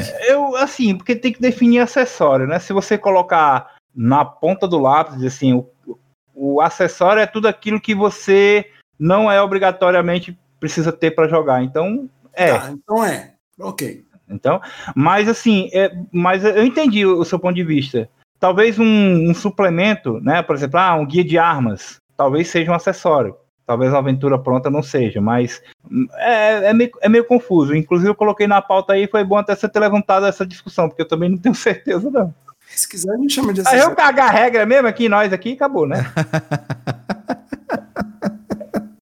É? 0.00 0.32
Eu, 0.32 0.56
assim, 0.56 0.96
porque 0.96 1.14
tem 1.14 1.32
que 1.32 1.40
definir 1.40 1.80
acessório, 1.80 2.46
né? 2.46 2.58
Se 2.58 2.72
você 2.72 2.96
colocar 2.96 3.74
na 3.94 4.24
ponta 4.24 4.66
do 4.66 4.78
lápis, 4.78 5.22
assim, 5.22 5.52
o, 5.54 5.98
o 6.34 6.60
acessório 6.60 7.20
é 7.20 7.26
tudo 7.26 7.46
aquilo 7.46 7.80
que 7.80 7.94
você 7.94 8.66
não 8.98 9.30
é 9.30 9.40
obrigatoriamente 9.40 10.38
precisa 10.58 10.90
ter 10.90 11.10
para 11.12 11.28
jogar. 11.28 11.62
Então, 11.62 12.08
é. 12.32 12.58
Tá, 12.58 12.70
então 12.70 13.04
é. 13.04 13.34
Ok. 13.60 14.04
Então, 14.28 14.60
mas 14.96 15.28
assim, 15.28 15.68
é, 15.72 15.94
mas 16.10 16.44
eu 16.44 16.64
entendi 16.64 17.04
o, 17.04 17.20
o 17.20 17.24
seu 17.24 17.38
ponto 17.38 17.54
de 17.54 17.64
vista. 17.64 18.08
Talvez 18.40 18.78
um, 18.78 18.84
um 19.30 19.34
suplemento, 19.34 20.20
né? 20.20 20.42
Por 20.42 20.56
exemplo, 20.56 20.80
ah, 20.80 20.94
um 20.94 21.06
guia 21.06 21.24
de 21.24 21.38
armas, 21.38 21.96
talvez 22.16 22.48
seja 22.48 22.70
um 22.70 22.74
acessório. 22.74 23.36
Talvez 23.66 23.90
uma 23.90 23.98
aventura 23.98 24.38
pronta 24.38 24.68
não 24.70 24.82
seja, 24.82 25.20
mas 25.20 25.62
hum, 25.90 26.06
é, 26.14 26.70
é, 26.70 26.72
meio, 26.74 26.90
é 27.00 27.08
meio 27.08 27.24
confuso. 27.24 27.74
Inclusive, 27.74 28.10
eu 28.10 28.14
coloquei 28.14 28.46
na 28.46 28.60
pauta 28.60 28.92
aí, 28.92 29.08
foi 29.08 29.24
bom 29.24 29.36
até 29.38 29.54
você 29.56 29.68
ter 29.68 29.80
levantado 29.80 30.26
essa 30.26 30.44
discussão, 30.46 30.88
porque 30.88 31.02
eu 31.02 31.08
também 31.08 31.30
não 31.30 31.38
tenho 31.38 31.54
certeza, 31.56 32.10
não. 32.10 32.34
Se 32.68 32.88
quiser, 32.88 33.12
a 33.12 33.16
gente 33.16 33.32
chama 33.34 33.52
de 33.52 33.62
Aí 33.66 33.78
eu 33.78 33.94
cagar 33.94 34.28
a 34.28 34.32
regra 34.32 34.66
mesmo 34.66 34.88
aqui, 34.88 35.08
nós 35.08 35.32
aqui, 35.32 35.52
acabou, 35.52 35.86
né? 35.86 35.98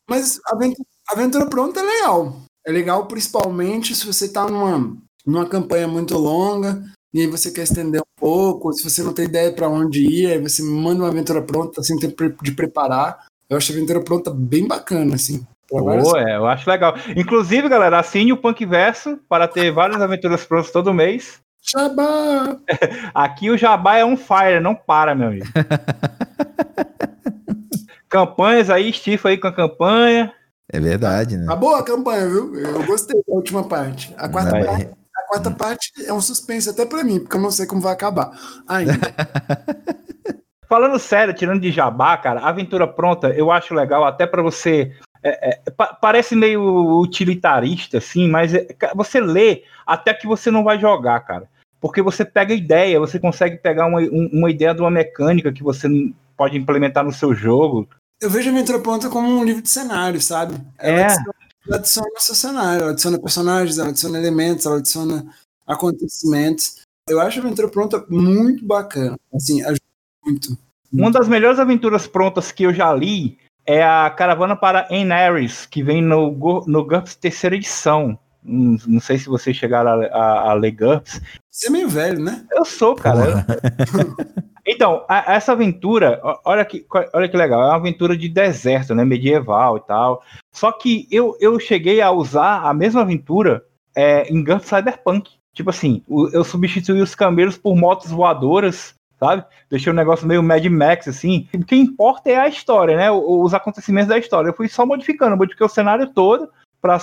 Mas 0.10 0.40
a 0.48 0.56
aventura, 0.56 0.88
a 1.10 1.14
aventura 1.14 1.46
pronta 1.48 1.80
é 1.80 1.84
legal. 1.84 2.42
É 2.66 2.72
legal 2.72 3.06
principalmente 3.08 3.94
se 3.96 4.06
você 4.06 4.30
tá 4.30 4.48
numa, 4.48 4.96
numa 5.26 5.48
campanha 5.48 5.88
muito 5.88 6.18
longa 6.18 6.84
e 7.14 7.22
aí 7.22 7.28
você 7.28 7.52
quer 7.52 7.64
estender 7.64 8.02
um 8.02 8.20
pouco, 8.20 8.74
se 8.74 8.84
você 8.84 9.02
não 9.04 9.14
tem 9.14 9.26
ideia 9.26 9.52
para 9.54 9.70
onde 9.70 10.02
ir, 10.06 10.28
aí 10.28 10.40
você 10.40 10.62
manda 10.64 11.02
uma 11.02 11.10
aventura 11.10 11.42
pronta 11.42 11.82
sem 11.84 11.98
tempo 11.98 12.16
pre- 12.16 12.36
de 12.42 12.52
preparar. 12.52 13.26
Eu 13.50 13.58
acho 13.58 13.72
a 13.72 13.76
aventura 13.76 14.04
pronta 14.04 14.32
bem 14.32 14.68
bacana, 14.68 15.16
assim. 15.16 15.46
Pô, 15.68 15.92
é, 16.18 16.36
eu 16.36 16.46
acho 16.46 16.70
legal. 16.70 16.96
Inclusive, 17.16 17.68
galera, 17.68 18.00
assine 18.00 18.32
o 18.32 18.38
Punk 18.38 18.66
Verso 18.66 19.20
para 19.28 19.48
ter 19.48 19.72
várias 19.72 20.02
aventuras 20.02 20.46
prontas 20.46 20.72
todo 20.72 20.94
mês. 20.94 21.40
Xabá! 21.62 22.58
Aqui 23.14 23.50
o 23.50 23.58
Jabá 23.58 23.98
é 23.98 24.06
um 24.06 24.16
fire, 24.16 24.60
não 24.60 24.76
para, 24.76 25.16
meu 25.16 25.30
amigo. 25.30 25.46
Campanhas 28.08 28.70
aí, 28.70 28.94
Stifa 28.94 29.30
aí 29.30 29.38
com 29.38 29.48
a 29.48 29.54
campanha. 29.54 30.32
É 30.72 30.80
verdade, 30.80 31.38
né? 31.38 31.46
Tá 31.48 31.56
boa 31.56 31.80
a 31.80 31.84
campanha, 31.84 32.28
viu? 32.28 32.56
Eu 32.56 32.86
gostei 32.86 33.20
da 33.28 33.34
última 33.34 33.64
parte. 33.64 34.14
A 34.18 34.30
quarta, 34.30 34.52
Vai. 34.52 34.66
parte, 34.66 34.86
a 34.86 35.28
quarta 35.28 35.52
parte 35.52 35.92
é 36.06 36.14
um 36.14 36.22
suspense 36.22 36.70
até 36.70 36.86
pra 36.86 37.04
mim, 37.04 37.20
porque 37.20 37.36
eu 37.36 37.42
não 37.42 37.52
sei 37.52 37.66
como 37.66 37.82
vai 37.82 37.94
acabar. 37.94 38.32
Ainda. 38.68 38.94
Falando 40.76 41.00
sério, 41.00 41.34
tirando 41.34 41.62
de 41.62 41.72
Jabá, 41.72 42.18
cara, 42.18 42.42
aventura 42.42 42.86
pronta 42.86 43.30
eu 43.30 43.50
acho 43.50 43.74
legal 43.74 44.04
até 44.04 44.28
para 44.28 44.42
você. 44.42 44.92
é, 45.24 45.52
é, 45.52 45.72
pa- 45.72 45.94
parece 45.94 46.36
meio 46.36 47.00
utilitarista, 47.00 48.00
assim, 48.00 48.28
mas 48.28 48.54
é, 48.54 48.68
você 48.94 49.22
lê 49.22 49.64
até 49.88 50.14
que 50.14 50.28
você 50.28 50.52
não 50.52 50.66
vai 50.66 50.78
jogar, 50.78 51.22
cara. 51.22 51.48
Porque 51.80 52.02
você 52.02 52.26
pega 52.26 52.54
ideia, 52.54 53.00
você 53.00 53.18
consegue 53.18 53.56
pegar 53.56 53.86
uma, 53.88 54.02
um- 54.02 54.30
uma 54.34 54.52
ideia 54.52 54.76
de 54.76 54.82
uma 54.82 54.92
mecânica 54.92 55.50
que 55.54 55.64
você 55.64 55.88
pode 56.36 56.58
implementar 56.58 57.06
no 57.06 57.14
seu 57.14 57.34
jogo. 57.34 57.88
Eu 58.22 58.30
vejo 58.30 58.50
a 58.50 58.52
aventura 58.52 58.80
pronta 58.80 59.10
como 59.10 59.30
um 59.30 59.46
livro 59.46 59.62
de 59.62 59.70
cenário, 59.70 60.20
sabe? 60.20 60.56
Ela 60.78 60.98
É. 61.00 61.04
adiciona, 61.06 61.34
ela 61.68 61.76
adiciona 61.78 62.10
seu 62.18 62.36
cenário, 62.36 62.82
ela 62.82 62.92
adiciona 62.92 63.18
personagens, 63.18 63.80
ela 63.80 63.90
adiciona 63.90 64.18
elementos, 64.18 64.66
ela 64.66 64.78
adiciona 64.80 65.26
acontecimentos. 65.66 66.82
Eu 67.08 67.22
acho 67.22 67.40
a 67.40 67.44
aventura 67.44 67.70
pronta 67.70 68.06
muito 68.10 68.66
bacana. 68.66 69.16
Assim, 69.34 69.62
ajuda 69.64 69.80
muito. 70.26 70.65
Uma 70.98 71.12
das 71.12 71.28
melhores 71.28 71.60
aventuras 71.60 72.08
prontas 72.08 72.52
que 72.52 72.64
eu 72.64 72.74
já 72.74 72.94
li 72.94 73.38
é 73.66 73.84
a 73.84 74.10
Caravana 74.10 74.56
para 74.56 74.88
Enaris, 74.92 75.66
que 75.66 75.82
vem 75.84 76.02
no, 76.02 76.32
no 76.68 76.84
GURPS 76.86 77.16
terceira 77.16 77.56
edição. 77.56 78.18
Hum, 78.46 78.78
Não 78.88 79.00
sei 79.00 79.18
se 79.18 79.28
vocês 79.28 79.56
chegaram 79.58 80.02
a, 80.02 80.06
a, 80.06 80.52
a 80.52 80.54
ler 80.54 80.72
GURPS. 80.72 81.20
Você 81.50 81.68
é 81.68 81.72
meio 81.72 81.90
velho, 81.90 82.22
né? 82.24 82.46
Eu 82.52 82.64
sou, 82.66 82.96
cara. 82.96 83.46
Então, 84.68 85.06
a- 85.08 85.34
essa 85.36 85.52
aventura, 85.52 86.20
olha 86.44 86.66
que, 86.66 86.84
olha 87.14 87.30
que 87.30 87.38
legal, 87.38 87.62
é 87.62 87.66
uma 87.68 87.76
aventura 87.76 88.18
de 88.18 88.28
deserto, 88.28 88.96
né? 88.96 89.06
Medieval 89.06 89.78
e 89.78 89.82
tal. 89.82 90.24
Só 90.52 90.72
que 90.72 91.08
eu, 91.12 91.38
eu 91.40 91.60
cheguei 91.60 92.02
a 92.02 92.10
usar 92.10 92.62
a 92.68 92.74
mesma 92.74 93.02
aventura 93.02 93.64
é, 93.96 94.24
em 94.28 94.44
GURPS 94.44 94.68
Cyberpunk. 94.68 95.30
Tipo 95.54 95.70
assim, 95.70 96.02
eu 96.34 96.44
substituí 96.44 97.00
os 97.00 97.14
camelos 97.14 97.58
por 97.60 97.76
motos 97.76 98.10
voadoras, 98.10 98.96
sabe? 99.20 99.44
Deixei 99.70 99.92
um 99.92 99.96
negócio 99.96 100.28
meio 100.28 100.44
Mad 100.44 100.66
Max, 100.66 101.08
assim. 101.08 101.48
O 101.54 101.64
que 101.64 101.76
importa 101.76 102.30
é 102.30 102.38
a 102.38 102.48
história, 102.48 102.96
né? 102.96 103.12
Os 103.12 103.54
acontecimentos 103.54 104.10
da 104.10 104.18
história. 104.18 104.50
Eu 104.50 104.56
fui 104.56 104.68
só 104.68 104.86
modificando, 104.86 105.38
modifiquei 105.38 105.66
o 105.66 105.70
cenário 105.70 106.08
todo 106.08 106.50
para 106.82 107.00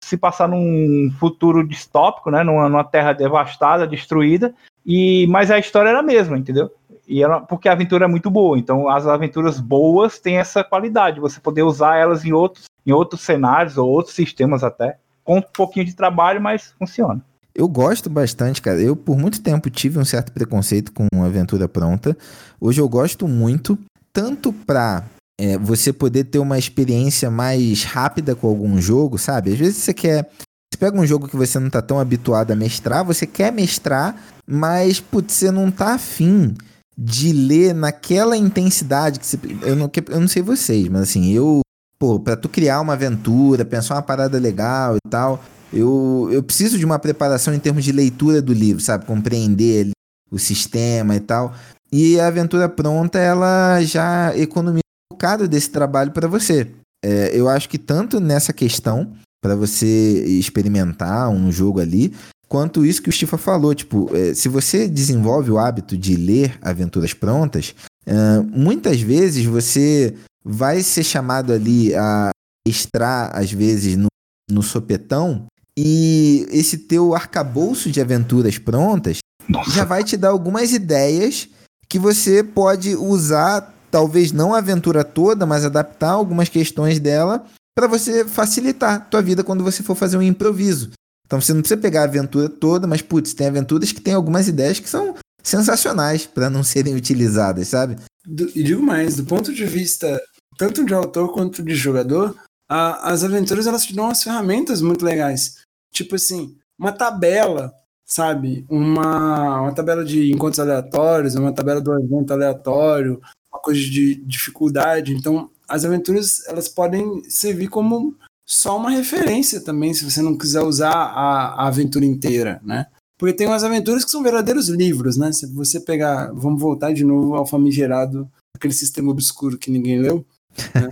se 0.00 0.16
passar 0.16 0.48
num 0.48 1.12
futuro 1.18 1.66
distópico, 1.66 2.30
né? 2.30 2.42
Numa, 2.42 2.68
numa 2.68 2.84
terra 2.84 3.12
devastada, 3.12 3.86
destruída. 3.86 4.54
E, 4.84 5.26
mas 5.28 5.50
a 5.50 5.58
história 5.58 5.90
era 5.90 6.00
a 6.00 6.02
mesma, 6.02 6.36
entendeu? 6.36 6.70
E 7.06 7.22
era, 7.22 7.40
porque 7.40 7.68
a 7.68 7.72
aventura 7.72 8.04
é 8.04 8.08
muito 8.08 8.30
boa. 8.30 8.58
Então, 8.58 8.88
as 8.88 9.06
aventuras 9.06 9.60
boas 9.60 10.18
têm 10.18 10.38
essa 10.38 10.64
qualidade, 10.64 11.20
você 11.20 11.40
poder 11.40 11.62
usar 11.62 11.96
elas 11.96 12.24
em 12.24 12.32
outros, 12.32 12.66
em 12.86 12.92
outros 12.92 13.20
cenários 13.20 13.78
ou 13.78 13.88
outros 13.88 14.14
sistemas 14.14 14.64
até. 14.64 14.96
Com 15.22 15.38
um 15.38 15.42
pouquinho 15.42 15.86
de 15.86 15.94
trabalho, 15.94 16.40
mas 16.40 16.74
funciona. 16.78 17.24
Eu 17.54 17.68
gosto 17.68 18.08
bastante, 18.08 18.62
cara. 18.62 18.80
Eu, 18.80 18.96
por 18.96 19.18
muito 19.18 19.40
tempo, 19.40 19.68
tive 19.68 19.98
um 19.98 20.04
certo 20.04 20.32
preconceito 20.32 20.92
com 20.92 21.06
aventura 21.22 21.68
pronta. 21.68 22.16
Hoje 22.60 22.80
eu 22.80 22.88
gosto 22.88 23.28
muito, 23.28 23.78
tanto 24.12 24.52
pra 24.52 25.04
é, 25.38 25.58
você 25.58 25.92
poder 25.92 26.24
ter 26.24 26.38
uma 26.38 26.58
experiência 26.58 27.30
mais 27.30 27.84
rápida 27.84 28.34
com 28.34 28.48
algum 28.48 28.80
jogo, 28.80 29.18
sabe? 29.18 29.52
Às 29.52 29.58
vezes 29.58 29.76
você 29.78 29.92
quer. 29.92 30.30
Você 30.72 30.78
pega 30.78 30.98
um 30.98 31.06
jogo 31.06 31.28
que 31.28 31.36
você 31.36 31.58
não 31.58 31.68
tá 31.68 31.82
tão 31.82 32.00
habituado 32.00 32.50
a 32.50 32.56
mestrar, 32.56 33.04
você 33.04 33.26
quer 33.26 33.52
mestrar, 33.52 34.16
mas, 34.46 35.00
putz, 35.00 35.34
você 35.34 35.50
não 35.50 35.70
tá 35.70 35.94
afim 35.94 36.54
de 36.96 37.32
ler 37.32 37.74
naquela 37.74 38.36
intensidade 38.36 39.20
que 39.20 39.26
você. 39.26 39.38
Eu 39.62 39.76
não, 39.76 39.90
eu 40.08 40.20
não 40.20 40.28
sei 40.28 40.42
vocês, 40.42 40.88
mas 40.88 41.02
assim, 41.02 41.32
eu. 41.32 41.60
Pô, 41.98 42.18
pra 42.18 42.36
tu 42.36 42.48
criar 42.48 42.80
uma 42.80 42.94
aventura, 42.94 43.64
pensar 43.64 43.94
uma 43.94 44.02
parada 44.02 44.36
legal 44.36 44.96
e 44.96 45.08
tal, 45.08 45.40
eu, 45.72 46.28
eu 46.30 46.42
preciso 46.42 46.78
de 46.78 46.84
uma 46.84 46.98
preparação 46.98 47.54
em 47.54 47.58
termos 47.58 47.84
de 47.84 47.92
leitura 47.92 48.42
do 48.42 48.52
livro, 48.52 48.82
sabe? 48.82 49.06
Compreender 49.06 49.90
o 50.30 50.38
sistema 50.38 51.16
e 51.16 51.20
tal. 51.20 51.54
E 51.90 52.18
a 52.20 52.26
aventura 52.26 52.68
pronta, 52.68 53.18
ela 53.18 53.82
já 53.82 54.36
economiza 54.36 54.82
um 55.10 55.14
bocado 55.14 55.48
desse 55.48 55.70
trabalho 55.70 56.10
para 56.10 56.28
você. 56.28 56.70
É, 57.04 57.30
eu 57.34 57.48
acho 57.48 57.68
que 57.68 57.78
tanto 57.78 58.20
nessa 58.20 58.52
questão, 58.52 59.12
para 59.42 59.56
você 59.56 60.24
experimentar 60.24 61.28
um 61.28 61.50
jogo 61.50 61.80
ali, 61.80 62.14
quanto 62.48 62.86
isso 62.86 63.02
que 63.02 63.08
o 63.08 63.12
Stifa 63.12 63.36
falou. 63.36 63.74
Tipo, 63.74 64.14
é, 64.14 64.34
se 64.34 64.48
você 64.48 64.88
desenvolve 64.88 65.50
o 65.50 65.58
hábito 65.58 65.96
de 65.96 66.16
ler 66.16 66.58
aventuras 66.62 67.12
prontas, 67.12 67.74
é, 68.06 68.40
muitas 68.40 69.00
vezes 69.00 69.44
você 69.44 70.14
vai 70.44 70.82
ser 70.82 71.02
chamado 71.02 71.52
ali 71.52 71.94
a 71.94 72.30
extrar, 72.66 73.36
às 73.36 73.50
vezes, 73.50 73.96
no, 73.96 74.06
no 74.50 74.62
sopetão 74.62 75.46
E 75.78 76.46
esse 76.50 76.76
teu 76.78 77.14
arcabouço 77.14 77.90
de 77.90 78.00
aventuras 78.00 78.58
prontas 78.58 79.18
Nossa. 79.48 79.70
já 79.70 79.84
vai 79.84 80.04
te 80.04 80.16
dar 80.16 80.28
algumas 80.28 80.72
ideias 80.72 81.48
que 81.88 81.98
você 81.98 82.42
pode 82.42 82.94
usar, 82.94 83.74
talvez 83.90 84.32
não 84.32 84.54
a 84.54 84.58
aventura 84.58 85.02
toda, 85.04 85.46
mas 85.46 85.64
adaptar 85.64 86.10
algumas 86.10 86.48
questões 86.48 86.98
dela 87.00 87.44
para 87.74 87.86
você 87.86 88.24
facilitar 88.26 88.94
a 88.94 89.00
tua 89.00 89.22
vida 89.22 89.42
quando 89.42 89.64
você 89.64 89.82
for 89.82 89.94
fazer 89.94 90.16
um 90.18 90.22
improviso. 90.22 90.90
Então 91.26 91.40
você 91.40 91.54
não 91.54 91.62
precisa 91.62 91.80
pegar 91.80 92.02
a 92.02 92.04
aventura 92.04 92.48
toda, 92.48 92.86
mas 92.86 93.00
putz, 93.00 93.32
tem 93.32 93.46
aventuras 93.46 93.92
que 93.92 94.00
tem 94.00 94.12
algumas 94.12 94.48
ideias 94.48 94.78
que 94.78 94.88
são 94.88 95.14
sensacionais 95.42 96.26
para 96.26 96.50
não 96.50 96.62
serem 96.62 96.94
utilizadas, 96.94 97.68
sabe? 97.68 97.96
Do- 98.26 98.50
e 98.54 98.62
digo 98.62 98.82
mais, 98.82 99.16
do 99.16 99.24
ponto 99.24 99.52
de 99.52 99.64
vista 99.64 100.20
tanto 100.58 100.84
de 100.84 100.92
autor 100.94 101.32
quanto 101.32 101.62
de 101.62 101.74
jogador, 101.74 102.36
a- 102.70 103.10
as 103.10 103.24
aventuras 103.24 103.66
elas 103.66 103.84
te 103.84 103.94
dão 103.94 104.04
umas 104.04 104.22
ferramentas 104.22 104.80
muito 104.82 105.04
legais. 105.04 105.61
Tipo 105.92 106.16
assim, 106.16 106.56
uma 106.78 106.90
tabela, 106.90 107.72
sabe? 108.04 108.64
Uma, 108.68 109.60
uma 109.62 109.74
tabela 109.74 110.04
de 110.04 110.32
encontros 110.32 110.58
aleatórios, 110.58 111.34
uma 111.34 111.52
tabela 111.52 111.80
do 111.80 111.92
evento 111.94 112.32
aleatório, 112.32 113.20
uma 113.52 113.60
coisa 113.60 113.80
de 113.80 114.16
dificuldade. 114.24 115.14
Então, 115.14 115.50
as 115.68 115.84
aventuras 115.84 116.46
elas 116.48 116.68
podem 116.68 117.22
servir 117.28 117.68
como 117.68 118.16
só 118.44 118.76
uma 118.76 118.90
referência 118.90 119.60
também, 119.60 119.94
se 119.94 120.04
você 120.04 120.20
não 120.20 120.36
quiser 120.36 120.62
usar 120.62 120.92
a, 120.92 121.62
a 121.62 121.68
aventura 121.68 122.04
inteira, 122.04 122.60
né? 122.64 122.86
Porque 123.16 123.36
tem 123.36 123.46
umas 123.46 123.62
aventuras 123.62 124.04
que 124.04 124.10
são 124.10 124.22
verdadeiros 124.22 124.68
livros, 124.68 125.16
né? 125.16 125.30
Se 125.30 125.46
você 125.46 125.78
pegar, 125.78 126.32
vamos 126.32 126.60
voltar 126.60 126.92
de 126.92 127.04
novo 127.04 127.34
ao 127.36 127.46
famigerado, 127.46 128.28
aquele 128.54 128.74
sistema 128.74 129.10
obscuro 129.10 129.56
que 129.56 129.70
ninguém 129.70 130.00
leu. 130.00 130.26
né? 130.74 130.88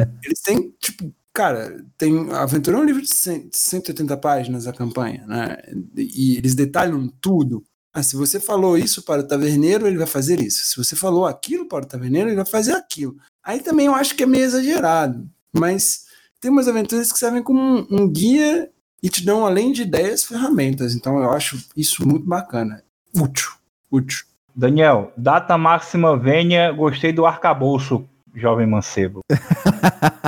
É, 0.00 0.08
eles 0.24 0.40
têm, 0.40 0.74
tipo, 0.80 1.12
cara, 1.32 1.84
tem 1.96 2.30
a 2.32 2.42
aventura 2.42 2.76
é 2.76 2.80
um 2.80 2.84
livro 2.84 3.02
de 3.02 3.08
100, 3.08 3.50
180 3.52 4.16
páginas 4.16 4.66
a 4.66 4.72
campanha, 4.72 5.24
né? 5.26 5.56
E 5.96 6.36
eles 6.36 6.54
detalham 6.54 7.08
tudo. 7.20 7.64
Ah, 7.92 8.02
se 8.02 8.14
você 8.16 8.38
falou 8.38 8.78
isso 8.78 9.02
para 9.02 9.22
o 9.22 9.26
taverneiro, 9.26 9.86
ele 9.86 9.98
vai 9.98 10.06
fazer 10.06 10.40
isso. 10.40 10.64
Se 10.64 10.76
você 10.76 10.94
falou 10.94 11.26
aquilo 11.26 11.66
para 11.66 11.84
o 11.84 11.88
taverneiro, 11.88 12.28
ele 12.28 12.36
vai 12.36 12.46
fazer 12.46 12.72
aquilo. 12.72 13.16
Aí 13.42 13.60
também 13.60 13.86
eu 13.86 13.94
acho 13.94 14.14
que 14.14 14.22
é 14.22 14.26
meio 14.26 14.44
exagerado, 14.44 15.28
mas 15.52 16.06
tem 16.40 16.50
umas 16.50 16.68
aventuras 16.68 17.12
que 17.12 17.18
servem 17.18 17.42
como 17.42 17.60
um, 17.60 17.86
um 17.90 18.08
guia 18.08 18.70
e 19.02 19.08
te 19.08 19.24
dão, 19.24 19.44
além 19.44 19.72
de 19.72 19.82
ideias, 19.82 20.24
ferramentas. 20.24 20.94
Então 20.94 21.18
eu 21.18 21.30
acho 21.30 21.58
isso 21.76 22.06
muito 22.06 22.26
bacana. 22.26 22.82
Útil. 23.14 23.50
Útil. 23.90 24.24
Daniel, 24.54 25.12
data 25.16 25.56
máxima 25.56 26.16
venha, 26.16 26.72
gostei 26.72 27.12
do 27.12 27.24
arcabouço, 27.24 28.08
jovem 28.34 28.66
mancebo. 28.66 29.20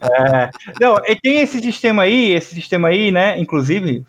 É, 0.00 0.50
não, 0.80 0.96
e 1.06 1.14
tem 1.16 1.40
esse 1.40 1.60
sistema 1.60 2.02
aí, 2.02 2.32
esse 2.32 2.54
sistema 2.54 2.88
aí, 2.88 3.10
né? 3.10 3.38
Inclusive, 3.38 4.04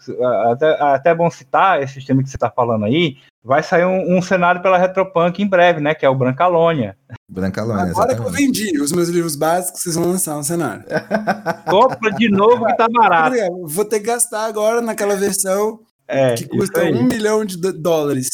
até, 0.52 0.82
até 0.82 1.10
é 1.12 1.16
bom 1.16 1.30
citar 1.30 1.82
esse 1.82 1.94
sistema 1.94 2.24
que 2.24 2.30
você 2.30 2.38
tá 2.38 2.50
falando 2.50 2.86
aí. 2.86 3.18
Vai 3.44 3.64
sair 3.64 3.86
um, 3.86 4.18
um 4.18 4.22
cenário 4.22 4.62
pela 4.62 4.78
Retropunk 4.78 5.42
em 5.42 5.48
breve, 5.48 5.80
né? 5.80 5.94
Que 5.94 6.06
é 6.06 6.10
o 6.10 6.16
Brancalônia. 6.16 6.98
Brancalônia, 7.30 7.92
Agora 7.92 8.16
que 8.16 8.22
eu 8.22 8.28
exatamente. 8.28 8.64
vendi 8.64 8.82
os 8.82 8.92
meus 8.92 9.10
livros 9.10 9.36
básicos, 9.36 9.82
vocês 9.82 9.96
vão 9.96 10.06
lançar 10.06 10.38
um 10.38 10.44
cenário. 10.44 10.84
Compra 11.70 12.12
de 12.12 12.30
novo 12.30 12.66
que 12.66 12.76
tá 12.76 12.88
barato. 12.92 13.36
Vou 13.66 13.86
ter 13.86 14.00
que 14.00 14.08
gastar 14.08 14.46
agora 14.46 14.82
naquela 14.82 15.16
versão 15.16 15.80
É, 16.08 16.34
que 16.36 16.48
custa 16.48 16.84
um 16.86 17.04
milhão 17.04 17.46
de 17.46 17.58
dólares. 17.74 18.30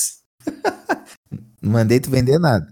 Não 1.61 1.71
mandei 1.71 1.99
tu 1.99 2.09
vender 2.09 2.39
nada. 2.39 2.65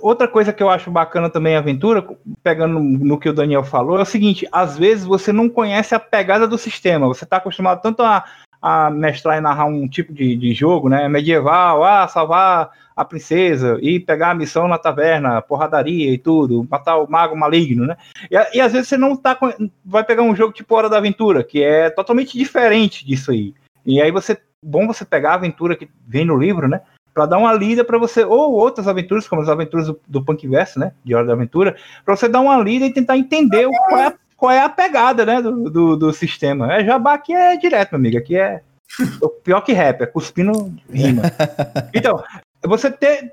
Outra 0.00 0.26
coisa 0.28 0.52
que 0.52 0.62
eu 0.62 0.68
acho 0.70 0.90
bacana 0.90 1.28
também 1.30 1.54
em 1.54 1.56
aventura, 1.56 2.06
pegando 2.42 2.78
no 2.78 3.18
que 3.18 3.28
o 3.28 3.32
Daniel 3.32 3.64
falou, 3.64 3.98
é 3.98 4.02
o 4.02 4.06
seguinte: 4.06 4.46
às 4.52 4.76
vezes 4.78 5.04
você 5.04 5.32
não 5.32 5.48
conhece 5.48 5.94
a 5.94 6.00
pegada 6.00 6.46
do 6.46 6.58
sistema. 6.58 7.06
Você 7.06 7.24
está 7.24 7.36
acostumado 7.36 7.80
tanto 7.82 8.02
a, 8.02 8.24
a 8.60 8.90
mestrar 8.90 9.38
e 9.38 9.40
narrar 9.40 9.66
um 9.66 9.88
tipo 9.88 10.12
de, 10.12 10.36
de 10.36 10.52
jogo, 10.52 10.88
né? 10.88 11.08
Medieval, 11.08 11.84
ah, 11.84 12.06
salvar 12.08 12.70
a 12.94 13.04
princesa 13.04 13.78
e 13.80 13.98
pegar 13.98 14.30
a 14.30 14.34
missão 14.34 14.68
na 14.68 14.76
taverna, 14.76 15.40
porradaria 15.40 16.12
e 16.12 16.18
tudo, 16.18 16.66
matar 16.70 16.98
o 16.98 17.10
mago 17.10 17.34
maligno, 17.36 17.86
né? 17.86 17.96
E, 18.30 18.36
a- 18.36 18.50
e 18.52 18.60
às 18.60 18.72
vezes 18.72 18.88
você 18.88 18.96
não 18.96 19.16
tá 19.16 19.38
vai 19.84 20.04
pegar 20.04 20.22
um 20.22 20.36
jogo 20.36 20.52
tipo 20.52 20.74
Hora 20.74 20.88
da 20.88 20.98
Aventura, 20.98 21.42
que 21.42 21.62
é 21.62 21.88
totalmente 21.88 22.36
diferente 22.36 23.06
disso 23.06 23.30
aí. 23.30 23.54
E 23.86 24.00
aí 24.00 24.10
você 24.10 24.38
bom 24.62 24.86
você 24.86 25.04
pegar 25.06 25.30
a 25.30 25.34
aventura 25.34 25.74
que 25.74 25.88
vem 26.06 26.24
no 26.24 26.36
livro, 26.36 26.68
né? 26.68 26.82
Pra 27.12 27.26
dar 27.26 27.38
uma 27.38 27.52
lida 27.52 27.84
pra 27.84 27.98
você, 27.98 28.24
ou 28.24 28.52
outras 28.52 28.86
aventuras, 28.86 29.26
como 29.26 29.42
as 29.42 29.48
aventuras 29.48 29.86
do, 29.88 30.00
do 30.06 30.24
Punkverse, 30.24 30.78
né? 30.78 30.92
De 31.04 31.14
Hora 31.14 31.26
da 31.26 31.32
Aventura, 31.32 31.76
pra 32.04 32.14
você 32.16 32.28
dar 32.28 32.40
uma 32.40 32.56
lida 32.62 32.86
e 32.86 32.92
tentar 32.92 33.16
entender 33.16 33.66
o- 33.66 33.70
qual, 33.70 34.00
é, 34.00 34.06
a- 34.06 34.14
qual 34.36 34.50
é 34.52 34.60
a 34.62 34.68
pegada, 34.68 35.26
né? 35.26 35.42
Do, 35.42 35.68
do, 35.70 35.96
do 35.96 36.12
sistema. 36.12 36.72
É 36.74 36.84
jabá 36.84 37.14
aqui 37.14 37.34
é 37.34 37.56
direto, 37.56 37.90
meu 37.92 37.98
amigo. 37.98 38.18
Aqui 38.18 38.36
é 38.36 38.62
o 39.20 39.28
pior 39.28 39.60
que 39.62 39.72
rap, 39.72 40.02
é 40.02 40.06
cuspindo 40.06 40.72
rima. 40.92 41.22
Então, 41.94 42.22
você 42.64 42.90
ter, 42.90 43.32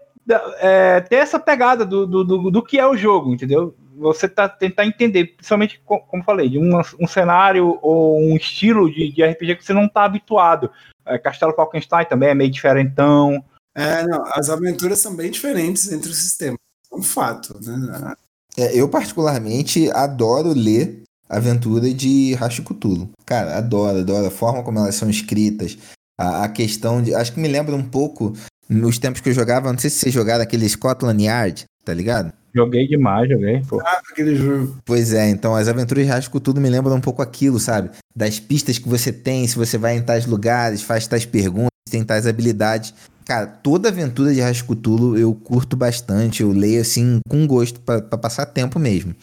é, 0.59 0.99
ter 1.01 1.15
essa 1.17 1.39
pegada 1.39 1.85
do, 1.85 2.05
do, 2.07 2.23
do, 2.23 2.51
do 2.51 2.63
que 2.63 2.79
é 2.79 2.87
o 2.87 2.97
jogo, 2.97 3.33
entendeu? 3.33 3.75
Você 3.97 4.27
tá, 4.27 4.47
tentar 4.49 4.85
entender, 4.85 5.35
principalmente, 5.35 5.81
co- 5.85 5.99
como 6.01 6.23
falei, 6.23 6.49
de 6.49 6.59
um, 6.59 6.79
um 6.99 7.07
cenário 7.07 7.77
ou 7.81 8.19
um 8.19 8.35
estilo 8.35 8.91
de, 8.91 9.11
de 9.11 9.23
RPG 9.23 9.55
que 9.55 9.65
você 9.65 9.73
não 9.73 9.87
tá 9.87 10.03
habituado. 10.03 10.69
É, 11.05 11.17
Castelo 11.17 11.53
Falkenstein 11.53 12.05
também 12.05 12.29
é 12.29 12.35
meio 12.35 12.51
diferentão. 12.51 13.43
É, 13.77 14.03
não, 14.07 14.23
as 14.33 14.49
aventuras 14.49 14.99
são 14.99 15.15
bem 15.15 15.29
diferentes 15.29 15.91
entre 15.91 16.09
os 16.09 16.17
sistemas. 16.17 16.57
É 16.91 16.95
um 16.95 17.03
fato, 17.03 17.59
né? 17.63 18.15
É, 18.57 18.75
eu, 18.75 18.89
particularmente, 18.89 19.91
adoro 19.91 20.51
ler 20.51 21.03
aventura 21.29 21.93
de 21.93 22.33
Rashi 22.33 22.63
Cthulhu. 22.63 23.11
Cara, 23.23 23.55
adoro, 23.55 23.99
adoro 23.99 24.25
a 24.25 24.31
forma 24.31 24.63
como 24.63 24.79
elas 24.79 24.95
são 24.95 25.07
escritas. 25.07 25.77
A, 26.19 26.45
a 26.45 26.49
questão 26.49 27.03
de. 27.03 27.13
Acho 27.13 27.33
que 27.33 27.39
me 27.39 27.47
lembra 27.47 27.75
um 27.75 27.83
pouco 27.83 28.33
nos 28.67 28.97
tempos 28.97 29.21
que 29.21 29.29
eu 29.29 29.33
jogava. 29.33 29.71
Não 29.71 29.77
sei 29.77 29.91
se 29.91 29.99
vocês 29.99 30.13
jogaram 30.13 30.41
aquele 30.41 30.67
Scotland 30.67 31.23
Yard, 31.23 31.65
tá 31.85 31.93
ligado? 31.93 32.33
Joguei 32.55 32.87
demais, 32.87 33.29
joguei. 33.29 33.61
Pô. 33.69 33.79
Aquele 34.11 34.35
jogo. 34.35 34.79
Pois 34.83 35.13
é, 35.13 35.29
então 35.29 35.55
as 35.55 35.67
aventuras 35.67 36.03
de 36.03 36.09
Rasco 36.09 36.39
tudo 36.39 36.59
me 36.59 36.69
lembram 36.69 36.95
um 36.95 37.01
pouco 37.01 37.21
aquilo, 37.21 37.59
sabe? 37.59 37.91
Das 38.15 38.39
pistas 38.39 38.79
que 38.79 38.89
você 38.89 39.13
tem, 39.13 39.47
se 39.47 39.55
você 39.55 39.77
vai 39.77 39.95
em 39.95 40.01
tais 40.01 40.25
lugares, 40.25 40.81
faz 40.81 41.05
tais 41.05 41.25
perguntas, 41.25 41.69
tem 41.91 42.03
tais 42.03 42.25
habilidades. 42.25 42.95
Cara, 43.27 43.45
toda 43.45 43.89
aventura 43.89 44.33
de 44.33 44.39
Rascutulo 44.39 45.17
eu 45.17 45.35
curto 45.35 45.75
bastante, 45.75 46.41
eu 46.41 46.51
leio 46.51 46.79
assim 46.79 47.19
com 47.29 47.45
gosto 47.45 47.81
pra 47.81 48.01
pra 48.01 48.17
passar 48.17 48.45
tempo 48.45 48.79
mesmo. 48.79 49.13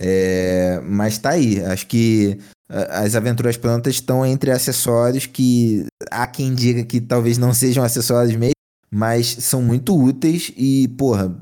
É, 0.00 0.80
mas 0.84 1.18
tá 1.18 1.30
aí, 1.30 1.64
acho 1.64 1.86
que 1.86 2.38
ah, 2.68 3.00
as 3.04 3.14
aventuras 3.14 3.56
prontas 3.56 3.94
estão 3.94 4.26
entre 4.26 4.50
acessórios 4.50 5.26
que 5.26 5.86
há 6.10 6.26
quem 6.26 6.52
diga 6.52 6.82
que 6.84 7.00
talvez 7.00 7.38
não 7.38 7.54
sejam 7.54 7.84
acessórios 7.84 8.34
mesmo, 8.34 8.54
mas 8.90 9.26
são 9.26 9.62
muito 9.62 9.96
úteis 9.96 10.52
e, 10.56 10.88
porra, 10.98 11.32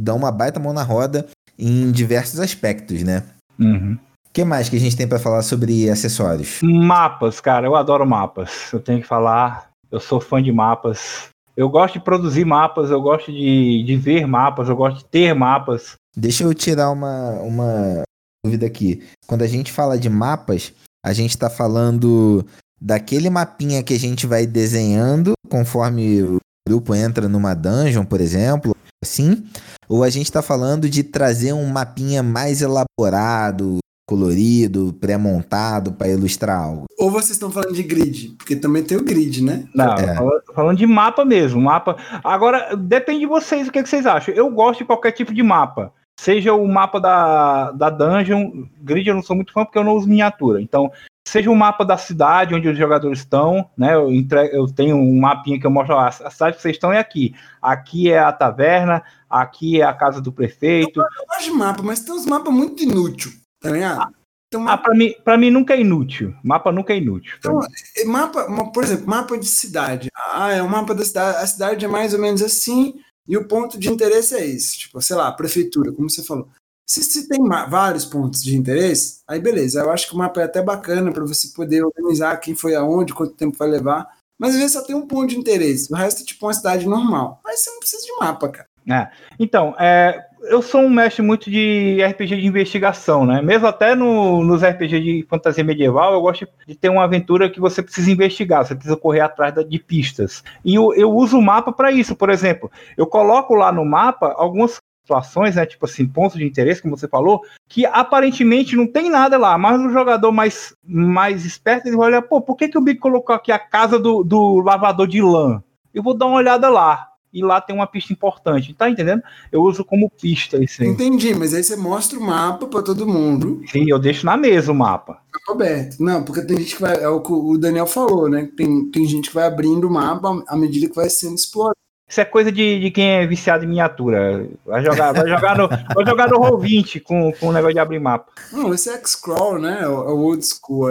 dão 0.00 0.16
uma 0.16 0.32
baita 0.32 0.58
mão 0.58 0.72
na 0.72 0.82
roda 0.82 1.26
em 1.58 1.92
diversos 1.92 2.40
aspectos, 2.40 3.02
né? 3.02 3.24
Uhum. 3.58 3.98
O 4.26 4.32
que 4.32 4.42
mais 4.42 4.70
que 4.70 4.76
a 4.76 4.80
gente 4.80 4.96
tem 4.96 5.06
pra 5.06 5.18
falar 5.18 5.42
sobre 5.42 5.90
acessórios? 5.90 6.60
Mapas, 6.62 7.40
cara, 7.40 7.66
eu 7.66 7.76
adoro 7.76 8.06
mapas. 8.06 8.72
Eu 8.72 8.80
tenho 8.80 9.02
que 9.02 9.06
falar, 9.06 9.70
eu 9.90 10.00
sou 10.00 10.18
fã 10.18 10.42
de 10.42 10.50
mapas. 10.50 11.31
Eu 11.56 11.68
gosto 11.68 11.94
de 11.94 12.04
produzir 12.04 12.44
mapas, 12.44 12.90
eu 12.90 13.00
gosto 13.00 13.30
de, 13.30 13.82
de 13.84 13.96
ver 13.96 14.26
mapas, 14.26 14.68
eu 14.68 14.76
gosto 14.76 14.98
de 14.98 15.04
ter 15.04 15.34
mapas. 15.34 15.94
Deixa 16.16 16.44
eu 16.44 16.54
tirar 16.54 16.90
uma, 16.90 17.32
uma 17.40 18.02
dúvida 18.44 18.66
aqui. 18.66 19.02
Quando 19.26 19.42
a 19.42 19.46
gente 19.46 19.70
fala 19.70 19.98
de 19.98 20.08
mapas, 20.08 20.72
a 21.04 21.12
gente 21.12 21.36
tá 21.36 21.50
falando 21.50 22.44
daquele 22.80 23.30
mapinha 23.30 23.82
que 23.82 23.94
a 23.94 23.98
gente 23.98 24.26
vai 24.26 24.46
desenhando 24.46 25.32
conforme 25.48 26.22
o 26.22 26.38
grupo 26.66 26.94
entra 26.94 27.28
numa 27.28 27.54
dungeon, 27.54 28.04
por 28.04 28.20
exemplo, 28.20 28.74
assim? 29.02 29.44
Ou 29.88 30.02
a 30.02 30.10
gente 30.10 30.32
tá 30.32 30.40
falando 30.40 30.88
de 30.88 31.02
trazer 31.02 31.52
um 31.52 31.66
mapinha 31.66 32.22
mais 32.22 32.62
elaborado, 32.62 33.78
colorido, 34.12 34.92
pré-montado 35.00 35.92
para 35.92 36.08
ilustrar 36.08 36.60
algo? 36.60 36.84
Ou 36.98 37.10
vocês 37.10 37.30
estão 37.32 37.50
falando 37.50 37.72
de 37.74 37.82
grid? 37.82 38.34
Porque 38.36 38.54
também 38.56 38.82
tem 38.82 38.96
o 38.96 39.04
grid, 39.04 39.42
né? 39.42 39.64
Não, 39.74 39.92
É. 39.94 40.14
tô 40.46 40.52
falando, 40.54 40.76
de 40.76 40.86
mapa 40.86 41.24
mesmo. 41.24 41.60
Mapa. 41.60 41.96
Agora, 42.22 42.76
depende 42.76 43.20
de 43.20 43.26
vocês, 43.26 43.68
o 43.68 43.72
que, 43.72 43.82
que 43.82 43.88
vocês 43.88 44.06
acham. 44.06 44.34
Eu 44.34 44.50
gosto 44.50 44.80
de 44.80 44.84
qualquer 44.84 45.12
tipo 45.12 45.32
de 45.32 45.42
mapa. 45.42 45.92
Seja 46.20 46.52
o 46.52 46.68
mapa 46.68 47.00
da, 47.00 47.72
da 47.72 47.90
dungeon, 47.90 48.64
grid 48.80 49.08
eu 49.08 49.14
não 49.14 49.22
sou 49.22 49.34
muito 49.34 49.52
fã 49.52 49.64
porque 49.64 49.78
eu 49.78 49.84
não 49.84 49.94
uso 49.94 50.06
miniatura. 50.08 50.60
Então, 50.60 50.90
seja 51.26 51.50
o 51.50 51.56
mapa 51.56 51.84
da 51.84 51.96
cidade 51.96 52.54
onde 52.54 52.68
os 52.68 52.76
jogadores 52.76 53.20
estão, 53.20 53.66
né? 53.76 53.94
Eu, 53.94 54.12
entre- 54.12 54.50
eu 54.56 54.66
tenho 54.66 54.96
um 54.96 55.18
mapinha 55.18 55.58
que 55.58 55.66
eu 55.66 55.70
mostro 55.70 55.96
lá, 55.96 56.08
a 56.08 56.30
cidade 56.30 56.56
que 56.56 56.62
vocês 56.62 56.76
estão 56.76 56.92
é 56.92 56.98
aqui. 56.98 57.34
Aqui 57.60 58.10
é 58.12 58.18
a 58.18 58.30
taverna, 58.30 59.02
aqui 59.28 59.80
é 59.80 59.84
a 59.84 59.92
casa 59.94 60.20
do 60.20 60.30
prefeito. 60.30 61.00
Eu 61.00 61.26
gosto 61.28 61.44
de 61.44 61.50
mapa, 61.52 61.82
mas 61.82 62.00
tem 62.00 62.14
uns 62.14 62.26
mapas 62.26 62.52
muito 62.52 62.82
inúteis, 62.82 63.40
tá 63.62 63.70
ligado? 63.70 64.12
Tem 64.50 64.60
um 64.60 64.68
Ah, 64.68 64.76
pra 64.76 64.94
mim, 64.94 65.14
pra 65.24 65.38
mim 65.38 65.50
nunca 65.50 65.74
é 65.74 65.80
inútil. 65.80 66.34
Mapa 66.44 66.70
nunca 66.70 66.92
é 66.92 66.98
inútil. 66.98 67.34
Então, 67.38 67.60
E 67.96 68.04
Mapa, 68.04 68.48
ma- 68.48 68.70
por 68.70 68.84
exemplo, 68.84 69.06
mapa 69.08 69.38
de 69.38 69.46
cidade. 69.46 70.08
Ah, 70.32 70.52
é 70.52 70.62
um 70.62 70.68
mapa 70.68 70.94
da 70.94 71.04
cidade. 71.04 71.38
A 71.38 71.46
cidade 71.46 71.84
é 71.84 71.88
mais 71.88 72.12
ou 72.12 72.20
menos 72.20 72.42
assim, 72.42 72.94
e 73.26 73.36
o 73.36 73.46
ponto 73.48 73.78
de 73.78 73.88
interesse 73.90 74.34
é 74.34 74.44
esse. 74.46 74.76
Tipo, 74.78 75.00
sei 75.00 75.16
lá, 75.16 75.32
prefeitura, 75.32 75.90
como 75.92 76.10
você 76.10 76.22
falou. 76.22 76.48
Se, 76.86 77.02
se 77.02 77.28
tem 77.28 77.40
vários 77.70 78.04
pontos 78.04 78.42
de 78.42 78.54
interesse, 78.54 79.20
aí 79.26 79.40
beleza. 79.40 79.80
Eu 79.80 79.90
acho 79.90 80.06
que 80.08 80.14
o 80.14 80.18
mapa 80.18 80.42
é 80.42 80.44
até 80.44 80.60
bacana 80.60 81.10
para 81.12 81.24
você 81.24 81.48
poder 81.54 81.82
organizar 81.82 82.36
quem 82.38 82.54
foi 82.54 82.74
aonde, 82.74 83.14
quanto 83.14 83.34
tempo 83.34 83.56
vai 83.56 83.68
levar. 83.68 84.06
Mas 84.38 84.50
às 84.50 84.56
vezes 84.56 84.72
só 84.72 84.82
tem 84.82 84.94
um 84.96 85.06
ponto 85.06 85.28
de 85.30 85.38
interesse. 85.38 85.90
O 85.90 85.96
resto 85.96 86.22
é 86.22 86.26
tipo 86.26 86.44
uma 86.44 86.52
cidade 86.52 86.86
normal. 86.86 87.40
Mas 87.44 87.60
você 87.60 87.70
não 87.70 87.78
precisa 87.78 88.02
de 88.04 88.12
mapa, 88.18 88.48
cara. 88.50 88.68
É. 88.90 89.10
Então, 89.38 89.74
é, 89.78 90.26
eu 90.44 90.60
sou 90.60 90.82
um 90.82 90.90
mestre 90.90 91.22
muito 91.22 91.50
de 91.50 92.02
RPG 92.02 92.36
de 92.36 92.46
investigação, 92.46 93.24
né? 93.24 93.40
Mesmo 93.40 93.66
até 93.66 93.94
no, 93.94 94.42
nos 94.42 94.62
RPG 94.62 95.00
de 95.00 95.26
fantasia 95.28 95.62
medieval, 95.62 96.12
eu 96.12 96.20
gosto 96.20 96.46
de 96.66 96.74
ter 96.74 96.88
uma 96.88 97.04
aventura 97.04 97.50
que 97.50 97.60
você 97.60 97.82
precisa 97.82 98.10
investigar, 98.10 98.64
você 98.64 98.74
precisa 98.74 98.96
correr 98.96 99.20
atrás 99.20 99.54
de 99.54 99.78
pistas. 99.78 100.42
E 100.64 100.74
eu, 100.74 100.92
eu 100.94 101.10
uso 101.10 101.38
o 101.38 101.42
mapa 101.42 101.72
para 101.72 101.92
isso, 101.92 102.16
por 102.16 102.30
exemplo. 102.30 102.70
Eu 102.96 103.06
coloco 103.06 103.54
lá 103.54 103.70
no 103.70 103.84
mapa 103.84 104.34
algumas 104.36 104.80
situações, 105.02 105.56
né, 105.56 105.66
tipo 105.66 105.84
assim, 105.84 106.06
pontos 106.06 106.38
de 106.38 106.44
interesse, 106.44 106.80
como 106.80 106.96
você 106.96 107.08
falou, 107.08 107.42
que 107.68 107.84
aparentemente 107.84 108.76
não 108.76 108.86
tem 108.86 109.10
nada 109.10 109.36
lá, 109.36 109.58
mas 109.58 109.80
o 109.80 109.90
jogador 109.90 110.30
mais, 110.30 110.74
mais 110.84 111.44
esperto, 111.44 111.88
ele 111.88 111.96
vai 111.96 112.06
olhar, 112.08 112.22
pô, 112.22 112.40
por 112.40 112.56
que, 112.56 112.68
que 112.68 112.78
o 112.78 112.80
Bico 112.80 113.00
colocou 113.00 113.34
aqui 113.34 113.50
a 113.50 113.58
casa 113.58 113.98
do, 113.98 114.22
do 114.22 114.60
lavador 114.60 115.08
de 115.08 115.20
lã? 115.20 115.62
Eu 115.92 116.02
vou 116.02 116.14
dar 116.14 116.26
uma 116.26 116.36
olhada 116.36 116.68
lá 116.68 117.11
e 117.32 117.42
lá 117.42 117.60
tem 117.60 117.74
uma 117.74 117.86
pista 117.86 118.12
importante. 118.12 118.74
Tá 118.74 118.90
entendendo? 118.90 119.22
Eu 119.50 119.62
uso 119.62 119.84
como 119.84 120.10
pista 120.10 120.62
isso 120.62 120.82
aí. 120.82 120.88
Entendi, 120.88 121.34
mas 121.34 121.54
aí 121.54 121.62
você 121.62 121.76
mostra 121.76 122.18
o 122.18 122.22
mapa 122.22 122.66
para 122.66 122.82
todo 122.82 123.06
mundo. 123.06 123.62
Sim, 123.66 123.88
eu 123.88 123.98
deixo 123.98 124.26
na 124.26 124.36
mesa 124.36 124.70
o 124.70 124.74
mapa. 124.74 125.18
Mapa 125.32 125.52
aberto. 125.52 126.02
Não, 126.02 126.22
porque 126.22 126.42
tem 126.42 126.58
gente 126.58 126.76
que 126.76 126.82
vai. 126.82 127.02
É 127.02 127.08
o 127.08 127.20
que 127.20 127.32
o 127.32 127.56
Daniel 127.56 127.86
falou, 127.86 128.28
né? 128.28 128.48
Tem, 128.56 128.90
tem 128.90 129.06
gente 129.06 129.28
que 129.28 129.34
vai 129.34 129.46
abrindo 129.46 129.86
o 129.86 129.90
mapa 129.90 130.42
à 130.46 130.56
medida 130.56 130.88
que 130.88 130.96
vai 130.96 131.08
sendo 131.08 131.34
explorado. 131.34 131.76
Isso 132.12 132.20
é 132.20 132.26
coisa 132.26 132.52
de, 132.52 132.78
de 132.78 132.90
quem 132.90 133.08
é 133.08 133.26
viciado 133.26 133.64
em 133.64 133.68
miniatura. 133.68 134.46
Vai 134.66 134.84
jogar, 134.84 135.12
vai 135.12 135.26
jogar 135.26 135.56
no, 135.56 135.66
vai 135.68 136.06
jogar 136.06 136.28
no 136.28 136.38
Roll20 136.38 137.00
com, 137.02 137.32
com 137.32 137.46
o 137.46 137.52
negócio 137.52 137.72
de 137.72 137.80
abrir 137.80 137.98
mapa. 137.98 138.30
Não, 138.52 138.74
esse 138.74 138.90
é 138.90 138.94
X-Crawl, 138.96 139.58
né? 139.58 139.78
É 139.80 139.88
o 139.88 140.18
old 140.18 140.44
school. 140.44 140.90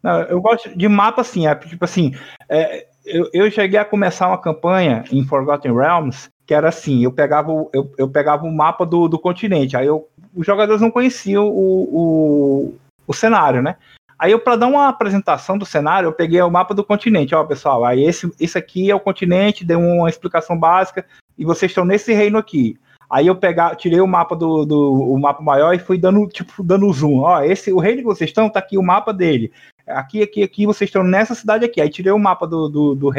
Não, 0.00 0.22
eu 0.22 0.40
gosto 0.40 0.70
de 0.76 0.88
mapa 0.88 1.22
assim, 1.22 1.46
é, 1.46 1.54
tipo 1.56 1.84
assim, 1.84 2.14
é, 2.48 2.86
eu, 3.10 3.30
eu 3.32 3.50
cheguei 3.50 3.78
a 3.78 3.84
começar 3.84 4.28
uma 4.28 4.38
campanha 4.38 5.04
em 5.10 5.24
Forgotten 5.24 5.74
Realms 5.74 6.28
que 6.50 6.54
era 6.54 6.68
assim, 6.68 7.04
eu 7.04 7.12
pegava, 7.12 7.52
eu, 7.72 7.92
eu 7.96 8.08
pegava 8.08 8.44
o 8.44 8.52
mapa 8.52 8.84
do, 8.84 9.06
do 9.06 9.20
continente, 9.20 9.76
aí 9.76 9.86
eu, 9.86 10.08
os 10.34 10.44
jogadores 10.44 10.82
não 10.82 10.90
conheciam 10.90 11.46
o, 11.46 11.82
o, 11.84 12.74
o 13.06 13.14
cenário, 13.14 13.62
né? 13.62 13.76
Aí 14.18 14.32
eu, 14.32 14.40
para 14.40 14.56
dar 14.56 14.66
uma 14.66 14.88
apresentação 14.88 15.56
do 15.56 15.64
cenário, 15.64 16.08
eu 16.08 16.12
peguei 16.12 16.42
o 16.42 16.50
mapa 16.50 16.74
do 16.74 16.82
continente, 16.82 17.36
ó, 17.36 17.44
pessoal, 17.44 17.84
aí 17.84 18.02
esse, 18.02 18.28
esse 18.40 18.58
aqui 18.58 18.90
é 18.90 18.94
o 18.96 18.98
continente, 18.98 19.64
dei 19.64 19.76
uma 19.76 20.08
explicação 20.08 20.58
básica, 20.58 21.06
e 21.38 21.44
vocês 21.44 21.70
estão 21.70 21.84
nesse 21.84 22.12
reino 22.12 22.36
aqui. 22.36 22.76
Aí 23.08 23.28
eu 23.28 23.36
pegar, 23.36 23.76
tirei 23.76 24.00
o 24.00 24.06
mapa 24.08 24.34
do, 24.34 24.64
do 24.64 24.92
o 24.92 25.20
mapa 25.20 25.40
maior 25.40 25.72
e 25.72 25.78
fui 25.78 25.98
dando, 25.98 26.26
tipo, 26.26 26.64
dando 26.64 26.92
zoom. 26.92 27.20
Ó, 27.20 27.42
esse, 27.42 27.72
o 27.72 27.78
reino 27.78 27.98
que 27.98 28.04
vocês 28.04 28.28
estão, 28.30 28.50
tá 28.50 28.58
aqui 28.58 28.76
o 28.76 28.82
mapa 28.82 29.12
dele 29.12 29.52
aqui, 29.90 30.22
aqui, 30.22 30.42
aqui, 30.42 30.66
vocês 30.66 30.88
estão 30.88 31.02
nessa 31.02 31.34
cidade 31.34 31.64
aqui. 31.64 31.80
Aí 31.80 31.88
tirei 31.88 32.12
o 32.12 32.18
mapa 32.18 32.46
do, 32.46 32.68
do, 32.68 32.94
do 32.94 33.12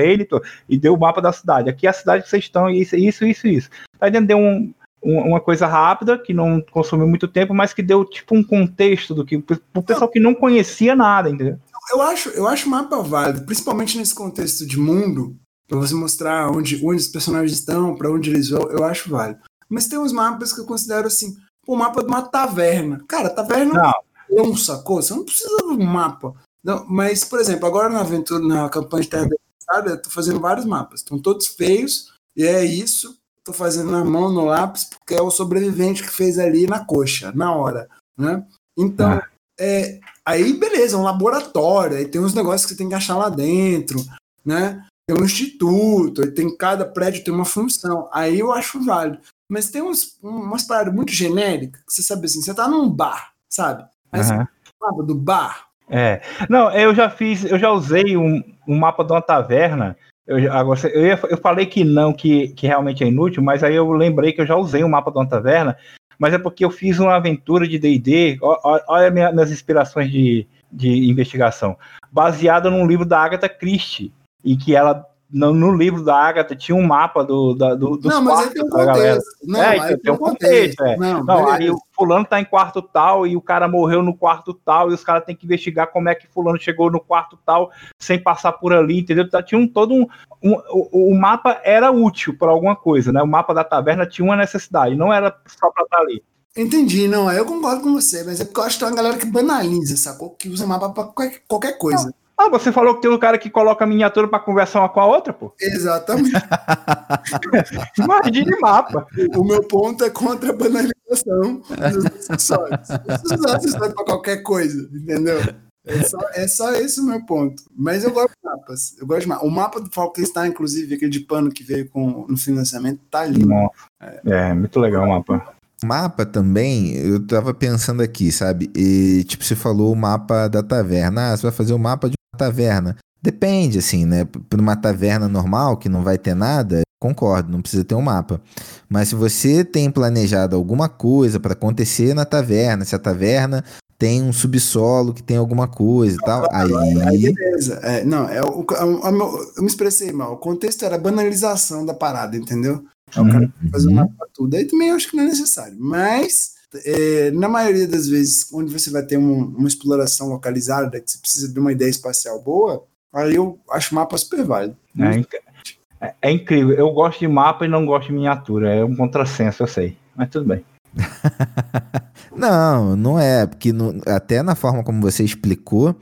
e 0.69 0.77
deu 0.77 0.93
o 0.93 0.99
mapa 0.99 1.21
da 1.21 1.31
cidade. 1.31 1.69
Aqui 1.69 1.87
é 1.87 1.89
a 1.89 1.93
cidade 1.93 2.23
que 2.23 2.29
vocês 2.29 2.43
estão, 2.43 2.69
isso, 2.69 2.95
isso, 2.95 3.25
isso, 3.25 3.47
isso. 3.47 3.69
Tá 3.99 4.07
entendendo? 4.07 4.27
Deu 4.27 4.37
um, 4.37 4.73
um, 5.03 5.19
uma 5.19 5.39
coisa 5.39 5.65
rápida, 5.67 6.17
que 6.17 6.33
não 6.33 6.61
consumiu 6.71 7.07
muito 7.07 7.27
tempo, 7.27 7.53
mas 7.53 7.73
que 7.73 7.81
deu 7.81 8.05
tipo 8.05 8.35
um 8.35 8.43
contexto 8.43 9.13
do 9.13 9.25
que 9.25 9.37
o 9.37 9.83
pessoal 9.83 10.09
que 10.09 10.19
não 10.19 10.33
conhecia 10.33 10.95
nada, 10.95 11.29
entendeu? 11.29 11.57
Eu 11.91 12.01
acho, 12.01 12.29
eu 12.29 12.47
acho 12.47 12.69
mapa 12.69 13.01
válido, 13.01 13.45
principalmente 13.45 13.97
nesse 13.97 14.13
contexto 14.13 14.65
de 14.65 14.79
mundo, 14.79 15.35
para 15.67 15.79
você 15.79 15.95
mostrar 15.95 16.49
onde, 16.51 16.75
onde 16.85 17.01
os 17.01 17.07
personagens 17.07 17.53
estão, 17.53 17.95
para 17.95 18.11
onde 18.11 18.29
eles 18.29 18.49
vão, 18.49 18.69
eu 18.69 18.83
acho 18.83 19.09
válido. 19.09 19.39
Mas 19.67 19.87
tem 19.87 19.97
uns 19.97 20.11
mapas 20.11 20.53
que 20.53 20.59
eu 20.59 20.65
considero 20.65 21.07
assim, 21.07 21.35
o 21.67 21.75
mapa 21.75 22.01
de 22.01 22.07
uma 22.07 22.21
taverna. 22.21 23.03
Cara, 23.07 23.29
taverna 23.29 23.73
não. 23.73 24.37
é 24.37 24.41
um 24.41 24.55
sacou? 24.55 25.01
Você 25.01 25.13
não 25.13 25.23
precisa 25.23 25.55
de 25.57 25.63
um 25.63 25.83
mapa. 25.83 26.33
Não, 26.63 26.85
mas, 26.87 27.23
por 27.23 27.39
exemplo, 27.39 27.65
agora 27.65 27.89
na 27.89 28.01
aventura, 28.01 28.39
na 28.39 28.69
campanha 28.69 29.03
de 29.03 29.09
Terra 29.09 29.27
Devastada, 29.27 29.91
eu 29.91 30.01
tô 30.01 30.09
fazendo 30.09 30.39
vários 30.39 30.65
mapas. 30.65 30.99
Estão 30.99 31.17
todos 31.19 31.47
feios, 31.47 32.13
e 32.35 32.43
é 32.43 32.63
isso. 32.63 33.17
Tô 33.43 33.53
fazendo 33.53 33.91
na 33.91 34.03
mão, 34.05 34.31
no 34.31 34.45
lápis, 34.45 34.83
porque 34.83 35.15
é 35.15 35.21
o 35.21 35.31
sobrevivente 35.31 36.03
que 36.03 36.09
fez 36.09 36.37
ali 36.37 36.67
na 36.67 36.85
coxa, 36.85 37.31
na 37.33 37.55
hora. 37.55 37.89
Né? 38.15 38.45
Então, 38.77 39.13
ah. 39.13 39.27
é, 39.59 39.99
aí 40.23 40.53
beleza, 40.53 40.95
é 40.95 40.99
um 40.99 41.03
laboratório, 41.03 41.97
aí 41.97 42.07
tem 42.07 42.21
uns 42.21 42.35
negócios 42.35 42.63
que 42.63 42.73
você 42.73 42.77
tem 42.77 42.89
que 42.89 42.95
achar 42.95 43.17
lá 43.17 43.29
dentro, 43.29 43.99
né? 44.45 44.85
Tem 45.07 45.17
um 45.17 45.25
instituto, 45.25 46.21
aí 46.21 46.31
tem 46.31 46.55
cada 46.55 46.85
prédio 46.85 47.23
tem 47.23 47.33
uma 47.33 47.45
função. 47.45 48.07
Aí 48.13 48.39
eu 48.39 48.51
acho 48.51 48.83
válido. 48.83 49.19
Mas 49.49 49.69
tem 49.69 49.81
uns, 49.81 50.17
umas 50.21 50.63
paradas 50.63 50.93
muito 50.93 51.11
genéricas, 51.11 51.81
que 51.81 51.93
você 51.93 52.03
sabe 52.03 52.25
assim, 52.25 52.41
você 52.41 52.53
tá 52.53 52.67
num 52.67 52.89
bar, 52.89 53.33
sabe? 53.49 53.83
Aí 54.11 54.21
uhum. 54.21 54.47
você 54.79 55.03
do 55.03 55.15
bar, 55.15 55.67
é. 55.91 56.21
Não, 56.49 56.71
eu 56.71 56.95
já 56.95 57.09
fiz, 57.09 57.43
eu 57.43 57.59
já 57.59 57.69
usei 57.69 58.15
um, 58.15 58.41
um 58.65 58.77
mapa 58.77 59.03
de 59.03 59.11
uma 59.11 59.21
taverna. 59.21 59.97
Eu, 60.25 60.51
agora, 60.53 60.79
eu, 60.87 61.05
ia, 61.05 61.19
eu 61.29 61.37
falei 61.37 61.65
que 61.65 61.83
não, 61.83 62.13
que, 62.13 62.47
que 62.49 62.65
realmente 62.65 63.03
é 63.03 63.07
inútil, 63.07 63.43
mas 63.43 63.61
aí 63.61 63.75
eu 63.75 63.91
lembrei 63.91 64.31
que 64.31 64.39
eu 64.39 64.45
já 64.45 64.55
usei 64.55 64.83
um 64.85 64.89
mapa 64.89 65.11
de 65.11 65.17
uma 65.17 65.27
taverna, 65.27 65.75
mas 66.17 66.33
é 66.33 66.37
porque 66.37 66.63
eu 66.63 66.71
fiz 66.71 66.97
uma 66.99 67.15
aventura 67.15 67.67
de 67.67 67.77
DD. 67.77 68.39
Olha 68.41 69.11
minha, 69.11 69.31
minhas 69.33 69.51
inspirações 69.51 70.09
de, 70.09 70.47
de 70.71 71.09
investigação. 71.09 71.77
Baseada 72.09 72.69
num 72.69 72.87
livro 72.87 73.05
da 73.05 73.19
Agatha 73.19 73.49
Christie. 73.49 74.13
E 74.43 74.55
que 74.55 74.75
ela 74.75 75.05
no, 75.31 75.53
no, 75.53 75.75
livro 75.75 76.03
da 76.03 76.15
Agatha 76.15 76.55
tinha 76.55 76.75
um 76.75 76.85
mapa 76.85 77.23
do, 77.23 77.53
da, 77.53 77.73
do, 77.73 77.97
dos 77.97 78.11
não, 78.11 78.25
quartos 78.25 78.53
mas 78.55 78.69
da 78.69 78.85
galera. 78.85 79.19
Não, 79.43 79.61
é, 79.61 79.75
então, 79.77 79.97
tem 79.97 80.13
um 80.13 80.17
contexto. 80.17 80.77
contexto 80.77 80.83
é. 80.83 80.97
Não, 80.97 81.23
não 81.23 81.47
aí 81.47 81.69
o 81.69 81.77
fulano 81.93 82.25
tá 82.25 82.39
em 82.39 82.45
quarto 82.45 82.81
tal 82.81 83.25
e 83.25 83.35
o 83.37 83.41
cara 83.41 83.67
morreu 83.67 84.01
no 84.01 84.15
quarto 84.15 84.53
tal 84.53 84.91
e 84.91 84.93
os 84.93 85.03
caras 85.03 85.23
têm 85.23 85.35
que 85.35 85.45
investigar 85.45 85.87
como 85.87 86.09
é 86.09 86.15
que 86.15 86.27
fulano 86.27 86.59
chegou 86.59 86.91
no 86.91 86.99
quarto 86.99 87.37
tal 87.45 87.71
sem 87.97 88.19
passar 88.19 88.53
por 88.53 88.73
ali, 88.73 88.99
entendeu? 88.99 89.29
Tá, 89.29 89.41
tinha 89.41 89.59
um, 89.59 89.67
todo 89.67 89.93
um, 89.93 90.07
um 90.43 90.53
o, 90.69 91.11
o, 91.11 91.19
mapa 91.19 91.61
era 91.63 91.91
útil 91.91 92.35
para 92.37 92.51
alguma 92.51 92.75
coisa, 92.75 93.11
né? 93.11 93.21
O 93.21 93.27
mapa 93.27 93.53
da 93.53 93.63
taverna 93.63 94.05
tinha 94.05 94.25
uma 94.25 94.35
necessidade, 94.35 94.95
não 94.95 95.13
era 95.13 95.35
só 95.47 95.71
para 95.71 95.83
estar 95.83 95.97
tá 95.97 96.03
ali. 96.03 96.21
Entendi, 96.55 97.07
não, 97.07 97.31
eu 97.31 97.45
concordo 97.45 97.81
com 97.81 97.93
você, 97.93 98.25
mas 98.25 98.41
é 98.41 98.45
porque 98.45 98.59
eu 98.59 98.63
acho 98.65 98.77
que 98.77 98.83
tem 98.83 98.89
uma 98.89 98.97
galera 98.97 99.17
que 99.17 99.25
banaliza, 99.25 99.95
sacou? 99.95 100.31
Que 100.31 100.49
usa 100.49 100.67
mapa 100.67 100.89
pra 100.89 101.05
qualquer, 101.05 101.41
qualquer 101.47 101.77
coisa. 101.77 102.05
Não. 102.05 102.20
Ah, 102.41 102.49
você 102.49 102.71
falou 102.71 102.95
que 102.95 103.01
tem 103.01 103.11
um 103.11 103.19
cara 103.19 103.37
que 103.37 103.51
coloca 103.51 103.83
a 103.83 103.87
miniatura 103.87 104.27
para 104.27 104.39
conversar 104.39 104.79
uma 104.79 104.89
com 104.89 104.99
a 104.99 105.05
outra, 105.05 105.31
pô? 105.31 105.53
Exatamente. 105.59 106.31
Imagine 107.99 108.59
mapa. 108.59 109.05
O 109.35 109.43
meu 109.43 109.63
ponto 109.63 110.03
é 110.03 110.09
contra 110.09 110.49
a 110.49 110.55
banalização 110.55 111.61
dos 111.61 112.05
acessórios. 112.29 112.89
Os 113.23 113.45
acessórios 113.45 113.93
para 113.93 114.05
qualquer 114.05 114.37
coisa, 114.41 114.89
entendeu? 114.91 115.39
É 115.85 116.03
só, 116.03 116.19
é 116.33 116.47
só 116.47 116.73
esse 116.73 116.99
o 116.99 117.03
meu 117.03 117.23
ponto. 117.25 117.63
Mas 117.75 118.03
eu 118.03 118.11
gosto 118.11 118.31
de 118.31 118.43
mapas. 118.43 118.95
Eu 118.99 119.05
gosto 119.05 119.21
de 119.21 119.27
mapas. 119.27 119.47
O 119.47 119.51
mapa 119.51 119.79
do 119.79 119.91
Falkenstein, 119.91 120.49
inclusive, 120.49 120.95
aquele 120.95 121.11
de 121.11 121.19
pano 121.19 121.51
que 121.51 121.63
veio 121.63 121.87
com, 121.89 122.25
no 122.27 122.37
financiamento, 122.37 123.01
tá 123.09 123.23
lindo. 123.25 123.53
É. 123.99 124.21
é, 124.25 124.53
muito 124.53 124.79
legal 124.79 125.05
o 125.05 125.09
mapa. 125.09 125.53
Mapa 125.83 126.25
também, 126.25 126.95
eu 126.95 127.25
tava 127.25 127.55
pensando 127.55 128.03
aqui, 128.03 128.31
sabe? 128.31 128.69
E, 128.75 129.23
tipo, 129.23 129.43
você 129.43 129.55
falou 129.55 129.91
o 129.91 129.95
mapa 129.95 130.47
da 130.47 130.61
taverna. 130.61 131.31
Ah, 131.31 131.37
você 131.37 131.43
vai 131.43 131.51
fazer 131.51 131.73
o 131.73 131.79
mapa 131.79 132.07
de 132.07 132.15
taverna. 132.45 132.97
Depende, 133.21 133.77
assim, 133.77 134.05
né? 134.05 134.25
Para 134.49 134.61
uma 134.61 134.75
taverna 134.75 135.27
normal, 135.27 135.77
que 135.77 135.87
não 135.87 136.03
vai 136.03 136.17
ter 136.17 136.33
nada, 136.33 136.81
concordo, 136.99 137.51
não 137.51 137.61
precisa 137.61 137.83
ter 137.83 137.95
um 137.95 138.01
mapa. 138.01 138.41
Mas 138.89 139.09
se 139.09 139.15
você 139.15 139.63
tem 139.63 139.91
planejado 139.91 140.55
alguma 140.55 140.89
coisa 140.89 141.39
para 141.39 141.53
acontecer 141.53 142.15
na 142.15 142.25
taverna, 142.25 142.83
se 142.83 142.95
a 142.95 142.99
taverna 142.99 143.63
tem 143.97 144.23
um 144.23 144.33
subsolo 144.33 145.13
que 145.13 145.21
tem 145.21 145.37
alguma 145.37 145.67
coisa 145.67 146.15
e 146.15 146.25
tal, 146.25 146.47
aí. 146.51 146.73
aí 147.03 147.33
beleza. 147.33 147.79
É, 147.83 148.03
não, 148.03 148.27
é 148.27 148.41
o, 148.41 148.65
é 148.71 148.79
é 148.79 148.83
o, 148.83 149.53
eu 149.57 149.61
me 149.61 149.67
expressei 149.67 150.11
mal. 150.11 150.33
O 150.33 150.37
contexto 150.37 150.83
era 150.83 150.95
a 150.95 150.99
banalização 150.99 151.85
da 151.85 151.93
parada, 151.93 152.35
entendeu? 152.35 152.83
É 153.15 153.21
o 153.21 153.25
cara 153.27 153.45
uhum. 153.61 153.69
fazer 153.71 153.89
um 153.89 153.93
mapa 153.93 154.13
pra 154.17 154.27
tudo. 154.33 154.55
Aí 154.55 154.65
também 154.65 154.89
eu 154.89 154.95
acho 154.95 155.09
que 155.09 155.15
não 155.15 155.23
é 155.23 155.27
necessário. 155.27 155.77
Mas 155.79 156.53
é, 156.85 157.31
na 157.31 157.49
maioria 157.49 157.87
das 157.87 158.07
vezes, 158.07 158.51
onde 158.53 158.71
você 158.71 158.89
vai 158.89 159.03
ter 159.03 159.17
um, 159.17 159.43
uma 159.57 159.67
exploração 159.67 160.29
localizada, 160.29 160.99
que 160.99 161.11
você 161.11 161.17
precisa 161.17 161.51
de 161.51 161.59
uma 161.59 161.71
ideia 161.71 161.89
espacial 161.89 162.41
boa, 162.41 162.83
aí 163.13 163.35
eu 163.35 163.59
acho 163.69 163.93
o 163.93 163.95
mapa 163.95 164.17
super 164.17 164.43
válido. 164.43 164.77
É, 164.97 166.07
é, 166.07 166.13
é, 166.21 166.31
incrível. 166.31 166.75
Eu 166.75 166.91
gosto 166.91 167.19
de 167.19 167.27
mapa 167.27 167.65
e 167.65 167.69
não 167.69 167.85
gosto 167.85 168.07
de 168.07 168.13
miniatura. 168.13 168.73
É 168.73 168.83
um 168.83 168.95
contrassenso, 168.95 169.63
eu 169.63 169.67
sei. 169.67 169.97
Mas 170.15 170.29
tudo 170.29 170.45
bem. 170.45 170.65
não, 172.35 172.95
não 172.95 173.19
é. 173.19 173.45
Porque 173.45 173.71
no, 173.71 174.01
até 174.05 174.41
na 174.41 174.55
forma 174.55 174.83
como 174.83 175.01
você 175.01 175.23
explicou, 175.23 175.95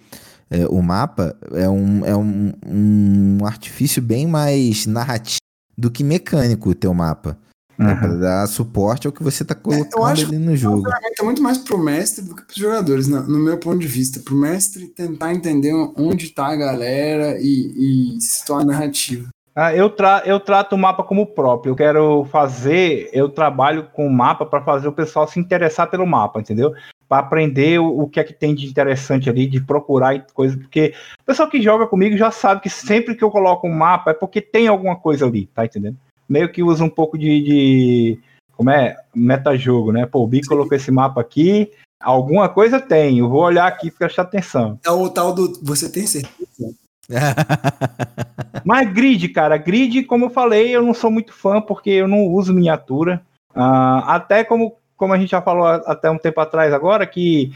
é, 0.49 0.65
o 0.67 0.81
mapa 0.81 1.35
é, 1.53 1.69
um, 1.69 2.05
é 2.05 2.15
um, 2.15 2.53
um 2.65 3.45
artifício 3.45 4.01
bem 4.01 4.25
mais 4.25 4.85
narrativo 4.85 5.39
do 5.77 5.91
que 5.91 6.03
mecânico 6.03 6.69
o 6.69 6.75
teu 6.75 6.93
mapa. 6.93 7.37
Uhum. 7.79 7.95
Pra 7.95 8.07
dar 8.15 8.47
suporte 8.47 9.07
ao 9.07 9.13
que 9.13 9.23
você 9.23 9.45
tá 9.45 9.55
colocando 9.55 10.05
é, 10.05 10.11
ali 10.11 10.37
no 10.37 10.55
jogo. 10.55 10.83
É 11.17 11.23
muito 11.23 11.41
mais 11.41 11.57
pro 11.57 11.77
mestre 11.77 12.25
do 12.25 12.35
que 12.35 12.43
pros 12.43 12.57
jogadores, 12.57 13.07
no, 13.07 13.23
no 13.23 13.39
meu 13.39 13.57
ponto 13.57 13.79
de 13.79 13.87
vista. 13.87 14.19
Pro 14.19 14.35
mestre 14.35 14.87
tentar 14.87 15.33
entender 15.33 15.73
onde 15.95 16.29
tá 16.31 16.47
a 16.47 16.55
galera 16.57 17.37
e, 17.39 18.17
e 18.17 18.21
situar 18.21 18.63
a 18.63 18.65
narrativa. 18.65 19.29
Ah, 19.55 19.73
eu, 19.73 19.89
tra 19.89 20.23
eu 20.25 20.39
trato 20.39 20.73
o 20.75 20.77
mapa 20.77 21.03
como 21.03 21.25
próprio. 21.25 21.71
Eu 21.71 21.75
quero 21.75 22.25
fazer, 22.25 23.09
eu 23.13 23.29
trabalho 23.29 23.87
com 23.93 24.05
o 24.05 24.11
mapa 24.11 24.45
para 24.45 24.61
fazer 24.61 24.87
o 24.89 24.93
pessoal 24.93 25.25
se 25.27 25.39
interessar 25.39 25.89
pelo 25.89 26.05
mapa, 26.05 26.39
entendeu? 26.41 26.73
Para 27.07 27.19
aprender 27.19 27.79
o, 27.79 28.01
o, 28.01 28.09
que 28.09 28.19
é 28.19 28.23
que 28.25 28.33
tem 28.33 28.53
de 28.53 28.67
interessante 28.67 29.29
ali, 29.29 29.47
de 29.47 29.61
procurar 29.61 30.25
coisas. 30.33 30.57
Porque 30.57 30.93
o 31.21 31.25
pessoal 31.25 31.49
que 31.49 31.61
joga 31.61 31.87
comigo 31.87 32.17
já 32.17 32.29
sabe 32.29 32.61
que 32.61 32.69
sempre 32.69 33.15
que 33.15 33.23
eu 33.23 33.31
coloco 33.31 33.67
um 33.67 33.73
mapa 33.73 34.11
é 34.11 34.13
porque 34.13 34.41
tem 34.41 34.67
alguma 34.67 34.97
coisa 34.97 35.25
ali, 35.25 35.47
tá 35.47 35.65
entendendo? 35.65 35.97
Meio 36.29 36.51
que 36.51 36.61
usa 36.61 36.83
um 36.83 36.89
pouco 36.89 37.17
de, 37.17 37.41
de 37.41 38.19
como 38.51 38.69
é? 38.69 38.95
Metajogo, 39.15 39.91
né? 39.91 40.05
Pô, 40.05 40.23
o 40.23 40.27
Bi 40.27 40.45
colocou 40.45 40.77
esse 40.77 40.91
mapa 40.91 41.19
aqui, 41.19 41.71
alguma 41.99 42.47
coisa 42.47 42.79
tem, 42.79 43.19
eu 43.19 43.29
vou 43.29 43.41
olhar 43.41 43.67
aqui 43.67 43.87
e 43.87 43.91
prestar 43.91 44.21
atenção. 44.23 44.79
É 44.85 44.91
o 44.91 45.09
tal 45.09 45.33
do. 45.33 45.59
Você 45.63 45.91
tem 45.91 46.05
certeza? 46.05 46.75
Mas 48.63 48.91
grid, 48.93 49.29
cara, 49.29 49.57
grid, 49.57 50.03
como 50.03 50.25
eu 50.25 50.29
falei, 50.29 50.75
eu 50.75 50.81
não 50.81 50.93
sou 50.93 51.09
muito 51.09 51.33
fã 51.33 51.59
porque 51.59 51.89
eu 51.89 52.07
não 52.07 52.27
uso 52.27 52.53
miniatura. 52.53 53.21
Uh, 53.51 54.05
até 54.05 54.43
como, 54.43 54.75
como 54.95 55.13
a 55.13 55.17
gente 55.17 55.31
já 55.31 55.41
falou 55.41 55.65
até 55.65 56.09
um 56.09 56.17
tempo 56.17 56.39
atrás 56.39 56.71
agora, 56.73 57.05
que 57.07 57.51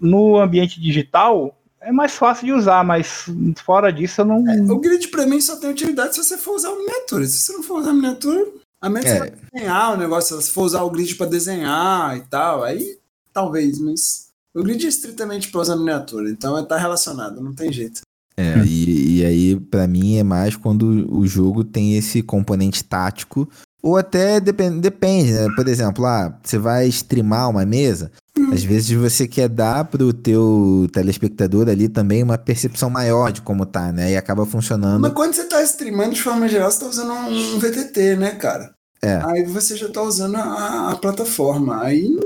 no 0.00 0.36
ambiente 0.36 0.80
digital 0.80 1.55
é 1.86 1.92
mais 1.92 2.12
fácil 2.12 2.46
de 2.46 2.52
usar, 2.52 2.84
mas 2.84 3.26
fora 3.64 3.92
disso 3.92 4.20
eu 4.20 4.24
não. 4.24 4.48
É, 4.48 4.60
o 4.60 4.78
grid 4.78 5.08
para 5.08 5.26
mim 5.26 5.40
só 5.40 5.56
tem 5.56 5.70
utilidade 5.70 6.14
se 6.14 6.24
você 6.24 6.36
for 6.36 6.56
usar 6.56 6.70
a 6.70 6.76
miniatura. 6.76 7.26
Se 7.26 7.38
você 7.38 7.52
não 7.52 7.62
for 7.62 7.80
usar 7.80 7.90
a 7.90 7.94
miniatura, 7.94 8.44
a 8.80 8.90
menos 8.90 9.08
é. 9.08 9.18
vai 9.20 9.30
desenhar 9.30 9.94
o 9.94 9.96
negócio, 9.96 10.40
se 10.42 10.50
for 10.50 10.64
usar 10.64 10.82
o 10.82 10.90
grid 10.90 11.14
para 11.14 11.26
desenhar 11.26 12.16
e 12.16 12.22
tal, 12.22 12.64
aí 12.64 12.98
talvez, 13.32 13.78
mas 13.78 14.26
o 14.54 14.62
grid 14.62 14.84
é 14.84 14.88
estritamente 14.88 15.50
para 15.50 15.60
usar 15.60 15.76
miniatura, 15.76 16.28
então 16.28 16.58
está 16.58 16.76
relacionado, 16.76 17.40
não 17.40 17.54
tem 17.54 17.72
jeito. 17.72 18.00
É, 18.36 18.58
e, 18.66 19.18
e 19.18 19.24
aí, 19.24 19.56
para 19.58 19.86
mim, 19.86 20.16
é 20.16 20.22
mais 20.22 20.56
quando 20.56 21.10
o 21.10 21.26
jogo 21.26 21.64
tem 21.64 21.96
esse 21.96 22.22
componente 22.22 22.84
tático, 22.84 23.48
ou 23.82 23.96
até 23.96 24.40
depende, 24.40 24.80
depende 24.80 25.32
né? 25.32 25.46
Por 25.54 25.68
exemplo, 25.68 26.04
ah, 26.04 26.36
você 26.42 26.58
vai 26.58 26.86
streamar 26.88 27.48
uma 27.48 27.64
mesa. 27.64 28.10
Às 28.56 28.64
vezes 28.64 28.90
você 28.90 29.28
quer 29.28 29.48
dar 29.48 29.84
pro 29.84 30.14
teu 30.14 30.88
telespectador 30.90 31.68
ali 31.68 31.88
também 31.88 32.22
uma 32.22 32.38
percepção 32.38 32.88
maior 32.88 33.30
de 33.30 33.42
como 33.42 33.66
tá, 33.66 33.92
né? 33.92 34.12
E 34.12 34.16
acaba 34.16 34.46
funcionando. 34.46 35.02
Mas 35.02 35.12
quando 35.12 35.34
você 35.34 35.44
tá 35.44 35.62
streamando, 35.62 36.14
de 36.14 36.22
forma 36.22 36.48
geral, 36.48 36.70
você 36.70 36.80
tá 36.80 36.86
usando 36.86 37.12
um 37.12 37.58
VTT, 37.58 38.16
né, 38.16 38.30
cara? 38.30 38.74
É. 39.02 39.20
Aí 39.24 39.44
você 39.44 39.76
já 39.76 39.90
tá 39.90 40.00
usando 40.00 40.36
a, 40.36 40.90
a 40.92 40.96
plataforma. 40.96 41.82
Aí. 41.82 42.18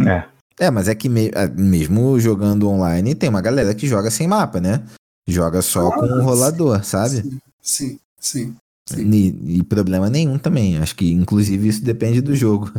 É. 0.00 0.24
É, 0.58 0.70
mas 0.70 0.88
é 0.88 0.94
que 0.94 1.08
me, 1.08 1.30
mesmo 1.56 2.18
jogando 2.18 2.68
online, 2.68 3.14
tem 3.14 3.28
uma 3.28 3.42
galera 3.42 3.74
que 3.74 3.86
joga 3.86 4.10
sem 4.10 4.26
mapa, 4.26 4.60
né? 4.60 4.82
Joga 5.28 5.60
só 5.60 5.88
ah, 5.88 5.94
com 5.94 6.06
o 6.06 6.22
rolador, 6.22 6.82
sabe? 6.84 7.38
Sim, 7.60 7.98
sim. 8.18 8.56
E, 8.92 9.58
e, 9.58 9.62
problema 9.62 10.10
nenhum 10.10 10.36
também. 10.36 10.76
Acho 10.76 10.94
que, 10.94 11.10
inclusive, 11.10 11.68
isso 11.68 11.82
depende 11.82 12.20
do 12.20 12.36
jogo. 12.36 12.70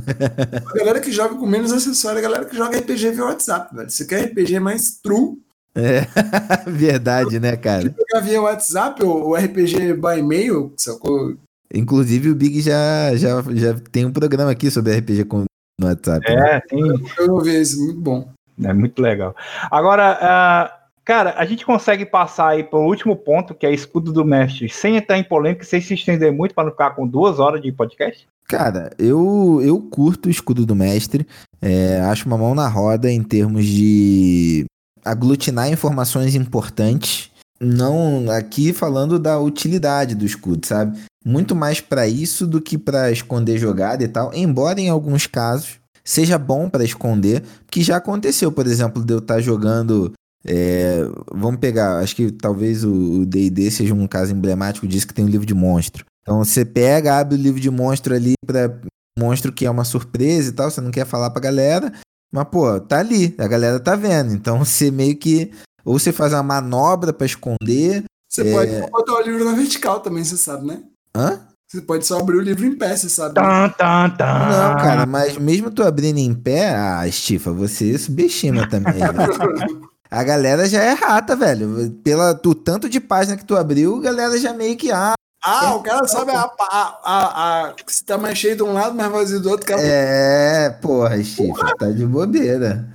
a 0.66 0.78
galera 0.78 1.00
que 1.00 1.12
joga 1.12 1.36
com 1.36 1.48
menos 1.48 1.72
acessório, 1.72 2.20
a 2.20 2.22
galera 2.22 2.46
que 2.46 2.56
joga 2.56 2.78
RPG 2.78 3.12
via 3.12 3.26
WhatsApp, 3.26 3.76
velho. 3.76 3.90
Você 3.90 4.06
quer 4.06 4.26
RPG 4.26 4.60
mais 4.60 5.00
true? 5.02 5.40
É, 5.74 6.06
verdade, 6.70 7.40
né, 7.40 7.58
cara? 7.58 7.84
Jogar 7.84 8.24
via 8.24 8.42
WhatsApp 8.42 9.04
ou 9.04 9.36
RPG 9.36 9.94
by 9.94 10.22
mail, 10.22 10.74
sacou? 10.78 11.36
Inclusive, 11.74 12.30
o 12.30 12.36
Big 12.36 12.62
já, 12.62 13.16
já, 13.16 13.42
já 13.54 13.74
tem 13.92 14.06
um 14.06 14.14
programa 14.14 14.52
aqui 14.52 14.70
sobre 14.70 14.96
RPG 14.96 15.26
com, 15.26 15.46
no 15.80 15.88
WhatsApp. 15.88 16.24
É, 16.28 16.36
né? 16.36 16.62
tem. 16.62 16.82
Eu 17.18 17.34
ouvi 17.34 17.60
isso, 17.60 17.84
muito 17.84 18.00
bom. 18.00 18.30
É 18.64 18.72
muito 18.72 19.02
legal. 19.02 19.36
Agora, 19.72 20.70
uh 20.72 20.85
Cara, 21.06 21.36
a 21.38 21.46
gente 21.46 21.64
consegue 21.64 22.04
passar 22.04 22.50
aí 22.50 22.64
para 22.64 22.80
o 22.80 22.88
último 22.88 23.16
ponto, 23.16 23.54
que 23.54 23.68
é 23.68 23.72
escudo 23.72 24.12
do 24.12 24.26
mestre, 24.26 24.68
sem 24.68 24.98
entrar 24.98 25.20
em 25.20 25.24
polêmica, 25.24 25.64
sem 25.64 25.80
se 25.80 25.94
estender 25.94 26.34
muito 26.34 26.56
para 26.56 26.64
não 26.64 26.72
ficar 26.72 26.96
com 26.96 27.06
duas 27.06 27.38
horas 27.38 27.62
de 27.62 27.72
podcast? 27.72 28.28
Cara, 28.48 28.90
eu, 28.98 29.62
eu 29.64 29.80
curto 29.80 30.26
o 30.26 30.32
escudo 30.32 30.66
do 30.66 30.76
mestre, 30.76 31.28
é, 31.62 32.02
acho 32.02 32.26
uma 32.26 32.40
mão 32.40 32.56
na 32.56 32.68
roda 32.68 33.12
em 33.12 33.22
termos 33.22 33.66
de 33.66 34.66
aglutinar 35.04 35.72
informações 35.72 36.34
importantes, 36.34 37.30
não 37.62 38.32
aqui 38.32 38.74
falando 38.74 39.20
da 39.20 39.40
utilidade 39.40 40.16
do 40.16 40.26
escudo, 40.26 40.66
sabe? 40.66 41.00
Muito 41.24 41.56
mais 41.56 41.80
para 41.80 42.08
isso 42.08 42.48
do 42.48 42.60
que 42.60 42.80
para 42.80 43.12
esconder 43.12 43.60
jogada 43.60 44.04
e 44.04 44.08
tal, 44.08 44.34
embora 44.34 44.82
em 44.82 44.90
alguns 44.90 45.28
casos 45.28 45.80
seja 46.04 46.40
bom 46.40 46.68
para 46.68 46.84
esconder, 46.84 47.44
que 47.70 47.84
já 47.84 47.98
aconteceu, 47.98 48.52
por 48.52 48.66
exemplo, 48.66 49.04
de 49.04 49.14
eu 49.14 49.20
estar 49.20 49.36
tá 49.36 49.42
jogando 49.42 50.12
é, 50.48 51.00
vamos 51.34 51.60
pegar, 51.60 51.98
acho 52.00 52.16
que 52.16 52.32
talvez 52.32 52.84
o 52.84 53.26
D&D 53.26 53.72
seja 53.72 53.94
um 53.94 54.08
caso 54.08 54.32
emblemático 54.32 54.88
disso 54.88 55.08
que 55.08 55.14
tem 55.14 55.26
um 55.26 55.30
livro 55.30 55.46
de 55.46 55.56
monstro. 55.56 56.06
Então 56.22 56.44
você 56.44 56.64
pega, 56.64 57.18
abre 57.18 57.36
o 57.36 57.42
livro 57.42 57.60
de 57.60 57.70
monstro 57.70 58.14
ali 58.14 58.34
para 58.46 58.80
monstro 59.18 59.52
que 59.52 59.66
é 59.66 59.70
uma 59.70 59.84
surpresa 59.84 60.50
e 60.50 60.54
tal, 60.54 60.70
você 60.70 60.82
não 60.82 60.92
quer 60.92 61.06
falar 61.06 61.30
pra 61.32 61.42
galera, 61.42 61.92
mas 62.32 62.48
pô, 62.50 62.80
tá 62.80 63.00
ali, 63.00 63.34
a 63.38 63.48
galera 63.48 63.80
tá 63.80 63.96
vendo. 63.96 64.34
Então 64.34 64.60
você 64.64 64.92
meio 64.92 65.18
que 65.18 65.52
ou 65.84 65.98
você 65.98 66.12
faz 66.12 66.34
uma 66.34 66.44
manobra 66.44 67.12
para 67.12 67.26
esconder. 67.26 68.04
Você 68.30 68.48
é... 68.48 68.52
pode 68.52 68.92
botar 68.92 69.14
o 69.14 69.22
livro 69.22 69.46
na 69.46 69.54
vertical 69.54 70.00
também, 70.00 70.24
você 70.24 70.38
sabe, 70.38 70.68
né? 70.68 70.84
Hã? 71.16 71.40
Você 71.68 71.82
pode 71.82 72.06
só 72.06 72.20
abrir 72.20 72.38
o 72.38 72.42
livro 72.42 72.66
em 72.66 72.78
pé, 72.78 72.96
você 72.96 73.10
sabe. 73.10 73.36
Tá, 73.36 73.70
tá, 73.70 74.10
tá. 74.12 74.50
Não, 74.50 74.78
cara, 74.78 75.06
mas 75.06 75.38
mesmo 75.38 75.72
tu 75.72 75.84
abrindo 75.84 76.20
em 76.20 76.34
pé, 76.34 76.76
ah, 76.76 77.08
Estifa, 77.08 77.52
você 77.52 77.98
subestima 77.98 78.70
também. 78.70 78.94
Né? 78.94 79.08
a 80.10 80.24
galera 80.24 80.68
já 80.68 80.82
é 80.82 80.94
rata, 80.94 81.36
velho. 81.36 81.92
Pela 82.04 82.34
tu 82.34 82.54
tanto 82.56 82.90
de 82.90 83.00
página 83.00 83.38
que 83.38 83.46
tu 83.46 83.56
abriu, 83.56 83.98
a 83.98 84.02
galera 84.02 84.38
já 84.38 84.54
meio 84.54 84.78
que 84.78 84.92
ah, 84.92 85.14
ah, 85.48 85.70
é, 85.72 85.76
o 85.76 85.80
cara 85.80 86.08
sabe 86.08 86.32
a, 86.32 86.42
a, 86.60 87.00
a, 87.04 87.68
a, 87.68 87.74
se 87.86 88.04
tá 88.04 88.18
mais 88.18 88.36
cheio 88.36 88.56
de 88.56 88.64
um 88.64 88.74
lado, 88.74 88.96
mais 88.96 89.12
vazio 89.12 89.40
do 89.40 89.52
outro. 89.52 89.68
Cara... 89.68 89.80
É, 89.80 90.72
porra, 90.82 91.24
chifre, 91.24 91.76
tá 91.78 91.92
de 91.92 92.04
bobeira. 92.04 92.90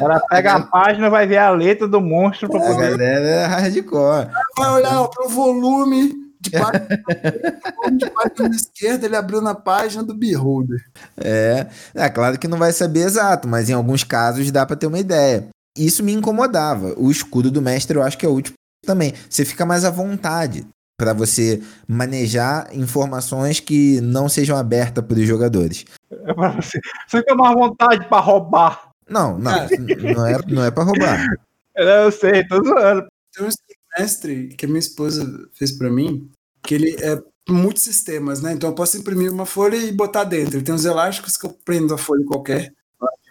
Ela 0.00 0.20
pega 0.30 0.54
a 0.54 0.60
página, 0.60 1.10
vai 1.10 1.26
ver 1.26 1.38
a 1.38 1.50
letra 1.50 1.88
do 1.88 2.00
monstro 2.00 2.48
pra 2.48 2.60
poder. 2.60 2.72
A 2.72 2.90
galera 2.90 3.26
é 3.26 3.44
hardcore. 3.44 4.28
Vai 4.56 4.70
olhar 4.70 5.08
pro 5.08 5.28
volume 5.28 6.12
de 6.40 6.50
página, 6.50 6.88
de 7.92 8.10
página 8.10 8.56
esquerda, 8.56 9.06
ele 9.06 9.16
abriu 9.16 9.40
na 9.40 9.54
página 9.54 10.04
do 10.04 10.14
Beholder. 10.14 10.80
É, 11.18 11.66
é 11.92 12.08
claro 12.08 12.38
que 12.38 12.46
não 12.46 12.56
vai 12.56 12.72
saber 12.72 13.00
exato, 13.00 13.48
mas 13.48 13.68
em 13.68 13.74
alguns 13.74 14.04
casos 14.04 14.50
dá 14.52 14.64
para 14.64 14.76
ter 14.76 14.86
uma 14.86 14.98
ideia 14.98 15.48
isso 15.76 16.02
me 16.02 16.12
incomodava. 16.12 16.94
O 16.96 17.10
escudo 17.10 17.50
do 17.50 17.62
mestre 17.62 17.96
eu 17.96 18.02
acho 18.02 18.18
que 18.18 18.26
é 18.26 18.28
útil 18.28 18.54
também. 18.84 19.12
Você 19.28 19.44
fica 19.44 19.64
mais 19.64 19.84
à 19.84 19.90
vontade 19.90 20.66
para 20.98 21.12
você 21.12 21.62
manejar 21.88 22.68
informações 22.76 23.60
que 23.60 24.00
não 24.00 24.28
sejam 24.28 24.56
abertas 24.56 25.04
para 25.04 25.18
os 25.18 25.26
jogadores. 25.26 25.84
É 26.10 26.34
pra 26.34 26.50
você. 26.50 26.80
Você 27.06 27.18
fica 27.18 27.34
mais 27.34 27.52
à 27.52 27.58
vontade 27.58 28.08
para 28.08 28.20
roubar. 28.20 28.90
Não, 29.08 29.38
não, 29.38 29.52
é. 29.52 29.68
não 30.14 30.26
é, 30.26 30.38
não 30.46 30.64
é 30.64 30.70
para 30.70 30.84
roubar. 30.84 31.26
Eu 31.74 32.12
sei, 32.12 32.46
tô 32.46 32.62
zoando. 32.62 33.06
Tem 33.34 33.46
um 33.46 33.50
mestre 33.98 34.48
que 34.48 34.66
a 34.66 34.68
minha 34.68 34.80
esposa 34.80 35.24
fez 35.54 35.72
para 35.72 35.90
mim, 35.90 36.30
que 36.62 36.74
ele 36.74 36.96
é 37.02 37.22
muitos 37.48 37.82
sistemas, 37.82 38.42
né? 38.42 38.52
Então 38.52 38.68
eu 38.68 38.74
posso 38.74 38.98
imprimir 38.98 39.32
uma 39.32 39.46
folha 39.46 39.76
e 39.76 39.90
botar 39.92 40.24
dentro. 40.24 40.56
Ele 40.56 40.64
tem 40.64 40.74
uns 40.74 40.84
elásticos 40.84 41.36
que 41.36 41.46
eu 41.46 41.56
prendo 41.64 41.94
a 41.94 41.98
folha 41.98 42.24
qualquer, 42.26 42.74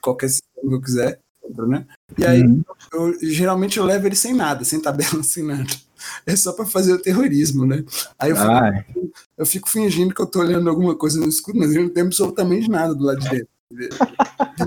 qualquer 0.01 0.29
sistema 0.29 0.69
que 0.69 0.75
eu 0.75 0.81
quiser 0.81 1.19
né? 1.67 1.85
E 2.17 2.25
aí, 2.25 2.41
uhum. 2.41 2.63
eu, 2.93 3.19
geralmente 3.21 3.77
eu 3.77 3.85
levo 3.85 4.07
ele 4.07 4.15
sem 4.15 4.33
nada, 4.33 4.63
sem 4.63 4.81
tabela, 4.81 5.21
sem 5.23 5.43
nada. 5.43 5.67
É 6.25 6.35
só 6.35 6.53
para 6.53 6.65
fazer 6.65 6.93
o 6.93 7.01
terrorismo, 7.01 7.65
né? 7.65 7.83
Aí 8.17 8.31
eu 8.31 8.35
fico, 8.35 9.13
eu 9.37 9.45
fico, 9.45 9.69
fingindo 9.69 10.13
que 10.13 10.21
eu 10.21 10.25
tô 10.25 10.39
olhando 10.39 10.69
alguma 10.69 10.95
coisa 10.95 11.19
no 11.19 11.27
escuro, 11.27 11.57
mas 11.59 11.73
eu 11.73 11.83
não 11.83 11.89
tenho 11.89 12.05
absolutamente 12.05 12.69
nada 12.69 12.95
do 12.95 13.03
lado 13.03 13.19
de 13.19 13.29
dentro. 13.29 13.49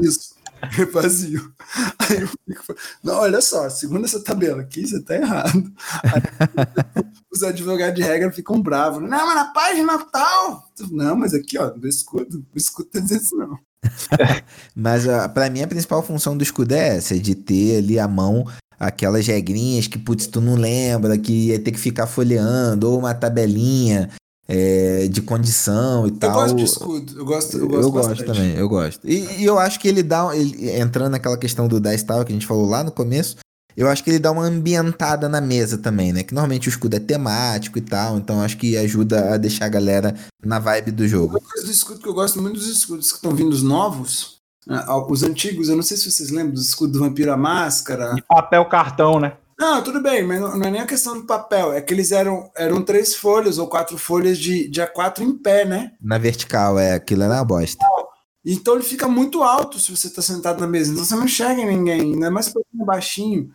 Isso. 0.02 0.34
É 0.80 0.84
vazio. 0.84 1.52
Aí 1.98 2.20
eu 2.20 2.28
fico, 2.28 2.76
não, 3.02 3.14
olha 3.14 3.40
só, 3.40 3.68
segundo 3.68 4.04
essa 4.04 4.22
tabela 4.22 4.62
aqui, 4.62 4.86
você 4.86 5.02
tá 5.02 5.16
errado. 5.16 5.72
Aí, 6.04 7.04
os 7.32 7.42
advogados 7.42 7.96
de 7.96 8.02
regra 8.02 8.30
ficam 8.30 8.62
bravos. 8.62 9.02
Não, 9.02 9.26
mas 9.26 9.34
na 9.34 9.46
página 9.46 9.98
tal. 10.04 10.70
Não, 10.92 11.16
mas 11.16 11.34
aqui, 11.34 11.58
ó, 11.58 11.68
do 11.68 11.88
escudo, 11.88 12.46
o 12.54 12.56
escudo 12.56 12.90
tá 12.90 13.00
dizendo 13.00 13.22
isso 13.22 13.36
não. 13.36 13.58
Mas 14.74 15.06
uh, 15.06 15.28
para 15.32 15.50
mim 15.50 15.62
a 15.62 15.66
principal 15.66 16.02
função 16.02 16.36
do 16.36 16.42
escudo 16.42 16.72
é 16.72 16.96
essa, 16.96 17.18
de 17.18 17.34
ter 17.34 17.78
ali 17.78 17.98
a 17.98 18.06
mão 18.06 18.46
aquelas 18.82 19.24
regrinhas 19.28 19.86
que, 19.86 19.96
putz, 19.96 20.26
tu 20.26 20.40
não 20.40 20.56
lembra, 20.56 21.16
que 21.16 21.48
ia 21.48 21.58
ter 21.58 21.70
que 21.70 21.78
ficar 21.78 22.08
folheando, 22.08 22.90
ou 22.90 22.98
uma 22.98 23.14
tabelinha 23.14 24.10
é, 24.48 25.06
de 25.06 25.22
condição 25.22 26.04
e 26.04 26.10
eu 26.10 26.16
tal. 26.16 26.30
Eu 26.30 26.36
gosto 26.36 26.56
de 26.56 26.64
escudo, 26.64 27.18
eu 27.18 27.24
gosto, 27.24 27.56
eu 27.58 27.68
gosto, 27.68 27.82
eu 27.82 27.90
gosto 27.92 28.24
também, 28.24 28.54
eu 28.54 28.68
gosto. 28.68 29.08
E, 29.08 29.40
e, 29.40 29.44
eu 29.44 29.56
acho 29.56 29.78
que 29.78 29.86
ele 29.86 30.02
dá, 30.02 30.36
ele, 30.36 30.70
entrando 30.80 31.12
naquela 31.12 31.38
questão 31.38 31.68
do 31.68 31.80
Dice 31.80 32.04
Tower 32.04 32.24
que 32.24 32.32
a 32.32 32.34
gente 32.34 32.46
falou 32.46 32.68
lá 32.68 32.82
no 32.82 32.90
começo, 32.90 33.36
eu 33.76 33.88
acho 33.88 34.02
que 34.02 34.10
ele 34.10 34.18
dá 34.18 34.30
uma 34.30 34.44
ambientada 34.44 35.28
na 35.28 35.40
mesa 35.40 35.78
também, 35.78 36.12
né? 36.12 36.22
Que 36.22 36.34
normalmente 36.34 36.68
o 36.68 36.70
escudo 36.70 36.96
é 36.96 37.00
temático 37.00 37.78
e 37.78 37.82
tal, 37.82 38.16
então 38.16 38.42
acho 38.42 38.56
que 38.56 38.76
ajuda 38.76 39.34
a 39.34 39.36
deixar 39.36 39.66
a 39.66 39.70
galera 39.70 40.14
na 40.44 40.58
vibe 40.58 40.90
do 40.90 41.06
jogo. 41.06 41.38
Uma 41.38 41.48
coisa 41.48 41.66
do 41.66 41.72
escudo 41.72 42.00
que 42.00 42.08
eu 42.08 42.14
gosto 42.14 42.40
muito 42.40 42.54
dos 42.54 42.68
escudos 42.68 43.10
que 43.10 43.16
estão 43.16 43.34
vindo 43.34 43.52
os 43.52 43.62
novos, 43.62 44.38
né? 44.66 44.84
os 45.08 45.22
antigos, 45.22 45.68
eu 45.68 45.76
não 45.76 45.82
sei 45.82 45.96
se 45.96 46.10
vocês 46.10 46.30
lembram 46.30 46.54
dos 46.54 46.68
escudos 46.68 46.92
do 46.92 47.04
Vampiro 47.04 47.32
à 47.32 47.36
Máscara. 47.36 48.14
De 48.14 48.22
papel 48.22 48.64
cartão, 48.66 49.18
né? 49.18 49.32
Não, 49.58 49.82
tudo 49.82 50.02
bem, 50.02 50.24
mas 50.24 50.40
não, 50.40 50.58
não 50.58 50.66
é 50.66 50.70
nem 50.70 50.80
a 50.80 50.86
questão 50.86 51.14
do 51.14 51.24
papel, 51.24 51.72
é 51.72 51.80
que 51.80 51.94
eles 51.94 52.10
eram, 52.10 52.50
eram 52.56 52.82
três 52.82 53.14
folhas 53.14 53.58
ou 53.58 53.68
quatro 53.68 53.96
folhas 53.96 54.36
de, 54.36 54.68
de 54.68 54.80
A4 54.80 55.20
em 55.20 55.32
pé, 55.38 55.64
né? 55.64 55.92
Na 56.00 56.18
vertical, 56.18 56.78
é, 56.78 56.94
aquilo 56.94 57.22
é 57.22 57.28
uma 57.28 57.44
bosta. 57.44 57.84
Então 58.44 58.74
ele 58.74 58.82
fica 58.82 59.06
muito 59.06 59.42
alto 59.42 59.78
se 59.78 59.96
você 59.96 60.08
está 60.08 60.20
sentado 60.20 60.60
na 60.60 60.66
mesa, 60.66 60.90
então 60.90 61.04
você 61.04 61.14
não 61.14 61.26
enxerga 61.26 61.64
ninguém, 61.64 62.00
ainda 62.00 62.30
mais 62.30 62.48
para 62.48 62.62
quem 62.70 62.82
é 62.82 62.84
baixinho? 62.84 63.54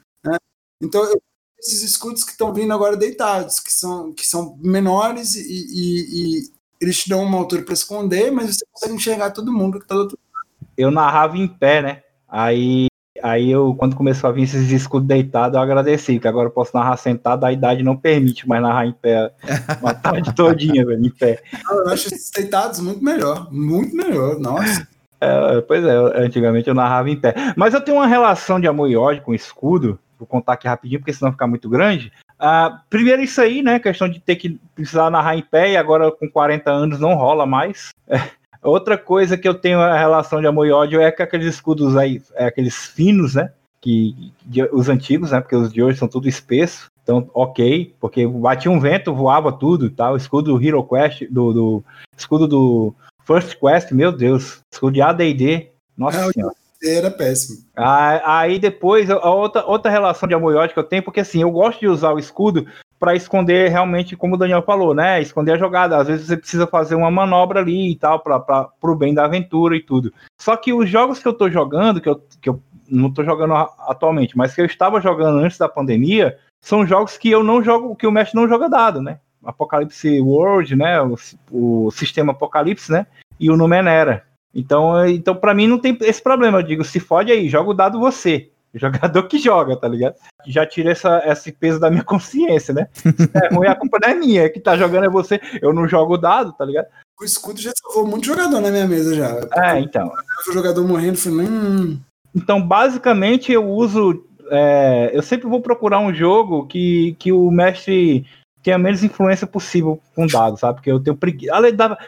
Então 0.82 1.04
eu, 1.04 1.22
esses 1.60 1.82
escudos 1.82 2.24
que 2.24 2.32
estão 2.32 2.54
vindo 2.54 2.74
agora 2.74 2.96
deitados, 2.96 3.60
que 3.60 3.72
são, 3.72 4.14
que 4.14 4.26
são 4.26 4.58
menores 4.62 5.36
e, 5.36 5.42
e, 5.42 6.40
e 6.40 6.52
eles 6.80 7.04
te 7.04 7.10
dão 7.10 7.24
uma 7.24 7.38
altura 7.38 7.64
para 7.64 7.74
esconder, 7.74 8.32
mas 8.32 8.56
você 8.56 8.66
consegue 8.72 8.96
enxergar 8.96 9.32
todo 9.32 9.54
mundo 9.54 9.80
que 9.80 9.86
está 9.86 9.96
do 9.96 10.02
outro 10.02 10.20
lado. 10.34 10.72
Eu 10.78 10.92
narrava 10.92 11.38
em 11.38 11.48
pé, 11.48 11.82
né? 11.82 12.04
Aí 12.28 12.88
Aí 13.24 13.50
eu, 13.50 13.76
quando 13.76 13.96
começou 13.96 14.30
a 14.30 14.34
vir 14.34 14.44
esses 14.44 14.70
escudos 14.72 15.08
deitados, 15.08 15.56
eu 15.56 15.62
agradeci, 15.62 16.20
que 16.20 16.28
agora 16.28 16.48
eu 16.48 16.52
posso 16.52 16.76
narrar 16.76 16.98
sentado, 16.98 17.44
a 17.46 17.52
idade 17.52 17.84
não 17.84 17.96
permite 17.96 18.48
mais 18.48 18.62
narrar 18.62 18.86
em 18.86 18.94
pé 18.94 19.32
uma 19.82 19.94
tarde 19.94 20.34
todinha, 20.36 20.86
velho, 20.86 21.06
em 21.06 21.10
pé. 21.10 21.42
Eu 21.70 21.90
acho 21.90 22.08
esses 22.08 22.30
deitados 22.32 22.80
muito 22.80 23.04
melhor, 23.04 23.52
muito 23.52 23.96
melhor, 23.96 24.40
nossa. 24.40 24.88
É, 25.20 25.62
pois 25.62 25.84
é, 25.84 25.96
antigamente 26.24 26.68
eu 26.68 26.76
narrava 26.76 27.10
em 27.10 27.16
pé. 27.16 27.34
Mas 27.56 27.74
eu 27.74 27.82
tenho 27.82 27.98
uma 27.98 28.08
relação 28.08 28.60
de 28.60 28.68
amor 28.68 28.90
e 28.90 28.96
ódio 28.96 29.24
com 29.24 29.34
escudo, 29.34 30.00
vou 30.18 30.28
contar 30.28 30.54
aqui 30.54 30.68
rapidinho, 30.68 31.00
porque 31.00 31.14
senão 31.14 31.32
ficar 31.32 31.48
muito 31.48 31.70
grande. 31.70 32.12
Ah, 32.40 32.82
primeiro 32.90 33.22
isso 33.22 33.42
aí, 33.42 33.64
né, 33.64 33.80
questão 33.80 34.08
de 34.08 34.20
ter 34.20 34.36
que 34.36 34.60
precisar 34.76 35.10
narrar 35.10 35.36
em 35.36 35.42
pé, 35.42 35.72
e 35.72 35.78
agora 35.78 36.12
com 36.12 36.30
40 36.30 36.70
anos 36.70 37.00
não 37.00 37.16
rola 37.16 37.46
mais. 37.46 37.90
É. 38.08 38.18
Outra 38.62 38.98
coisa 38.98 39.38
que 39.38 39.48
eu 39.48 39.54
tenho 39.54 39.80
a 39.80 39.98
relação 39.98 40.42
de 40.42 40.48
amor 40.48 40.68
e 40.68 40.72
ódio 40.72 41.00
é 41.00 41.12
que 41.12 41.22
aqueles 41.22 41.48
escudos 41.48 41.96
aí, 41.96 42.22
é 42.36 42.46
aqueles 42.46 42.88
finos, 42.88 43.36
né? 43.36 43.52
Que, 43.80 44.34
de, 44.46 44.64
os 44.74 44.90
antigos, 44.90 45.32
né? 45.32 45.40
Porque 45.40 45.56
os 45.56 45.72
de 45.72 45.82
hoje 45.82 46.00
são 46.00 46.08
tudo 46.08 46.28
espesso. 46.28 46.88
Então, 47.04 47.30
ok, 47.34 47.96
porque 48.02 48.28
batia 48.28 48.70
um 48.70 48.80
vento, 48.80 49.16
voava 49.16 49.54
tudo 49.54 49.86
e 49.86 49.90
tal. 49.90 50.18
Escudo 50.18 50.52
do 50.52 50.62
Hero 50.62 50.84
Quest, 50.84 51.24
do, 51.30 51.54
do 51.54 51.84
escudo 52.18 52.48
do 52.48 52.94
First 53.24 53.58
Quest, 53.58 53.92
meu 53.92 54.12
Deus. 54.12 54.60
Escudo 54.74 54.94
de 54.94 55.02
AD&D, 55.02 55.70
nossa 55.96 56.20
é, 56.20 56.32
senhora. 56.34 56.56
Era 56.88 57.12
péssimo. 57.12 57.60
Aí 57.76 58.60
depois, 58.60 59.10
a 59.10 59.30
outra, 59.30 59.66
outra 59.66 59.92
relação 59.92 60.28
de 60.28 60.36
amor 60.36 60.54
e 60.54 60.58
ódio 60.58 60.74
que 60.74 60.80
eu 60.80 60.84
tenho, 60.84 61.04
porque 61.04 61.20
assim, 61.20 61.42
eu 61.42 61.52
gosto 61.52 61.80
de 61.80 61.88
usar 61.88 62.12
o 62.12 62.20
escudo 62.20 62.66
para 63.00 63.16
esconder 63.16 63.70
realmente, 63.70 64.16
como 64.16 64.36
o 64.36 64.38
Daniel 64.38 64.64
falou, 64.64 64.94
né? 64.94 65.22
Esconder 65.22 65.54
a 65.54 65.58
jogada. 65.58 65.98
Às 65.98 66.08
vezes 66.08 66.28
você 66.28 66.38
precisa 66.38 66.66
fazer 66.66 66.96
uma 66.96 67.12
manobra 67.12 67.60
ali 67.60 67.92
e 67.92 67.96
tal, 67.96 68.20
para 68.20 68.70
o 68.82 68.96
bem 68.96 69.14
da 69.14 69.26
aventura 69.26 69.76
e 69.76 69.84
tudo. 69.84 70.12
Só 70.40 70.56
que 70.56 70.74
os 70.74 70.90
jogos 70.90 71.20
que 71.20 71.28
eu 71.28 71.34
tô 71.34 71.50
jogando, 71.50 72.02
que 72.02 72.10
eu, 72.10 72.22
que 72.42 72.50
eu 72.50 72.62
não 72.90 73.12
tô 73.12 73.24
jogando 73.24 73.54
atualmente, 73.54 74.38
mas 74.38 74.56
que 74.56 74.62
eu 74.62 74.66
estava 74.66 75.00
jogando 75.00 75.40
antes 75.40 75.58
da 75.58 75.70
pandemia, 75.70 76.38
são 76.62 76.86
jogos 76.86 77.18
que 77.18 77.30
eu 77.30 77.44
não 77.44 77.64
jogo, 77.64 77.96
que 77.96 78.08
o 78.08 78.12
mestre 78.12 78.40
não 78.40 78.48
joga 78.48 78.70
dado, 78.70 79.02
né? 79.02 79.20
Apocalipse 79.44 80.20
World, 80.20 80.76
né? 80.76 81.02
O, 81.02 81.16
o 81.52 81.92
sistema 81.92 82.32
Apocalipse, 82.32 82.92
né? 82.92 83.06
E 83.40 83.52
o 83.52 83.56
Numenera. 83.58 84.27
Então, 84.58 85.08
então 85.08 85.36
para 85.36 85.54
mim 85.54 85.68
não 85.68 85.78
tem 85.78 85.96
esse 86.02 86.22
problema. 86.22 86.58
Eu 86.58 86.64
digo, 86.64 86.84
se 86.84 87.00
fode 87.00 87.32
aí, 87.32 87.48
joga 87.48 87.70
o 87.70 87.76
dado 87.76 88.00
você. 88.00 88.50
Jogador 88.74 89.24
que 89.24 89.38
joga, 89.38 89.78
tá 89.78 89.88
ligado? 89.88 90.16
Já 90.46 90.66
tira 90.66 90.92
essa, 90.92 91.22
esse 91.26 91.52
peso 91.52 91.80
da 91.80 91.90
minha 91.90 92.04
consciência, 92.04 92.74
né? 92.74 92.88
É 93.34 93.54
ruim, 93.54 93.68
a 93.68 93.76
culpa 93.76 93.98
não 94.02 94.10
é 94.10 94.14
minha, 94.16 94.44
é 94.44 94.50
que 94.50 94.60
tá 94.60 94.76
jogando 94.76 95.06
é 95.06 95.10
você. 95.10 95.40
Eu 95.62 95.74
não 95.74 95.88
jogo 95.88 96.16
o 96.16 96.18
dado, 96.18 96.54
tá 96.54 96.66
ligado? 96.66 96.88
O 97.20 97.24
escudo 97.24 97.60
já 97.60 97.72
salvou 97.82 98.06
muito 98.06 98.26
jogador 98.26 98.60
na 98.60 98.70
minha 98.70 98.88
mesa 98.88 99.16
já. 99.16 99.40
É, 99.56 99.80
então. 99.80 100.12
O 100.48 100.52
jogador 100.52 100.86
morrendo, 100.88 101.18
falei, 101.18 101.48
hum. 101.48 102.00
Então, 102.36 102.62
basicamente, 102.62 103.52
eu 103.52 103.68
uso. 103.68 104.24
É, 104.50 105.12
eu 105.14 105.22
sempre 105.22 105.48
vou 105.48 105.62
procurar 105.62 106.00
um 106.00 106.14
jogo 106.14 106.68
que, 106.68 107.16
que 107.20 107.32
o 107.32 107.50
mestre 107.50 108.26
tenha 108.68 108.78
menos 108.78 109.02
influência 109.02 109.48
possível 109.48 109.98
com 110.14 110.28
dados, 110.28 110.60
sabe? 110.60 110.76
Porque 110.76 110.92
eu 110.92 111.00
tenho 111.00 111.16
preguiça. 111.16 111.54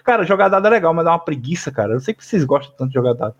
Cara, 0.03 0.25
jogar 0.25 0.49
dado 0.49 0.67
é 0.67 0.69
legal, 0.69 0.93
mas 0.93 1.05
dá 1.05 1.11
uma 1.11 1.19
preguiça, 1.23 1.71
cara. 1.71 1.93
Eu 1.93 2.01
sei 2.01 2.13
que 2.13 2.25
vocês 2.25 2.43
gostam 2.43 2.75
tanto 2.77 2.89
de 2.89 2.95
jogar 2.95 3.13
dado 3.13 3.33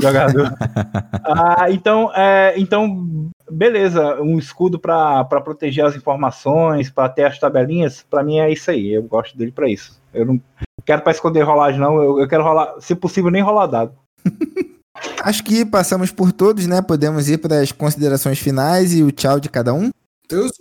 jogador. 0.00 0.54
ah, 1.24 1.66
então, 1.70 2.10
é, 2.14 2.54
então, 2.56 3.30
beleza, 3.50 4.18
um 4.22 4.38
escudo 4.38 4.78
para 4.78 5.24
proteger 5.24 5.84
as 5.84 5.94
informações, 5.94 6.88
para 6.88 7.10
ter 7.10 7.24
as 7.24 7.38
tabelinhas, 7.38 8.02
para 8.08 8.22
mim 8.22 8.38
é 8.38 8.50
isso 8.50 8.70
aí. 8.70 8.94
Eu 8.94 9.02
gosto 9.02 9.36
dele 9.36 9.52
para 9.52 9.68
isso. 9.68 10.00
Eu 10.14 10.24
não 10.24 10.40
quero 10.86 11.02
para 11.02 11.12
esconder 11.12 11.42
rolagem, 11.42 11.78
não. 11.78 12.02
Eu, 12.02 12.20
eu, 12.20 12.28
quero 12.28 12.42
rolar, 12.42 12.76
se 12.80 12.94
possível, 12.94 13.30
nem 13.30 13.42
rolar 13.42 13.66
dado. 13.66 13.92
Acho 15.22 15.44
que 15.44 15.66
passamos 15.66 16.10
por 16.10 16.32
todos, 16.32 16.66
né? 16.66 16.80
Podemos 16.80 17.28
ir 17.28 17.38
para 17.38 17.60
as 17.60 17.72
considerações 17.72 18.38
finais 18.38 18.94
e 18.94 19.02
o 19.02 19.12
tchau 19.12 19.38
de 19.38 19.50
cada 19.50 19.74
um. 19.74 19.90
Os 20.32 20.52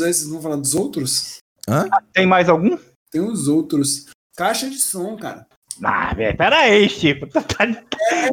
outros, 0.00 0.16
vocês 0.16 0.30
vão 0.30 0.42
falar 0.42 0.56
dos 0.56 0.74
outros? 0.74 1.38
Hã? 1.68 1.88
Tem 2.12 2.26
mais 2.26 2.48
algum? 2.48 2.76
Tem 3.10 3.20
os 3.20 3.48
outros. 3.48 4.06
Caixa 4.36 4.68
de 4.68 4.78
som, 4.78 5.16
cara. 5.16 5.46
Ah, 5.82 6.14
velho, 6.14 6.36
pera 6.36 6.56
aí, 6.60 6.88
Chico. 6.88 7.26
Tá, 7.26 7.42
tá, 7.42 7.66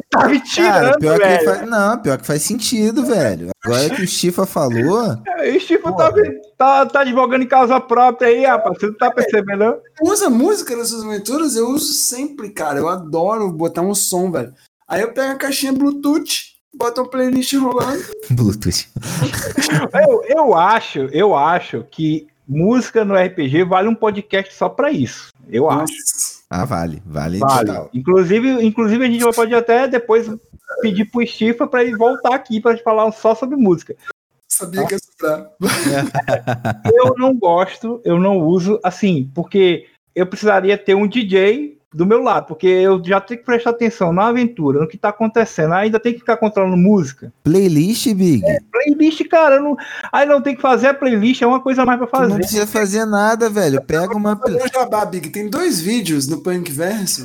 tá 0.08 0.28
me 0.28 0.40
tirando, 0.40 0.98
Cara, 0.98 1.18
velho. 1.18 1.44
Faz... 1.44 1.68
Não, 1.68 1.98
pior 2.00 2.18
que 2.18 2.26
faz 2.26 2.42
sentido, 2.42 3.04
velho. 3.04 3.50
Agora 3.64 3.90
que 3.90 4.02
o 4.02 4.06
Chifa 4.06 4.46
falou. 4.46 5.10
O 5.12 5.60
Chifa 5.60 5.92
tá, 5.92 6.12
tá, 6.56 6.86
tá 6.86 7.00
advogando 7.00 7.44
em 7.44 7.48
causa 7.48 7.80
própria 7.80 8.28
aí, 8.28 8.44
rapaz. 8.44 8.78
Você 8.78 8.86
não 8.86 8.94
tá 8.94 9.10
percebendo? 9.10 9.76
Usa 10.02 10.30
música 10.30 10.74
nas 10.74 10.88
suas 10.88 11.04
aventuras? 11.04 11.54
Eu 11.54 11.68
uso 11.68 11.92
sempre, 11.92 12.50
cara. 12.50 12.78
Eu 12.78 12.88
adoro 12.88 13.52
botar 13.52 13.82
um 13.82 13.94
som, 13.94 14.30
velho. 14.30 14.54
Aí 14.88 15.02
eu 15.02 15.12
pego 15.12 15.32
a 15.32 15.38
caixinha 15.38 15.72
Bluetooth, 15.72 16.53
boto 16.76 17.02
uma 17.02 17.08
playlist 17.08 17.54
rolando. 17.54 18.04
Bluetooth. 18.30 18.88
eu, 20.08 20.24
eu 20.28 20.54
acho, 20.54 21.00
eu 21.12 21.34
acho 21.34 21.84
que 21.90 22.26
música 22.46 23.04
no 23.04 23.14
RPG 23.14 23.64
vale 23.64 23.88
um 23.88 23.94
podcast 23.94 24.54
só 24.54 24.68
pra 24.68 24.90
isso. 24.90 25.32
Eu 25.48 25.64
Nossa. 25.64 25.82
acho. 25.82 25.94
Ah, 26.50 26.64
vale, 26.64 27.02
vale. 27.04 27.38
vale. 27.38 27.88
Inclusive, 27.92 28.64
inclusive, 28.64 29.04
a 29.04 29.10
gente 29.10 29.34
pode 29.34 29.54
até 29.54 29.88
depois 29.88 30.30
pedir 30.80 31.06
pro 31.06 31.26
Stifa 31.26 31.66
para 31.66 31.82
ele 31.82 31.96
voltar 31.96 32.34
aqui 32.34 32.60
para 32.60 32.76
falar 32.78 33.10
só 33.12 33.34
sobre 33.34 33.56
música. 33.56 33.96
Sabia 34.48 34.86
que 34.86 34.94
ia 34.94 34.98
sobrar. 35.00 35.50
eu 36.94 37.14
não 37.16 37.36
gosto, 37.36 38.00
eu 38.04 38.20
não 38.20 38.38
uso, 38.38 38.78
assim, 38.84 39.30
porque 39.34 39.86
eu 40.14 40.26
precisaria 40.26 40.78
ter 40.78 40.94
um 40.94 41.08
DJ 41.08 41.78
do 41.94 42.04
meu 42.04 42.20
lado, 42.20 42.46
porque 42.46 42.66
eu 42.66 43.00
já 43.04 43.20
tenho 43.20 43.38
que 43.38 43.46
prestar 43.46 43.70
atenção 43.70 44.12
na 44.12 44.26
aventura, 44.26 44.80
no 44.80 44.88
que 44.88 44.98
tá 44.98 45.10
acontecendo, 45.10 45.72
ainda 45.72 46.00
tem 46.00 46.12
que 46.12 46.18
ficar 46.18 46.36
controlando 46.36 46.76
música. 46.76 47.32
Playlist, 47.44 48.12
Big? 48.12 48.44
É, 48.44 48.58
playlist, 48.70 49.26
cara, 49.28 49.60
não... 49.60 49.76
aí 50.12 50.26
não 50.26 50.42
tem 50.42 50.56
que 50.56 50.62
fazer 50.62 50.88
a 50.88 50.94
playlist, 50.94 51.40
é 51.42 51.46
uma 51.46 51.60
coisa 51.60 51.84
mais 51.86 51.98
pra 51.98 52.08
fazer. 52.08 52.26
Tu 52.26 52.30
não 52.30 52.36
precisa 52.38 52.66
fazer 52.66 53.04
nada, 53.04 53.48
velho, 53.48 53.80
pega 53.80 54.16
uma... 54.16 54.38
Eu 54.46 54.68
jabá, 54.68 55.04
Big, 55.04 55.30
tem 55.30 55.48
dois 55.48 55.80
vídeos 55.80 56.26
no 56.26 56.42
Punk 56.42 56.70
Verso 56.72 57.22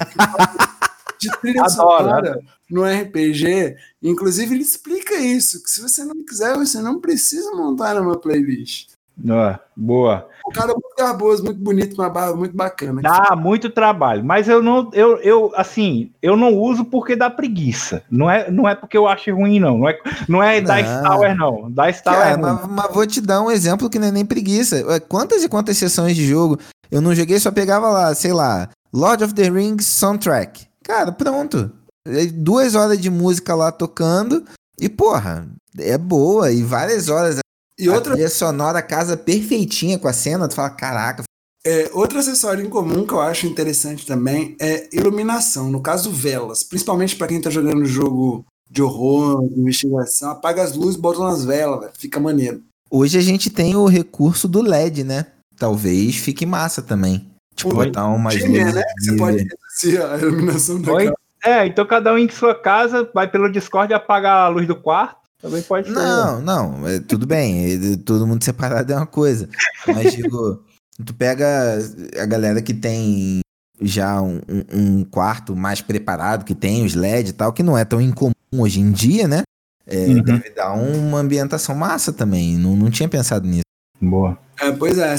de 1.19 1.29
trilha 1.41 1.67
sonora 1.67 2.39
no 2.69 2.83
RPG, 2.85 3.75
inclusive 4.01 4.55
ele 4.55 4.63
explica 4.63 5.15
isso, 5.15 5.61
que 5.61 5.69
se 5.69 5.81
você 5.81 6.05
não 6.05 6.23
quiser, 6.23 6.55
você 6.55 6.79
não 6.79 6.99
precisa 6.99 7.51
montar 7.51 7.95
numa 7.95 8.17
playlist. 8.17 8.91
Ah, 9.27 9.59
boa. 9.75 10.27
O 10.45 10.51
cara 10.51 10.71
é 10.71 10.73
muito 10.73 10.95
garboso, 10.97 11.43
muito 11.43 11.59
bonito, 11.59 11.93
uma 11.93 12.09
barba 12.09 12.35
muito 12.35 12.55
bacana. 12.55 13.01
Dá 13.01 13.35
muito 13.35 13.69
trabalho, 13.69 14.23
mas 14.23 14.47
eu 14.47 14.63
não, 14.63 14.89
eu, 14.93 15.17
eu, 15.17 15.51
assim, 15.55 16.11
eu 16.21 16.35
não 16.35 16.55
uso 16.55 16.85
porque 16.85 17.15
dá 17.15 17.29
preguiça. 17.29 18.03
Não 18.09 18.29
é, 18.29 18.49
não 18.49 18.67
é 18.67 18.75
porque 18.75 18.97
eu 18.97 19.07
acho 19.07 19.33
ruim, 19.33 19.59
não. 19.59 19.79
Não 19.79 19.89
é, 19.89 19.99
não 20.27 20.43
é 20.43 20.61
da 20.61 20.79
Star 20.79 21.37
não. 21.37 21.69
Da 21.71 21.91
Star 21.91 22.15
cara, 22.15 22.37
mas, 22.37 22.67
mas, 22.67 22.93
vou 22.93 23.05
te 23.05 23.21
dar 23.21 23.41
um 23.41 23.51
exemplo 23.51 23.89
que 23.89 23.99
não 23.99 24.07
é 24.07 24.11
nem 24.11 24.25
preguiça. 24.25 24.99
Quantas 25.01 25.43
e 25.43 25.49
quantas 25.49 25.77
sessões 25.77 26.15
de 26.15 26.25
jogo 26.25 26.57
eu 26.91 27.01
não 27.01 27.13
joguei, 27.13 27.39
só 27.39 27.51
pegava 27.51 27.89
lá, 27.89 28.15
sei 28.15 28.33
lá, 28.33 28.69
Lord 28.91 29.23
of 29.23 29.33
the 29.33 29.49
Rings 29.49 29.85
soundtrack. 29.85 30.67
Cara, 30.83 31.11
pronto. 31.11 31.71
É 32.07 32.25
duas 32.25 32.73
horas 32.73 32.99
de 32.99 33.09
música 33.09 33.53
lá 33.53 33.71
tocando 33.71 34.43
e, 34.79 34.89
porra, 34.89 35.47
é 35.77 35.97
boa. 35.97 36.51
E 36.51 36.63
várias 36.63 37.09
horas 37.09 37.39
e 37.79 37.89
outra. 37.89 38.11
A 38.11 38.15
trilha 38.15 38.29
sonora 38.29 38.81
casa 38.81 39.15
perfeitinha 39.15 39.97
com 39.97 40.07
a 40.07 40.13
cena, 40.13 40.47
tu 40.47 40.55
fala, 40.55 40.69
caraca. 40.69 41.23
É, 41.65 41.89
outro 41.93 42.19
acessório 42.19 42.65
em 42.65 42.69
comum 42.69 43.05
que 43.05 43.13
eu 43.13 43.21
acho 43.21 43.47
interessante 43.47 44.05
também 44.05 44.55
é 44.59 44.87
iluminação, 44.93 45.69
no 45.69 45.81
caso 45.81 46.11
velas, 46.11 46.63
principalmente 46.63 47.15
para 47.15 47.27
quem 47.27 47.41
tá 47.41 47.49
jogando 47.49 47.85
jogo 47.85 48.45
de 48.69 48.81
horror, 48.81 49.47
de 49.47 49.59
investigação, 49.59 50.31
apaga 50.31 50.63
as 50.63 50.75
luzes, 50.75 50.95
bota 50.95 51.19
nas 51.19 51.43
velas, 51.43 51.79
véio, 51.79 51.91
fica 51.97 52.19
maneiro. 52.19 52.61
Hoje 52.89 53.17
a 53.17 53.21
gente 53.21 53.49
tem 53.49 53.75
o 53.75 53.87
recurso 53.87 54.47
do 54.47 54.61
LED, 54.61 55.03
né? 55.03 55.27
Talvez 55.57 56.15
fique 56.15 56.45
massa 56.45 56.81
também. 56.81 57.29
Tipo, 57.55 57.77
Oi. 57.77 57.87
botar 57.87 58.07
umas 58.07 58.35
luzes. 58.35 58.73
Né? 58.73 58.83
Você 58.99 59.17
pode 59.17 59.37
reduzir 59.37 60.01
a 60.01 60.17
iluminação 60.17 60.81
da 60.81 60.93
casa. 60.93 61.13
É, 61.43 61.67
então 61.67 61.85
cada 61.85 62.13
um 62.13 62.17
em 62.17 62.29
sua 62.29 62.55
casa 62.55 63.09
vai 63.13 63.29
pelo 63.29 63.51
Discord 63.51 63.93
apagar 63.93 64.45
a 64.45 64.47
luz 64.47 64.67
do 64.67 64.75
quarto 64.75 65.19
também 65.41 65.61
pode 65.61 65.87
ser. 65.87 65.93
Não, 65.93 66.41
não, 66.41 66.87
é, 66.87 66.99
tudo 66.99 67.25
bem. 67.25 67.97
Todo 67.97 68.27
mundo 68.27 68.43
separado 68.43 68.91
é 68.91 68.95
uma 68.95 69.05
coisa. 69.05 69.49
Mas, 69.87 70.13
digo, 70.13 70.63
tu 71.05 71.13
pega 71.13 71.79
a 72.21 72.25
galera 72.25 72.61
que 72.61 72.73
tem 72.73 73.39
já 73.81 74.21
um, 74.21 74.41
um, 74.73 75.03
quarto 75.05 75.55
mais 75.55 75.81
preparado, 75.81 76.43
que 76.43 76.53
tem 76.53 76.85
os 76.85 76.93
LED 76.93 77.29
e 77.29 77.33
tal, 77.33 77.53
que 77.53 77.63
não 77.63 77.77
é 77.77 77.85
tão 77.85 78.01
incomum 78.01 78.33
hoje 78.51 78.81
em 78.81 78.91
dia, 78.91 79.27
né? 79.27 79.43
é, 79.89 80.05
uhum. 80.05 80.21
deve 80.21 80.51
dar 80.51 80.73
uma 80.73 81.19
ambientação 81.19 81.73
massa 81.73 82.13
também. 82.13 82.57
Não, 82.57 82.75
não 82.75 82.91
tinha 82.91 83.09
pensado 83.09 83.47
nisso. 83.47 83.63
Boa. 83.99 84.37
É, 84.61 84.71
pois 84.71 84.97
é, 84.97 85.15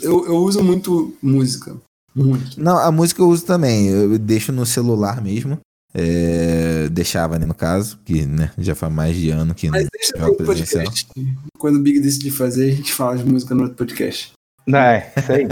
eu, 0.00 0.26
eu 0.26 0.36
uso 0.36 0.62
muito 0.64 1.14
música. 1.22 1.76
Muito. 2.14 2.60
Não, 2.60 2.78
a 2.78 2.90
música 2.90 3.20
eu 3.20 3.28
uso 3.28 3.44
também. 3.44 3.86
Eu 3.86 4.18
deixo 4.18 4.50
no 4.50 4.64
celular 4.64 5.22
mesmo. 5.22 5.58
É, 6.00 6.88
deixava, 6.90 7.40
né, 7.40 7.44
no 7.44 7.54
caso, 7.54 7.98
que 8.04 8.24
né, 8.24 8.52
já 8.56 8.72
faz 8.76 8.92
mais 8.92 9.16
de 9.16 9.30
ano 9.30 9.52
que 9.52 9.68
Mas 9.68 9.88
deixa 9.92 10.12
pro 10.16 10.36
podcast. 10.36 11.08
Quando 11.58 11.76
o 11.76 11.82
Big 11.82 11.98
decidir 11.98 12.30
fazer, 12.30 12.70
a 12.70 12.74
gente 12.76 12.92
fala 12.92 13.18
de 13.18 13.24
música 13.24 13.52
no 13.52 13.62
outro 13.62 13.76
podcast. 13.76 14.32
É, 14.72 15.10
isso 15.16 15.32
aí. 15.32 15.46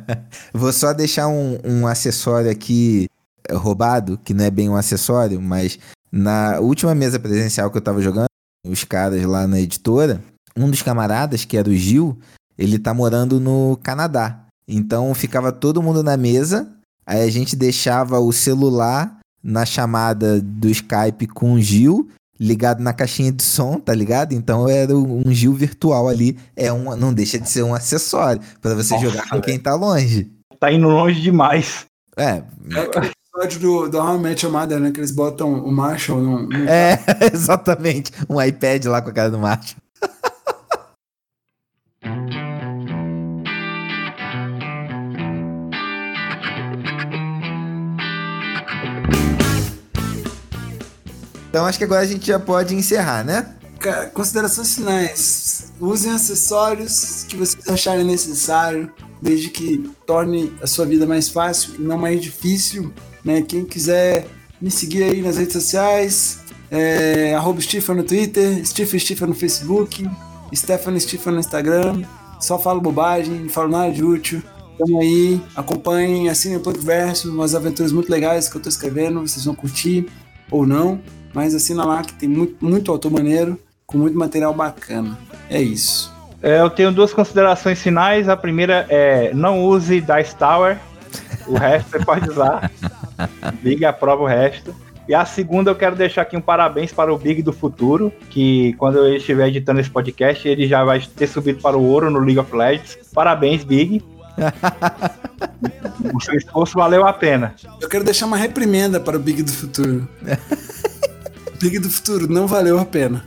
Vou 0.54 0.72
só 0.72 0.94
deixar 0.94 1.28
um, 1.28 1.58
um 1.62 1.86
acessório 1.86 2.50
aqui 2.50 3.08
é, 3.46 3.54
roubado, 3.54 4.18
que 4.24 4.32
não 4.32 4.44
é 4.44 4.50
bem 4.50 4.70
um 4.70 4.76
acessório, 4.76 5.38
mas 5.38 5.78
na 6.10 6.60
última 6.60 6.94
mesa 6.94 7.20
presencial 7.20 7.70
que 7.70 7.76
eu 7.76 7.82
tava 7.82 8.00
jogando, 8.00 8.26
os 8.66 8.84
caras 8.84 9.22
lá 9.24 9.46
na 9.46 9.60
editora, 9.60 10.22
um 10.56 10.70
dos 10.70 10.80
camaradas, 10.80 11.44
que 11.44 11.58
era 11.58 11.68
o 11.68 11.74
Gil, 11.74 12.18
ele 12.56 12.78
tá 12.78 12.94
morando 12.94 13.38
no 13.38 13.78
Canadá. 13.82 14.46
Então 14.66 15.12
ficava 15.14 15.52
todo 15.52 15.82
mundo 15.82 16.02
na 16.02 16.16
mesa, 16.16 16.70
aí 17.04 17.20
a 17.20 17.30
gente 17.30 17.54
deixava 17.54 18.18
o 18.18 18.32
celular 18.32 19.19
na 19.42 19.64
chamada 19.64 20.40
do 20.40 20.68
Skype 20.68 21.26
com 21.28 21.54
o 21.54 21.60
Gil, 21.60 22.08
ligado 22.38 22.82
na 22.82 22.92
caixinha 22.92 23.30
de 23.30 23.42
som, 23.42 23.78
tá 23.78 23.94
ligado? 23.94 24.32
Então 24.32 24.68
era 24.68 24.96
um 24.96 25.30
Gil 25.32 25.52
virtual 25.52 26.08
ali, 26.08 26.38
é 26.56 26.72
um, 26.72 26.96
não 26.96 27.12
deixa 27.12 27.38
de 27.38 27.48
ser 27.48 27.62
um 27.62 27.74
acessório 27.74 28.40
para 28.62 28.74
você 28.74 28.94
Nossa, 28.94 29.06
jogar 29.06 29.28
com 29.28 29.40
quem 29.40 29.58
tá 29.58 29.74
longe. 29.74 30.30
Tá 30.58 30.72
indo 30.72 30.88
longe 30.88 31.20
demais. 31.20 31.86
É. 32.16 32.42
É 32.74 32.80
aquele 32.80 33.10
episódio 33.34 33.60
do, 33.60 33.88
do 33.88 33.98
How 33.98 34.16
I 34.16 34.18
Met 34.18 34.44
Your 34.44 34.52
Mother, 34.52 34.80
né? 34.80 34.90
Que 34.90 35.00
eles 35.00 35.10
botam 35.10 35.52
o 35.52 35.70
Marshall 35.70 36.20
no, 36.20 36.42
no... 36.42 36.68
É, 36.68 36.98
exatamente. 37.32 38.12
Um 38.28 38.40
iPad 38.40 38.84
lá 38.86 39.00
com 39.00 39.10
a 39.10 39.12
cara 39.12 39.30
do 39.30 39.38
Marshall. 39.38 39.80
Então 51.50 51.66
acho 51.66 51.76
que 51.76 51.84
agora 51.84 52.02
a 52.02 52.06
gente 52.06 52.28
já 52.28 52.38
pode 52.38 52.74
encerrar, 52.76 53.24
né? 53.24 53.54
Considerações 54.14 54.76
finais. 54.76 55.72
Usem 55.80 56.12
acessórios 56.12 57.24
que 57.28 57.36
vocês 57.36 57.68
acharem 57.68 58.04
necessário, 58.04 58.92
desde 59.20 59.50
que 59.50 59.90
torne 60.06 60.52
a 60.62 60.66
sua 60.66 60.86
vida 60.86 61.06
mais 61.06 61.28
fácil 61.28 61.74
e 61.76 61.82
não 61.82 61.98
mais 61.98 62.20
difícil. 62.20 62.92
Né? 63.24 63.42
Quem 63.42 63.64
quiser 63.64 64.28
me 64.60 64.70
seguir 64.70 65.02
aí 65.02 65.22
nas 65.22 65.38
redes 65.38 65.54
sociais, 65.54 66.38
é, 66.70 67.34
no 67.34 68.04
Twitter, 68.04 68.64
Stephen 68.64 69.28
no 69.28 69.34
Facebook, 69.34 70.08
Stefan 70.54 70.98
Stefan 71.00 71.32
no 71.32 71.40
Instagram. 71.40 72.02
Só 72.38 72.58
falo 72.58 72.80
bobagem, 72.80 73.40
não 73.40 73.48
falo 73.48 73.70
nada 73.70 73.90
de 73.90 74.04
útil. 74.04 74.40
Tamo 74.78 75.00
aí, 75.00 75.42
acompanhem, 75.56 76.28
assinem 76.28 76.58
o 76.58 76.60
Ponto 76.60 76.80
Verso, 76.80 77.30
umas 77.30 77.54
aventuras 77.54 77.92
muito 77.92 78.08
legais 78.10 78.48
que 78.48 78.56
eu 78.56 78.62
tô 78.62 78.68
escrevendo, 78.68 79.20
vocês 79.20 79.44
vão 79.44 79.54
curtir 79.54 80.06
ou 80.50 80.64
não. 80.64 81.00
Mas 81.32 81.54
assina 81.54 81.84
lá 81.84 82.02
que 82.02 82.12
tem 82.14 82.28
muito, 82.28 82.64
muito 82.64 82.90
autor 82.90 83.10
maneiro, 83.10 83.58
com 83.86 83.98
muito 83.98 84.16
material 84.16 84.52
bacana. 84.52 85.18
É 85.48 85.60
isso. 85.60 86.12
É, 86.42 86.60
eu 86.60 86.70
tenho 86.70 86.90
duas 86.90 87.12
considerações 87.12 87.80
finais. 87.80 88.28
A 88.28 88.36
primeira 88.36 88.86
é 88.88 89.32
não 89.34 89.64
use 89.64 90.00
Dice 90.00 90.34
Tower. 90.36 90.78
O 91.46 91.54
resto 91.54 91.90
você 91.90 92.04
pode 92.04 92.30
usar. 92.30 92.70
Big 93.62 93.84
aprova 93.84 94.22
o 94.22 94.26
resto. 94.26 94.74
E 95.08 95.14
a 95.14 95.24
segunda, 95.24 95.72
eu 95.72 95.74
quero 95.74 95.96
deixar 95.96 96.22
aqui 96.22 96.36
um 96.36 96.40
parabéns 96.40 96.92
para 96.92 97.12
o 97.12 97.18
Big 97.18 97.42
do 97.42 97.52
futuro, 97.52 98.12
que 98.30 98.74
quando 98.74 99.04
ele 99.04 99.16
estiver 99.16 99.48
editando 99.48 99.80
esse 99.80 99.90
podcast, 99.90 100.46
ele 100.46 100.68
já 100.68 100.84
vai 100.84 101.00
ter 101.00 101.26
subido 101.26 101.60
para 101.60 101.76
o 101.76 101.84
ouro 101.84 102.10
no 102.10 102.20
League 102.20 102.38
of 102.38 102.54
Legends. 102.54 102.96
Parabéns, 103.12 103.64
Big. 103.64 104.04
o 106.14 106.20
seu 106.20 106.36
esforço 106.36 106.78
valeu 106.78 107.04
a 107.04 107.12
pena. 107.12 107.56
Eu 107.80 107.88
quero 107.88 108.04
deixar 108.04 108.26
uma 108.26 108.36
reprimenda 108.36 109.00
para 109.00 109.16
o 109.16 109.20
Big 109.20 109.42
do 109.42 109.50
futuro. 109.50 110.08
Big 111.60 111.78
do 111.78 111.90
futuro, 111.90 112.26
não 112.26 112.46
valeu 112.46 112.78
a 112.78 112.86
pena. 112.86 113.22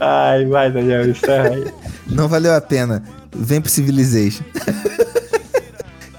Ai, 0.00 0.44
vai, 0.46 0.72
Daniel, 0.72 1.08
isso 1.08 1.24
é... 1.30 1.72
Não 2.08 2.26
valeu 2.26 2.52
a 2.52 2.60
pena. 2.60 3.04
Vem 3.32 3.60
pro 3.60 3.70
Civilization. 3.70 4.42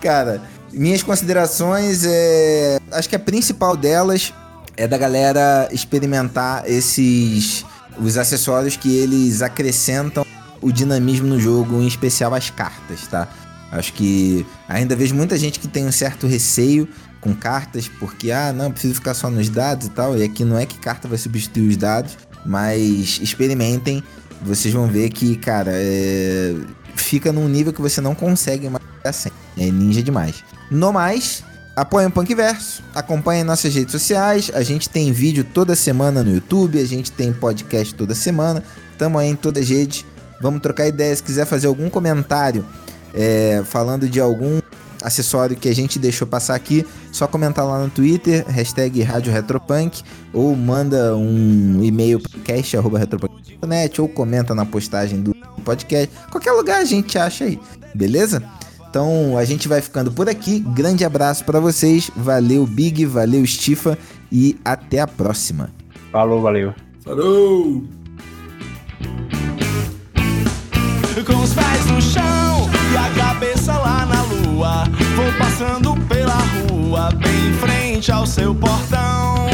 Cara, 0.02 0.42
minhas 0.72 1.04
considerações 1.04 2.06
é. 2.06 2.80
Acho 2.94 3.10
que 3.10 3.16
a 3.16 3.20
principal 3.20 3.76
delas 3.76 4.34
é 4.78 4.88
da 4.88 4.98
galera 4.98 5.68
experimentar 5.72 6.64
esses. 6.66 7.66
os 8.00 8.18
acessórios 8.18 8.78
que 8.78 8.96
eles 8.96 9.42
acrescentam 9.42 10.26
o 10.62 10.72
dinamismo 10.72 11.28
no 11.28 11.40
jogo, 11.40 11.82
em 11.82 11.88
especial 11.88 12.34
as 12.34 12.50
cartas, 12.50 13.06
tá? 13.08 13.28
Acho 13.72 13.92
que 13.94 14.46
ainda 14.68 14.96
vejo 14.96 15.14
muita 15.14 15.38
gente 15.38 15.60
que 15.60 15.68
tem 15.68 15.86
um 15.86 15.92
certo 15.92 16.26
receio 16.26 16.88
com 17.22 17.36
cartas, 17.36 17.88
porque, 17.88 18.32
ah, 18.32 18.54
não, 18.54 18.72
preciso 18.72 18.96
ficar 18.96 19.14
só 19.14 19.30
nos 19.30 19.50
dados 19.50 19.88
e 19.88 19.90
tal. 19.90 20.18
E 20.18 20.24
aqui 20.24 20.44
não 20.44 20.58
é 20.58 20.66
que 20.66 20.78
carta 20.78 21.08
vai 21.08 21.18
substituir 21.18 21.68
os 21.68 21.78
dados, 21.78 22.18
mas 22.46 23.20
experimentem, 23.22 24.04
vocês 24.42 24.74
vão 24.74 24.88
ver 24.88 25.10
que, 25.10 25.36
cara, 25.36 25.72
é... 25.74 26.56
fica 26.96 27.32
num 27.32 27.48
nível 27.48 27.74
que 27.74 27.82
você 27.82 28.00
não 28.00 28.16
consegue 28.16 28.70
mais 28.70 28.84
assim. 29.04 29.30
É 29.58 29.66
ninja 29.66 30.02
demais. 30.02 30.44
No 30.72 30.94
mais, 30.94 31.44
apoiem 31.76 32.08
o 32.08 32.12
Punkverso, 32.12 32.84
acompanhem 32.96 33.44
nossas 33.44 33.74
redes 33.74 33.92
sociais. 33.92 34.50
A 34.54 34.64
gente 34.64 34.90
tem 34.90 35.12
vídeo 35.12 35.44
toda 35.44 35.76
semana 35.76 36.24
no 36.24 36.34
YouTube, 36.34 36.80
a 36.80 36.86
gente 36.86 37.12
tem 37.12 37.34
podcast 37.34 37.94
toda 37.94 38.16
semana. 38.16 38.64
Tamo 38.98 39.18
aí 39.18 39.30
em 39.30 39.36
todas 39.36 39.64
as 39.64 39.70
redes. 39.70 40.06
Vamos 40.42 40.62
trocar 40.62 40.88
ideias. 40.88 41.18
Se 41.18 41.24
quiser 41.24 41.46
fazer 41.46 41.68
algum 41.68 41.90
comentário 41.90 42.66
é, 43.14 43.62
falando 43.66 44.08
de 44.08 44.20
algum 44.20 44.62
acessório 45.02 45.56
que 45.56 45.70
a 45.70 45.76
gente 45.76 46.00
deixou 46.00 46.28
passar 46.28 46.56
aqui, 46.56 46.86
só 47.12 47.28
comentar 47.28 47.66
lá 47.66 47.80
no 47.80 47.90
Twitter, 47.90 48.46
hashtag 48.48 49.02
Rádio 49.02 49.32
Retropunk, 49.32 50.02
ou 50.34 50.56
manda 50.56 51.16
um 51.16 51.84
e-mail 51.84 52.20
podcast.retropunk.net, 52.20 54.02
ou 54.02 54.08
comenta 54.08 54.54
na 54.54 54.66
postagem 54.66 55.22
do 55.22 55.36
podcast. 55.64 56.10
Qualquer 56.32 56.52
lugar 56.52 56.82
a 56.82 56.86
gente 56.86 57.18
acha 57.18 57.46
aí, 57.46 57.60
beleza? 57.94 58.44
Então 58.90 59.38
a 59.38 59.46
gente 59.46 59.68
vai 59.68 59.82
ficando 59.82 60.12
por 60.12 60.28
aqui. 60.28 60.60
Grande 60.60 61.06
abraço 61.06 61.46
para 61.46 61.60
vocês. 61.60 62.10
Valeu, 62.16 62.66
Big, 62.66 63.06
valeu, 63.06 63.46
Stifa 63.46 63.98
e 64.32 64.58
até 64.66 65.00
a 65.00 65.08
próxima. 65.08 65.70
Falou, 66.12 66.42
valeu. 66.42 66.74
Falou! 67.04 67.99
Vou 75.20 75.34
passando 75.34 75.96
pela 76.08 76.38
rua, 76.72 77.10
bem 77.12 77.50
em 77.50 77.54
frente 77.56 78.10
ao 78.10 78.26
seu 78.26 78.56
portão. 78.56 79.48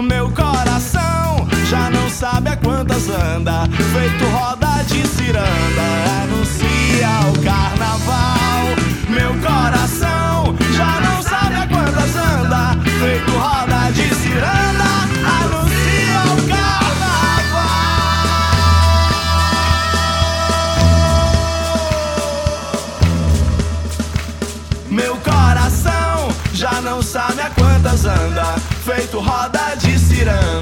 Meu 0.00 0.30
coração 0.30 1.48
já 1.68 1.90
não 1.90 2.08
sabe 2.08 2.50
a 2.50 2.56
quantas 2.56 3.08
anda, 3.08 3.64
feito 3.92 4.24
roda 4.26 4.84
de 4.86 5.04
ciranda, 5.08 5.86
anuncia 6.22 7.08
o 7.28 7.42
carnaval. 7.42 8.66
Meu 9.08 9.34
coração 9.40 10.54
já 10.76 11.00
não 11.00 11.20
sabe 11.20 11.56
a 11.56 11.66
quantas 11.66 12.14
anda, 12.14 12.78
feito 13.00 13.32
roda 13.32 13.90
de 13.90 14.14
ciranda, 14.14 14.83
roda 29.20 29.76
de 29.76 29.98
ciranda, 29.98 30.53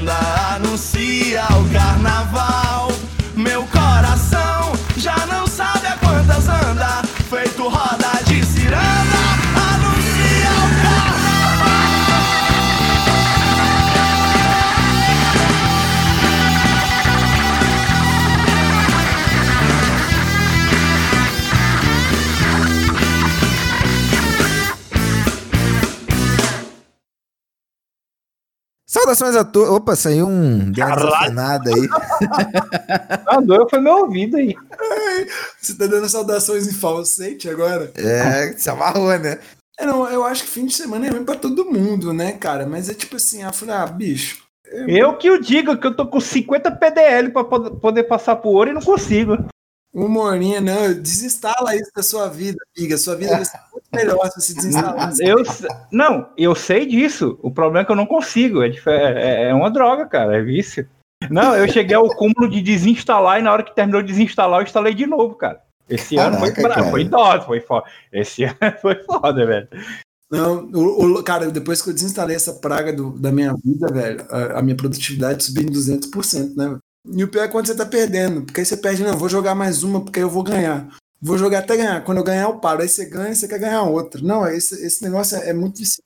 Saudações 29.03 29.35
a 29.35 29.43
todos. 29.43 29.69
Opa, 29.69 29.95
saiu 29.95 30.27
um. 30.27 30.71
Deu 30.71 30.85
nada 31.33 31.69
aí. 31.69 31.87
ah, 33.27 33.41
doeu 33.41 33.67
foi 33.69 33.79
meu 33.79 33.97
ouvido 33.97 34.37
aí. 34.37 34.55
Você 35.59 35.75
tá 35.75 35.87
dando 35.87 36.07
saudações 36.07 36.67
em 36.67 36.73
falsete 36.73 37.49
agora? 37.49 37.91
É, 37.95 38.53
se 38.57 38.69
amarrou, 38.69 39.17
né? 39.19 39.39
É, 39.77 39.85
não, 39.85 40.09
eu 40.09 40.23
acho 40.23 40.43
que 40.43 40.49
fim 40.49 40.65
de 40.65 40.73
semana 40.73 41.07
é 41.07 41.09
ruim 41.09 41.25
pra 41.25 41.35
todo 41.35 41.65
mundo, 41.65 42.13
né, 42.13 42.31
cara? 42.33 42.65
Mas 42.65 42.89
é 42.89 42.93
tipo 42.93 43.17
assim, 43.17 43.43
eu 43.43 43.51
falei, 43.51 43.75
ah, 43.75 43.85
bicho, 43.85 44.43
Eu 44.87 45.17
que 45.17 45.29
o 45.29 45.41
digo 45.41 45.77
que 45.77 45.87
eu 45.87 45.95
tô 45.95 46.07
com 46.07 46.21
50 46.21 46.71
PDL 46.71 47.31
para 47.31 47.43
poder 47.43 48.03
passar 48.03 48.37
por 48.37 48.51
ouro 48.51 48.69
e 48.69 48.73
não 48.73 48.81
consigo. 48.81 49.37
Humorinha, 49.93 50.61
não, 50.61 50.93
desinstala 50.93 51.75
isso 51.75 51.91
da 51.95 52.01
sua 52.01 52.27
vida, 52.29 52.57
amiga. 52.75 52.97
Sua 52.97 53.15
vida 53.15 53.35
vai 53.35 53.45
ser 53.45 53.59
melhor 53.93 54.29
se 54.29 54.41
você 54.41 54.53
desinstalar. 54.53 55.13
Eu, 55.19 55.43
não, 55.91 56.29
eu 56.37 56.55
sei 56.55 56.85
disso. 56.85 57.37
O 57.41 57.51
problema 57.51 57.81
é 57.81 57.85
que 57.85 57.91
eu 57.91 57.95
não 57.95 58.05
consigo. 58.05 58.63
É, 58.63 58.71
é, 58.87 59.43
é 59.49 59.53
uma 59.53 59.71
droga, 59.71 60.05
cara. 60.05 60.37
É 60.37 60.41
vício. 60.41 60.87
Não, 61.29 61.55
eu 61.55 61.71
cheguei 61.71 61.95
ao 61.95 62.09
cúmulo 62.15 62.49
de 62.49 62.61
desinstalar 62.61 63.39
e 63.39 63.43
na 63.43 63.51
hora 63.51 63.63
que 63.63 63.75
terminou 63.75 64.01
de 64.01 64.09
desinstalar, 64.09 64.59
eu 64.59 64.63
instalei 64.63 64.93
de 64.93 65.05
novo, 65.05 65.35
cara. 65.35 65.61
Esse 65.89 66.15
Caraca, 66.15 66.37
ano 66.37 66.45
foi 66.45 66.63
bravo, 66.63 66.89
foi 66.89 67.03
dose, 67.03 67.45
foi 67.45 67.59
foda. 67.61 67.85
Esse 68.11 68.43
ano 68.45 68.77
foi 68.81 68.95
foda, 69.03 69.45
velho. 69.45 69.67
Não, 70.31 70.65
o, 70.73 71.19
o, 71.19 71.23
cara, 71.23 71.51
depois 71.51 71.81
que 71.81 71.89
eu 71.89 71.93
desinstalei 71.93 72.35
essa 72.35 72.53
praga 72.53 72.91
do, 72.91 73.11
da 73.11 73.31
minha 73.31 73.53
vida, 73.63 73.87
velho, 73.87 74.25
a, 74.29 74.59
a 74.59 74.61
minha 74.61 74.75
produtividade 74.75 75.43
subiu 75.43 75.63
em 75.63 75.71
200%, 75.71 76.55
né? 76.55 76.77
E 77.05 77.23
o 77.23 77.27
pior 77.27 77.43
é 77.43 77.47
quando 77.47 77.67
você 77.67 77.75
tá 77.75 77.85
perdendo, 77.85 78.43
porque 78.43 78.61
aí 78.61 78.65
você 78.65 78.77
perde, 78.77 79.03
não, 79.03 79.17
vou 79.17 79.29
jogar 79.29 79.53
mais 79.53 79.83
uma 79.83 80.01
porque 80.01 80.19
eu 80.19 80.29
vou 80.29 80.41
ganhar. 80.41 80.87
Vou 81.25 81.37
jogar 81.37 81.59
até 81.59 81.77
ganhar. 81.77 82.03
Quando 82.03 82.17
eu 82.17 82.23
ganhar, 82.23 82.43
eu 82.43 82.57
paro. 82.57 82.81
Aí 82.81 82.89
você 82.89 83.05
ganha 83.05 83.31
e 83.31 83.35
você 83.35 83.47
quer 83.47 83.57
ganhar 83.57 83.83
outra. 83.83 84.21
Não, 84.21 84.45
esse, 84.45 84.85
esse 84.85 85.01
negócio 85.01 85.37
é, 85.37 85.51
é 85.51 85.53
muito 85.53 85.77
viciante. 85.77 86.03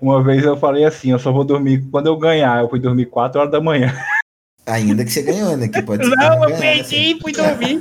Uma 0.00 0.22
vez 0.22 0.44
eu 0.44 0.56
falei 0.56 0.84
assim, 0.84 1.10
eu 1.10 1.18
só 1.18 1.32
vou 1.32 1.42
dormir 1.42 1.84
quando 1.90 2.06
eu 2.06 2.16
ganhar. 2.16 2.60
Eu 2.60 2.68
fui 2.68 2.78
dormir 2.78 3.06
4 3.06 3.40
horas 3.40 3.50
da 3.50 3.60
manhã. 3.60 3.92
Ainda 4.64 5.04
que 5.04 5.10
você 5.10 5.22
ganhou, 5.22 5.56
né? 5.56 5.66
Que 5.66 5.82
pode 5.82 6.08
não, 6.08 6.48
eu 6.48 6.56
perdi 6.56 7.16
e 7.16 7.20
fui 7.20 7.32
dormir. 7.32 7.80